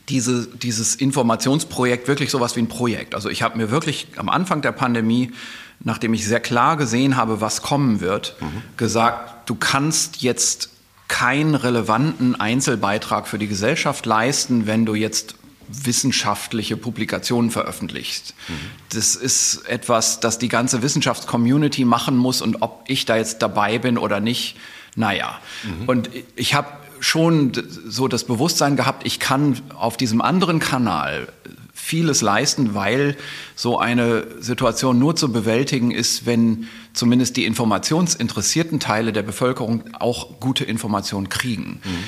diese, 0.08 0.46
dieses 0.46 0.96
Informationsprojekt 0.96 2.08
wirklich 2.08 2.30
sowas 2.30 2.56
wie 2.56 2.61
ein 2.61 2.68
Projekt. 2.68 3.14
Also 3.14 3.28
ich 3.28 3.42
habe 3.42 3.56
mir 3.56 3.70
wirklich 3.70 4.08
am 4.16 4.28
Anfang 4.28 4.62
der 4.62 4.72
Pandemie 4.72 5.32
nachdem 5.85 6.14
ich 6.14 6.26
sehr 6.26 6.40
klar 6.40 6.76
gesehen 6.76 7.16
habe, 7.16 7.40
was 7.40 7.62
kommen 7.62 8.00
wird, 8.00 8.37
mhm. 8.40 8.62
gesagt, 8.76 9.48
du 9.48 9.54
kannst 9.54 10.22
jetzt 10.22 10.70
keinen 11.12 11.55
relevanten 11.55 12.40
Einzelbeitrag 12.40 13.29
für 13.29 13.38
die 13.38 13.46
Gesellschaft 13.46 14.07
leisten, 14.07 14.66
wenn 14.66 14.87
du 14.87 14.94
jetzt 14.94 15.35
wissenschaftliche 15.68 16.79
Publikationen 16.79 17.51
veröffentlichst. 17.51 18.35
Mhm. 18.48 18.55
Das 18.94 19.14
ist 19.14 19.68
etwas, 19.68 20.20
das 20.20 20.38
die 20.38 20.48
ganze 20.48 20.81
Wissenschaftscommunity 20.81 21.85
machen 21.85 22.16
muss 22.16 22.40
und 22.40 22.62
ob 22.62 22.85
ich 22.88 23.05
da 23.05 23.18
jetzt 23.18 23.42
dabei 23.42 23.79
bin 23.79 23.98
oder 23.98 24.20
nicht, 24.20 24.57
naja. 24.96 25.38
Mhm. 25.64 25.87
Und 25.87 26.11
ich 26.35 26.55
habe 26.55 26.68
schon 26.98 27.53
so 27.87 28.09
das 28.09 28.25
Bewusstsein 28.25 28.77
gehabt, 28.77 29.07
ich 29.07 29.20
kann 29.20 29.61
auf 29.75 29.98
diesem 29.98 30.22
anderen 30.22 30.61
Kanal 30.61 31.29
vieles 31.84 32.22
leisten, 32.22 32.74
weil 32.74 33.16
so 33.56 33.76
eine 33.76 34.40
Situation 34.40 35.00
nur 35.00 35.16
zu 35.16 35.32
bewältigen 35.32 35.90
ist, 35.90 36.26
wenn 36.26 36.68
zumindest 36.92 37.36
die 37.36 37.44
informationsinteressierten 37.44 38.78
Teile 38.78 39.12
der 39.12 39.22
Bevölkerung 39.22 39.82
auch 39.98 40.38
gute 40.38 40.64
Informationen 40.64 41.28
kriegen. 41.28 41.80
Mhm. 41.84 42.04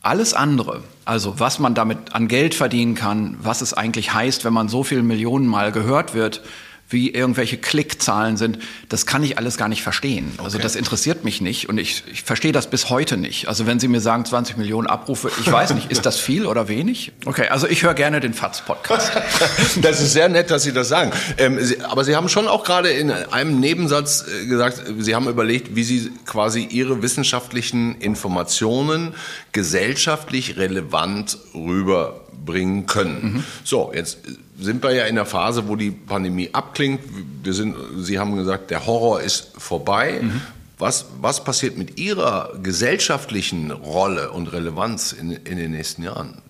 Alles 0.00 0.32
andere, 0.32 0.82
also 1.04 1.38
was 1.38 1.58
man 1.58 1.74
damit 1.74 2.14
an 2.14 2.28
Geld 2.28 2.54
verdienen 2.54 2.94
kann, 2.94 3.36
was 3.42 3.60
es 3.60 3.74
eigentlich 3.74 4.14
heißt, 4.14 4.46
wenn 4.46 4.54
man 4.54 4.70
so 4.70 4.82
viele 4.82 5.02
Millionen 5.02 5.46
Mal 5.46 5.72
gehört 5.72 6.14
wird, 6.14 6.40
wie 6.88 7.10
irgendwelche 7.10 7.58
Klickzahlen 7.58 8.36
sind, 8.36 8.58
das 8.88 9.04
kann 9.04 9.22
ich 9.22 9.36
alles 9.36 9.56
gar 9.58 9.68
nicht 9.68 9.82
verstehen. 9.82 10.32
Also 10.38 10.56
okay. 10.56 10.62
das 10.62 10.74
interessiert 10.74 11.24
mich 11.24 11.40
nicht 11.40 11.68
und 11.68 11.78
ich, 11.78 12.04
ich 12.10 12.22
verstehe 12.22 12.52
das 12.52 12.68
bis 12.70 12.88
heute 12.88 13.16
nicht. 13.16 13.46
Also 13.48 13.66
wenn 13.66 13.78
Sie 13.78 13.88
mir 13.88 14.00
sagen 14.00 14.24
20 14.24 14.56
Millionen 14.56 14.86
Abrufe, 14.86 15.30
ich 15.40 15.50
weiß 15.50 15.74
nicht, 15.74 15.90
ist 15.90 16.06
das 16.06 16.18
viel 16.18 16.46
oder 16.46 16.68
wenig? 16.68 17.12
Okay, 17.26 17.48
also 17.48 17.66
ich 17.66 17.82
höre 17.82 17.94
gerne 17.94 18.20
den 18.20 18.32
FATS-Podcast. 18.32 19.12
das 19.82 20.00
ist 20.00 20.12
sehr 20.12 20.28
nett, 20.28 20.50
dass 20.50 20.62
Sie 20.62 20.72
das 20.72 20.88
sagen. 20.88 21.12
Ähm, 21.36 21.58
Sie, 21.62 21.80
aber 21.82 22.04
Sie 22.04 22.16
haben 22.16 22.28
schon 22.28 22.48
auch 22.48 22.64
gerade 22.64 22.90
in 22.90 23.10
einem 23.10 23.60
Nebensatz 23.60 24.24
äh, 24.26 24.46
gesagt, 24.46 24.82
Sie 24.98 25.14
haben 25.14 25.28
überlegt, 25.28 25.76
wie 25.76 25.84
Sie 25.84 26.10
quasi 26.24 26.66
Ihre 26.70 27.02
wissenschaftlichen 27.02 27.96
Informationen 28.00 29.14
gesellschaftlich 29.52 30.56
relevant 30.56 31.36
rüber 31.54 32.27
bringen 32.48 32.86
können. 32.86 33.34
Mhm. 33.34 33.44
So, 33.62 33.92
jetzt 33.94 34.18
sind 34.58 34.82
wir 34.82 34.92
ja 34.92 35.04
in 35.04 35.14
der 35.16 35.26
Phase, 35.26 35.68
wo 35.68 35.76
die 35.76 35.90
Pandemie 35.90 36.48
abklingt. 36.52 37.00
Wir 37.42 37.52
sind, 37.52 37.76
Sie 37.98 38.18
haben 38.18 38.34
gesagt, 38.36 38.70
der 38.70 38.86
Horror 38.86 39.20
ist 39.20 39.52
vorbei. 39.58 40.20
Mhm. 40.22 40.40
Was, 40.78 41.06
was 41.20 41.44
passiert 41.44 41.76
mit 41.76 41.98
Ihrer 41.98 42.54
gesellschaftlichen 42.62 43.70
Rolle 43.70 44.30
und 44.30 44.52
Relevanz 44.52 45.12
in, 45.12 45.32
in 45.32 45.58
den 45.58 45.72
nächsten 45.72 46.02
Jahren? 46.04 46.40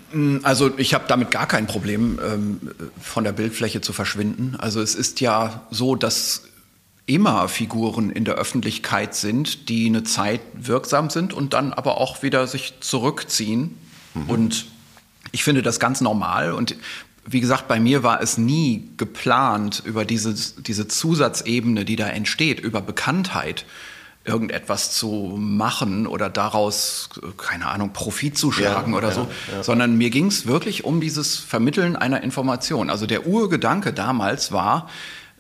Also 0.42 0.70
ich 0.78 0.94
habe 0.94 1.04
damit 1.08 1.30
gar 1.30 1.46
kein 1.46 1.66
Problem, 1.66 2.18
ähm, 2.24 2.60
von 3.00 3.24
der 3.24 3.32
Bildfläche 3.32 3.80
zu 3.80 3.92
verschwinden. 3.92 4.56
Also 4.58 4.80
es 4.80 4.94
ist 4.94 5.20
ja 5.20 5.62
so, 5.70 5.96
dass 5.96 6.44
immer 7.06 7.48
Figuren 7.48 8.10
in 8.10 8.24
der 8.24 8.34
Öffentlichkeit 8.34 9.14
sind, 9.14 9.68
die 9.68 9.86
eine 9.86 10.04
Zeit 10.04 10.40
wirksam 10.54 11.10
sind 11.10 11.32
und 11.32 11.54
dann 11.54 11.72
aber 11.72 11.98
auch 11.98 12.22
wieder 12.22 12.46
sich 12.46 12.74
zurückziehen. 12.80 13.76
Mhm. 14.14 14.30
Und 14.30 14.66
ich 15.32 15.44
finde 15.44 15.62
das 15.62 15.80
ganz 15.80 16.00
normal. 16.00 16.52
Und 16.52 16.76
wie 17.24 17.40
gesagt, 17.40 17.68
bei 17.68 17.78
mir 17.78 18.02
war 18.02 18.22
es 18.22 18.38
nie 18.38 18.90
geplant, 18.96 19.82
über 19.84 20.04
diese, 20.04 20.34
diese 20.62 20.88
Zusatzebene, 20.88 21.84
die 21.84 21.96
da 21.96 22.08
entsteht, 22.08 22.60
über 22.60 22.80
Bekanntheit, 22.80 23.66
irgendetwas 24.24 24.92
zu 24.92 25.34
machen 25.38 26.06
oder 26.06 26.28
daraus, 26.28 27.08
keine 27.38 27.66
Ahnung, 27.66 27.92
Profit 27.92 28.36
zu 28.36 28.52
schlagen 28.52 28.92
ja, 28.92 28.98
oder 28.98 29.08
ja, 29.08 29.14
so, 29.14 29.28
ja. 29.52 29.62
sondern 29.62 29.96
mir 29.96 30.10
ging 30.10 30.26
es 30.26 30.46
wirklich 30.46 30.84
um 30.84 31.00
dieses 31.00 31.36
Vermitteln 31.38 31.96
einer 31.96 32.22
Information. 32.22 32.90
Also 32.90 33.06
der 33.06 33.26
Urgedanke 33.26 33.92
damals 33.92 34.52
war 34.52 34.88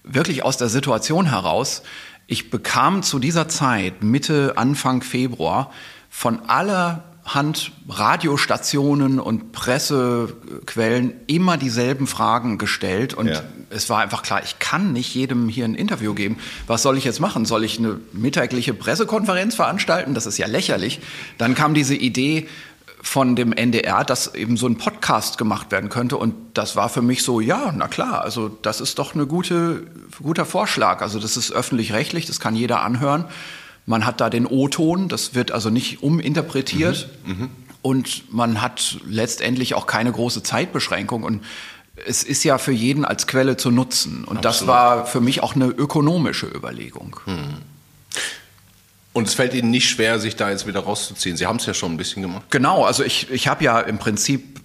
wirklich 0.04 0.42
aus 0.42 0.56
der 0.56 0.68
Situation 0.68 1.26
heraus, 1.26 1.82
ich 2.26 2.50
bekam 2.50 3.02
zu 3.02 3.18
dieser 3.18 3.48
Zeit, 3.48 4.02
Mitte, 4.02 4.54
Anfang 4.56 5.02
Februar, 5.02 5.70
von 6.10 6.40
aller 6.48 7.04
Hand 7.34 7.72
Radiostationen 7.88 9.20
und 9.20 9.52
Pressequellen 9.52 11.14
immer 11.26 11.56
dieselben 11.56 12.06
Fragen 12.06 12.58
gestellt. 12.58 13.14
Und 13.14 13.28
ja. 13.28 13.42
es 13.70 13.90
war 13.90 14.00
einfach 14.00 14.22
klar, 14.22 14.42
ich 14.42 14.58
kann 14.58 14.92
nicht 14.92 15.14
jedem 15.14 15.48
hier 15.48 15.64
ein 15.64 15.74
Interview 15.74 16.14
geben. 16.14 16.38
Was 16.66 16.82
soll 16.82 16.96
ich 16.96 17.04
jetzt 17.04 17.20
machen? 17.20 17.44
Soll 17.44 17.64
ich 17.64 17.78
eine 17.78 18.00
mittägliche 18.12 18.74
Pressekonferenz 18.74 19.54
veranstalten? 19.54 20.14
Das 20.14 20.26
ist 20.26 20.38
ja 20.38 20.46
lächerlich. 20.46 21.00
Dann 21.36 21.54
kam 21.54 21.74
diese 21.74 21.94
Idee 21.94 22.48
von 23.00 23.36
dem 23.36 23.52
NDR, 23.52 24.04
dass 24.04 24.34
eben 24.34 24.56
so 24.56 24.66
ein 24.66 24.76
Podcast 24.76 25.38
gemacht 25.38 25.70
werden 25.70 25.88
könnte. 25.88 26.16
Und 26.16 26.34
das 26.54 26.76
war 26.76 26.88
für 26.88 27.02
mich 27.02 27.22
so, 27.22 27.40
ja, 27.40 27.72
na 27.76 27.88
klar, 27.88 28.22
also 28.22 28.48
das 28.48 28.80
ist 28.80 28.98
doch 28.98 29.14
ein 29.14 29.28
gute, 29.28 29.86
guter 30.22 30.44
Vorschlag. 30.44 31.00
Also 31.00 31.20
das 31.20 31.36
ist 31.36 31.52
öffentlich-rechtlich, 31.52 32.26
das 32.26 32.40
kann 32.40 32.56
jeder 32.56 32.82
anhören. 32.82 33.24
Man 33.88 34.04
hat 34.04 34.20
da 34.20 34.28
den 34.28 34.46
O-Ton, 34.46 35.08
das 35.08 35.34
wird 35.34 35.50
also 35.50 35.70
nicht 35.70 36.02
uminterpretiert. 36.02 37.08
Mhm, 37.24 37.32
mh. 37.32 37.48
Und 37.80 38.32
man 38.32 38.60
hat 38.60 38.98
letztendlich 39.08 39.74
auch 39.74 39.86
keine 39.86 40.12
große 40.12 40.42
Zeitbeschränkung. 40.42 41.22
Und 41.22 41.42
es 42.04 42.22
ist 42.22 42.44
ja 42.44 42.58
für 42.58 42.72
jeden 42.72 43.06
als 43.06 43.26
Quelle 43.26 43.56
zu 43.56 43.70
nutzen. 43.70 44.24
Und 44.24 44.38
Absolut. 44.38 44.44
das 44.44 44.66
war 44.66 45.06
für 45.06 45.22
mich 45.22 45.42
auch 45.42 45.54
eine 45.54 45.66
ökonomische 45.68 46.46
Überlegung. 46.46 47.18
Mhm. 47.24 47.62
Und 49.18 49.26
es 49.26 49.34
fällt 49.34 49.52
Ihnen 49.52 49.72
nicht 49.72 49.90
schwer, 49.90 50.20
sich 50.20 50.36
da 50.36 50.48
jetzt 50.48 50.68
wieder 50.68 50.78
rauszuziehen. 50.78 51.36
Sie 51.36 51.44
haben 51.44 51.56
es 51.56 51.66
ja 51.66 51.74
schon 51.74 51.90
ein 51.90 51.96
bisschen 51.96 52.22
gemacht. 52.22 52.44
Genau, 52.50 52.84
also 52.84 53.02
ich, 53.02 53.28
ich 53.32 53.48
habe 53.48 53.64
ja 53.64 53.80
im 53.80 53.98
Prinzip, 53.98 54.60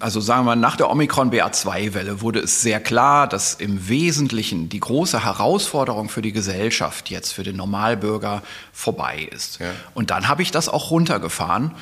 also 0.00 0.18
sagen 0.18 0.46
wir 0.46 0.56
mal, 0.56 0.56
nach 0.56 0.76
der 0.76 0.88
Omikron 0.88 1.30
BA2-Welle 1.30 2.22
wurde 2.22 2.38
es 2.38 2.62
sehr 2.62 2.80
klar, 2.80 3.28
dass 3.28 3.52
im 3.52 3.86
Wesentlichen 3.90 4.70
die 4.70 4.80
große 4.80 5.26
Herausforderung 5.26 6.08
für 6.08 6.22
die 6.22 6.32
Gesellschaft 6.32 7.10
jetzt, 7.10 7.32
für 7.32 7.42
den 7.42 7.56
Normalbürger, 7.56 8.42
vorbei 8.72 9.28
ist. 9.30 9.60
Ja. 9.60 9.72
Und 9.92 10.08
dann 10.08 10.26
habe 10.26 10.40
ich 10.40 10.52
das 10.52 10.70
auch 10.70 10.90
runtergefahren. 10.90 11.74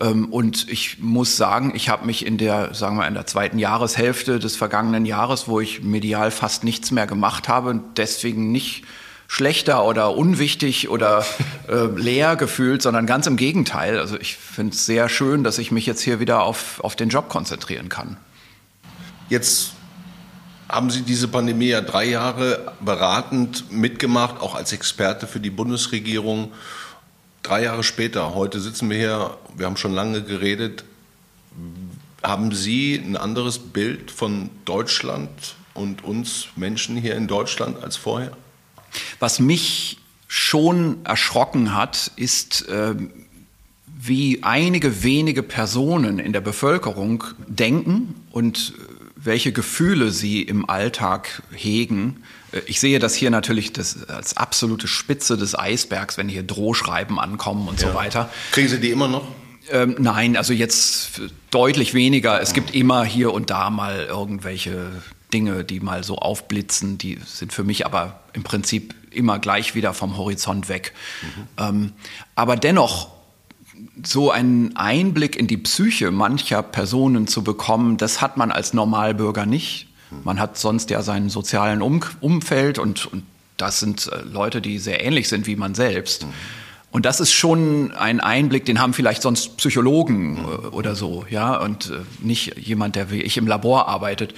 Ja. 0.00 0.06
Ähm, 0.08 0.32
und 0.32 0.66
ich 0.70 1.00
muss 1.00 1.36
sagen, 1.36 1.74
ich 1.76 1.90
habe 1.90 2.06
mich 2.06 2.24
in 2.24 2.38
der, 2.38 2.72
sagen 2.72 2.96
wir, 2.96 3.06
in 3.06 3.12
der 3.12 3.26
zweiten 3.26 3.58
Jahreshälfte 3.58 4.38
des 4.38 4.56
vergangenen 4.56 5.04
Jahres, 5.04 5.48
wo 5.48 5.60
ich 5.60 5.82
medial 5.82 6.30
fast 6.30 6.64
nichts 6.64 6.90
mehr 6.92 7.06
gemacht 7.06 7.50
habe, 7.50 7.78
deswegen 7.94 8.52
nicht 8.52 8.84
schlechter 9.28 9.84
oder 9.84 10.16
unwichtig 10.16 10.88
oder 10.88 11.24
äh, 11.68 11.86
leer 11.96 12.36
gefühlt, 12.36 12.82
sondern 12.82 13.06
ganz 13.06 13.26
im 13.26 13.36
Gegenteil. 13.36 13.98
Also 13.98 14.18
ich 14.18 14.36
finde 14.36 14.74
es 14.74 14.86
sehr 14.86 15.08
schön, 15.08 15.44
dass 15.44 15.58
ich 15.58 15.70
mich 15.70 15.86
jetzt 15.86 16.02
hier 16.02 16.20
wieder 16.20 16.42
auf, 16.42 16.80
auf 16.80 16.96
den 16.96 17.08
Job 17.08 17.28
konzentrieren 17.28 17.88
kann. 17.88 18.16
Jetzt 19.28 19.72
haben 20.68 20.90
Sie 20.90 21.02
diese 21.02 21.28
Pandemie 21.28 21.68
ja 21.68 21.80
drei 21.80 22.04
Jahre 22.04 22.72
beratend 22.80 23.70
mitgemacht, 23.70 24.40
auch 24.40 24.54
als 24.54 24.72
Experte 24.72 25.26
für 25.26 25.40
die 25.40 25.50
Bundesregierung. 25.50 26.52
Drei 27.42 27.64
Jahre 27.64 27.82
später, 27.82 28.34
heute 28.34 28.60
sitzen 28.60 28.88
wir 28.88 28.96
hier, 28.96 29.36
wir 29.54 29.66
haben 29.66 29.76
schon 29.76 29.92
lange 29.92 30.22
geredet. 30.22 30.84
Haben 32.22 32.52
Sie 32.52 32.94
ein 32.94 33.16
anderes 33.16 33.58
Bild 33.58 34.10
von 34.10 34.50
Deutschland 34.64 35.28
und 35.74 36.02
uns 36.04 36.46
Menschen 36.56 36.96
hier 36.96 37.16
in 37.16 37.26
Deutschland 37.26 37.82
als 37.82 37.96
vorher? 37.96 38.32
Was 39.18 39.40
mich 39.40 39.98
schon 40.28 41.04
erschrocken 41.04 41.74
hat, 41.74 42.10
ist, 42.16 42.68
äh, 42.68 42.94
wie 44.06 44.42
einige 44.42 45.02
wenige 45.02 45.42
Personen 45.42 46.18
in 46.18 46.32
der 46.32 46.40
Bevölkerung 46.40 47.24
denken 47.46 48.14
und 48.30 48.74
äh, 48.76 48.94
welche 49.16 49.52
Gefühle 49.52 50.10
sie 50.10 50.42
im 50.42 50.68
Alltag 50.68 51.42
hegen. 51.52 52.22
Äh, 52.52 52.60
ich 52.66 52.80
sehe 52.80 52.98
das 52.98 53.14
hier 53.14 53.30
natürlich 53.30 53.72
das, 53.72 54.08
als 54.08 54.36
absolute 54.36 54.88
Spitze 54.88 55.36
des 55.36 55.58
Eisbergs, 55.58 56.18
wenn 56.18 56.28
hier 56.28 56.42
Drohschreiben 56.42 57.18
ankommen 57.18 57.68
und 57.68 57.80
ja. 57.80 57.88
so 57.88 57.94
weiter. 57.94 58.30
Kriegen 58.52 58.68
Sie 58.68 58.80
die 58.80 58.90
immer 58.90 59.08
noch? 59.08 59.26
Ähm, 59.70 59.96
nein, 59.98 60.36
also 60.36 60.52
jetzt 60.52 61.22
deutlich 61.50 61.94
weniger. 61.94 62.40
Es 62.42 62.52
gibt 62.52 62.74
immer 62.74 63.04
hier 63.04 63.32
und 63.32 63.50
da 63.50 63.70
mal 63.70 64.04
irgendwelche 64.06 64.90
Dinge, 65.32 65.64
die 65.64 65.80
mal 65.80 66.04
so 66.04 66.18
aufblitzen, 66.18 66.98
die 66.98 67.18
sind 67.26 67.52
für 67.52 67.64
mich 67.64 67.86
aber 67.86 68.20
im 68.32 68.42
Prinzip 68.42 68.94
immer 69.10 69.38
gleich 69.38 69.74
wieder 69.74 69.94
vom 69.94 70.16
Horizont 70.16 70.68
weg. 70.68 70.92
Mhm. 71.22 71.48
Ähm, 71.58 71.92
aber 72.34 72.56
dennoch 72.56 73.08
so 74.04 74.30
einen 74.30 74.76
Einblick 74.76 75.36
in 75.36 75.46
die 75.46 75.56
Psyche 75.56 76.10
mancher 76.10 76.62
Personen 76.62 77.26
zu 77.26 77.42
bekommen, 77.42 77.96
das 77.96 78.20
hat 78.20 78.36
man 78.36 78.50
als 78.50 78.72
Normalbürger 78.74 79.46
nicht. 79.46 79.88
Man 80.22 80.38
hat 80.38 80.56
sonst 80.58 80.90
ja 80.90 81.02
seinen 81.02 81.28
sozialen 81.28 81.82
um 81.82 82.00
Umfeld 82.20 82.78
und, 82.78 83.06
und, 83.06 83.24
das 83.56 83.78
sind 83.80 84.10
äh, 84.12 84.20
Leute, 84.22 84.60
die 84.60 84.78
sehr 84.78 85.04
ähnlich 85.04 85.28
sind 85.28 85.46
wie 85.46 85.56
man 85.56 85.74
selbst. 85.74 86.24
Mhm. 86.24 86.32
Und 86.90 87.06
das 87.06 87.18
ist 87.18 87.32
schon 87.32 87.92
ein 87.92 88.20
Einblick, 88.20 88.64
den 88.64 88.80
haben 88.80 88.94
vielleicht 88.94 89.22
sonst 89.22 89.56
Psychologen 89.56 90.34
mhm. 90.34 90.72
oder 90.72 90.94
so, 90.94 91.24
ja, 91.28 91.56
und 91.56 91.90
äh, 91.90 91.98
nicht 92.20 92.56
jemand, 92.58 92.94
der 92.94 93.10
wie 93.10 93.22
ich 93.22 93.36
im 93.36 93.46
Labor 93.46 93.88
arbeitet 93.88 94.34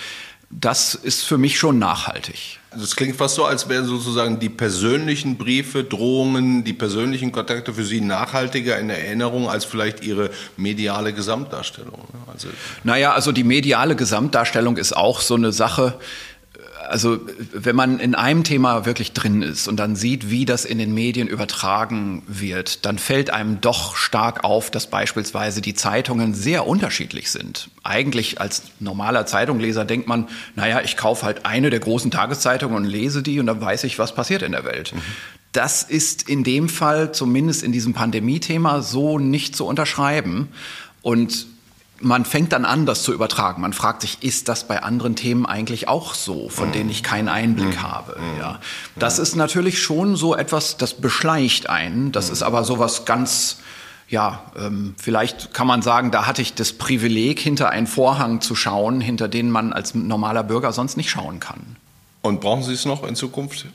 das 0.51 0.95
ist 0.95 1.25
für 1.25 1.39
mich 1.39 1.59
schon 1.59 1.79
nachhaltig. 1.79 2.61
Das 2.71 2.95
klingt 2.95 3.17
fast 3.17 3.37
so, 3.37 3.45
als 3.45 3.69
wären 3.69 3.87
sozusagen 3.87 4.39
die 4.39 4.49
persönlichen 4.49 5.39
Briefe, 5.39 5.83
Drohungen, 5.83 6.63
die 6.63 6.75
persönlichen 6.75 7.33
Kontakte 7.33 7.73
für 7.73 7.85
Sie 7.85 8.01
nachhaltiger 8.01 8.79
in 8.79 8.91
Erinnerung 8.91 9.49
als 9.49 9.65
vielleicht 9.65 10.05
Ihre 10.05 10.31
mediale 10.57 11.13
Gesamtdarstellung. 11.15 12.07
Also 12.33 12.49
naja, 12.85 13.13
also 13.13 13.33
die 13.33 13.45
mediale 13.45 13.97
Gesamtdarstellung 13.97 14.77
ist 14.77 14.95
auch 14.95 15.21
so 15.21 15.35
eine 15.35 15.53
Sache, 15.53 15.99
also 16.89 17.21
wenn 17.53 17.77
man 17.77 17.99
in 17.99 18.15
einem 18.15 18.45
Thema 18.45 18.87
wirklich 18.87 19.13
drin 19.13 19.43
ist 19.43 19.69
und 19.69 19.77
dann 19.77 19.97
sieht, 19.97 20.31
wie 20.31 20.45
das 20.45 20.65
in 20.65 20.79
den 20.79 20.95
Medien 20.95 21.29
übertragen 21.29 22.23
wird, 22.27 22.85
dann 22.85 22.99
fällt 22.99 23.31
einem 23.31 23.61
doch 23.61 23.97
stark 23.97 24.45
auf, 24.45 24.71
dass 24.71 24.87
beispielsweise 24.89 25.61
die 25.61 25.75
Zeitungen 25.75 26.35
sehr 26.35 26.67
unterschiedlich 26.67 27.31
sind. 27.31 27.71
Eigentlich 27.83 28.41
als 28.41 28.63
normaler 28.81 29.27
Zeitungleser 29.27 29.85
denkt 29.85 30.09
man, 30.09 30.29
naja, 30.55 30.81
ich 30.83 30.97
kaufe 30.97 31.25
halt 31.25 31.47
eine 31.47 31.71
der 31.71 31.81
großen 31.81 32.11
Tageszeitungen 32.11 32.77
und 32.77 32.85
lese 32.85 33.23
die 33.23 33.41
und 33.41 33.47
dann 33.47 33.61
weiß 33.61 33.85
ich, 33.85 33.99
was 33.99 34.15
passiert 34.15 34.43
in 34.43 34.53
der 34.53 34.65
Welt. 34.65 34.95
Mhm. 34.95 35.03
Das 35.53 35.83
ist 35.83 36.29
in 36.29 36.45
dem 36.45 36.69
Fall, 36.69 37.13
zumindest 37.13 37.63
in 37.63 37.73
diesem 37.73 37.95
Pandemie-Thema, 37.95 38.83
so 38.83 39.19
nicht 39.19 39.57
zu 39.57 39.65
unterschreiben. 39.65 40.49
Und 41.01 41.47
man 42.01 42.25
fängt 42.25 42.53
dann 42.53 42.65
an, 42.65 42.87
das 42.87 43.03
zu 43.03 43.13
übertragen. 43.13 43.63
Man 43.63 43.73
fragt 43.73 44.03
sich, 44.03 44.23
ist 44.23 44.49
das 44.49 44.67
bei 44.69 44.83
anderen 44.83 45.17
Themen 45.17 45.47
eigentlich 45.47 45.89
auch 45.89 46.15
so, 46.15 46.49
von 46.49 46.73
denen 46.73 46.91
ich 46.91 47.03
keinen 47.03 47.29
Einblick 47.29 47.77
mhm. 47.77 47.83
habe? 47.83 48.17
Mhm. 48.19 48.39
Ja. 48.39 48.61
Das 48.97 49.19
ist 49.19 49.37
natürlich 49.37 49.83
schon 49.83 50.17
so 50.17 50.35
etwas, 50.35 50.77
das 50.77 50.95
beschleicht 50.95 51.69
einen. 51.69 52.13
Das 52.13 52.29
ist 52.29 52.43
aber 52.43 52.65
sowas 52.65 53.05
ganz, 53.05 53.59
ja, 54.09 54.43
ähm, 54.59 54.95
vielleicht 54.99 55.55
kann 55.55 55.67
man 55.67 55.83
sagen, 55.83 56.11
da 56.11 56.27
hatte 56.27 56.43
ich 56.43 56.55
das 56.55 56.73
Privileg, 56.73 57.41
hinter 57.41 57.71
einen 57.71 57.87
Vorhang 57.87 58.41
zu 58.41 58.55
schauen, 58.55 59.01
hinter 59.01 59.29
den 59.29 59.51
man 59.51 59.73
als 59.73 59.95
normaler 59.95 60.43
Bürger 60.43 60.73
sonst 60.73 60.97
nicht 60.97 61.11
schauen 61.11 61.41
kann. 61.41 61.77
Und 62.23 62.41
brauchen 62.41 62.63
Sie 62.63 62.73
es 62.73 62.85
noch 62.85 63.05
in 63.05 63.15
Zukunft? 63.15 63.67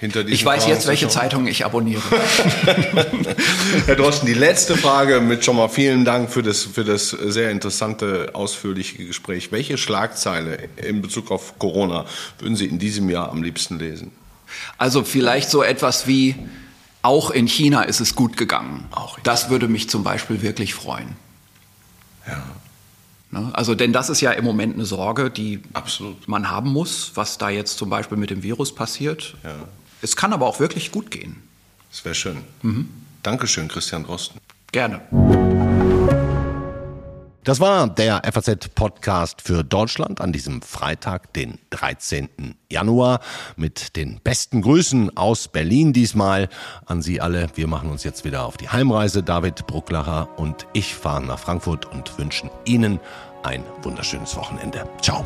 Hinter 0.00 0.26
Ich 0.26 0.44
weiß 0.44 0.66
jetzt, 0.66 0.86
welche 0.86 1.08
Zeitung 1.08 1.46
ich 1.46 1.64
abonniere. 1.64 2.02
Herr 3.86 3.96
Drosten, 3.96 4.26
die 4.26 4.34
letzte 4.34 4.76
Frage 4.76 5.20
mit 5.20 5.44
schon 5.44 5.56
mal 5.56 5.68
vielen 5.68 6.04
Dank 6.04 6.30
für 6.30 6.42
das, 6.42 6.62
für 6.62 6.84
das 6.84 7.10
sehr 7.10 7.50
interessante, 7.50 8.30
ausführliche 8.34 9.04
Gespräch. 9.04 9.52
Welche 9.52 9.78
Schlagzeile 9.78 10.68
in 10.76 11.02
Bezug 11.02 11.30
auf 11.30 11.58
Corona 11.58 12.06
würden 12.38 12.56
Sie 12.56 12.66
in 12.66 12.78
diesem 12.78 13.08
Jahr 13.10 13.30
am 13.30 13.42
liebsten 13.42 13.78
lesen? 13.78 14.12
Also 14.78 15.04
vielleicht 15.04 15.50
so 15.50 15.62
etwas 15.62 16.06
wie, 16.06 16.36
auch 17.02 17.30
in 17.30 17.46
China 17.46 17.82
ist 17.82 18.00
es 18.00 18.14
gut 18.14 18.36
gegangen. 18.36 18.86
Auch 18.90 19.18
das 19.20 19.50
würde 19.50 19.68
mich 19.68 19.88
zum 19.90 20.04
Beispiel 20.04 20.42
wirklich 20.42 20.74
freuen. 20.74 21.16
Ja. 22.26 22.42
Ne? 23.34 23.50
Also, 23.52 23.74
denn 23.74 23.92
das 23.92 24.10
ist 24.10 24.20
ja 24.20 24.30
im 24.30 24.44
Moment 24.44 24.74
eine 24.74 24.84
Sorge, 24.84 25.28
die 25.28 25.60
Absolut. 25.72 26.28
man 26.28 26.50
haben 26.50 26.70
muss, 26.70 27.12
was 27.14 27.36
da 27.36 27.50
jetzt 27.50 27.76
zum 27.78 27.90
Beispiel 27.90 28.16
mit 28.16 28.30
dem 28.30 28.42
Virus 28.42 28.74
passiert. 28.74 29.34
Ja. 29.42 29.56
Es 30.04 30.16
kann 30.16 30.34
aber 30.34 30.46
auch 30.46 30.60
wirklich 30.60 30.92
gut 30.92 31.10
gehen. 31.10 31.42
Das 31.90 32.04
wäre 32.04 32.14
schön. 32.14 32.36
Mhm. 32.60 32.90
Dankeschön, 33.22 33.68
Christian 33.68 34.04
Drosten. 34.04 34.38
Gerne. 34.70 35.00
Das 37.42 37.58
war 37.58 37.88
der 37.88 38.20
FAZ-Podcast 38.30 39.40
für 39.40 39.64
Deutschland 39.64 40.20
an 40.20 40.30
diesem 40.30 40.60
Freitag, 40.60 41.32
den 41.32 41.58
13. 41.70 42.54
Januar, 42.70 43.20
mit 43.56 43.96
den 43.96 44.20
besten 44.22 44.60
Grüßen 44.60 45.16
aus 45.16 45.48
Berlin 45.48 45.94
diesmal 45.94 46.50
an 46.84 47.00
Sie 47.00 47.22
alle. 47.22 47.46
Wir 47.54 47.66
machen 47.66 47.90
uns 47.90 48.04
jetzt 48.04 48.26
wieder 48.26 48.44
auf 48.44 48.58
die 48.58 48.68
Heimreise. 48.68 49.22
David 49.22 49.66
Brucklacher 49.66 50.28
und 50.38 50.66
ich 50.74 50.94
fahren 50.94 51.28
nach 51.28 51.38
Frankfurt 51.38 51.86
und 51.86 52.18
wünschen 52.18 52.50
Ihnen 52.66 53.00
ein 53.42 53.64
wunderschönes 53.82 54.36
Wochenende. 54.36 54.86
Ciao. 55.00 55.24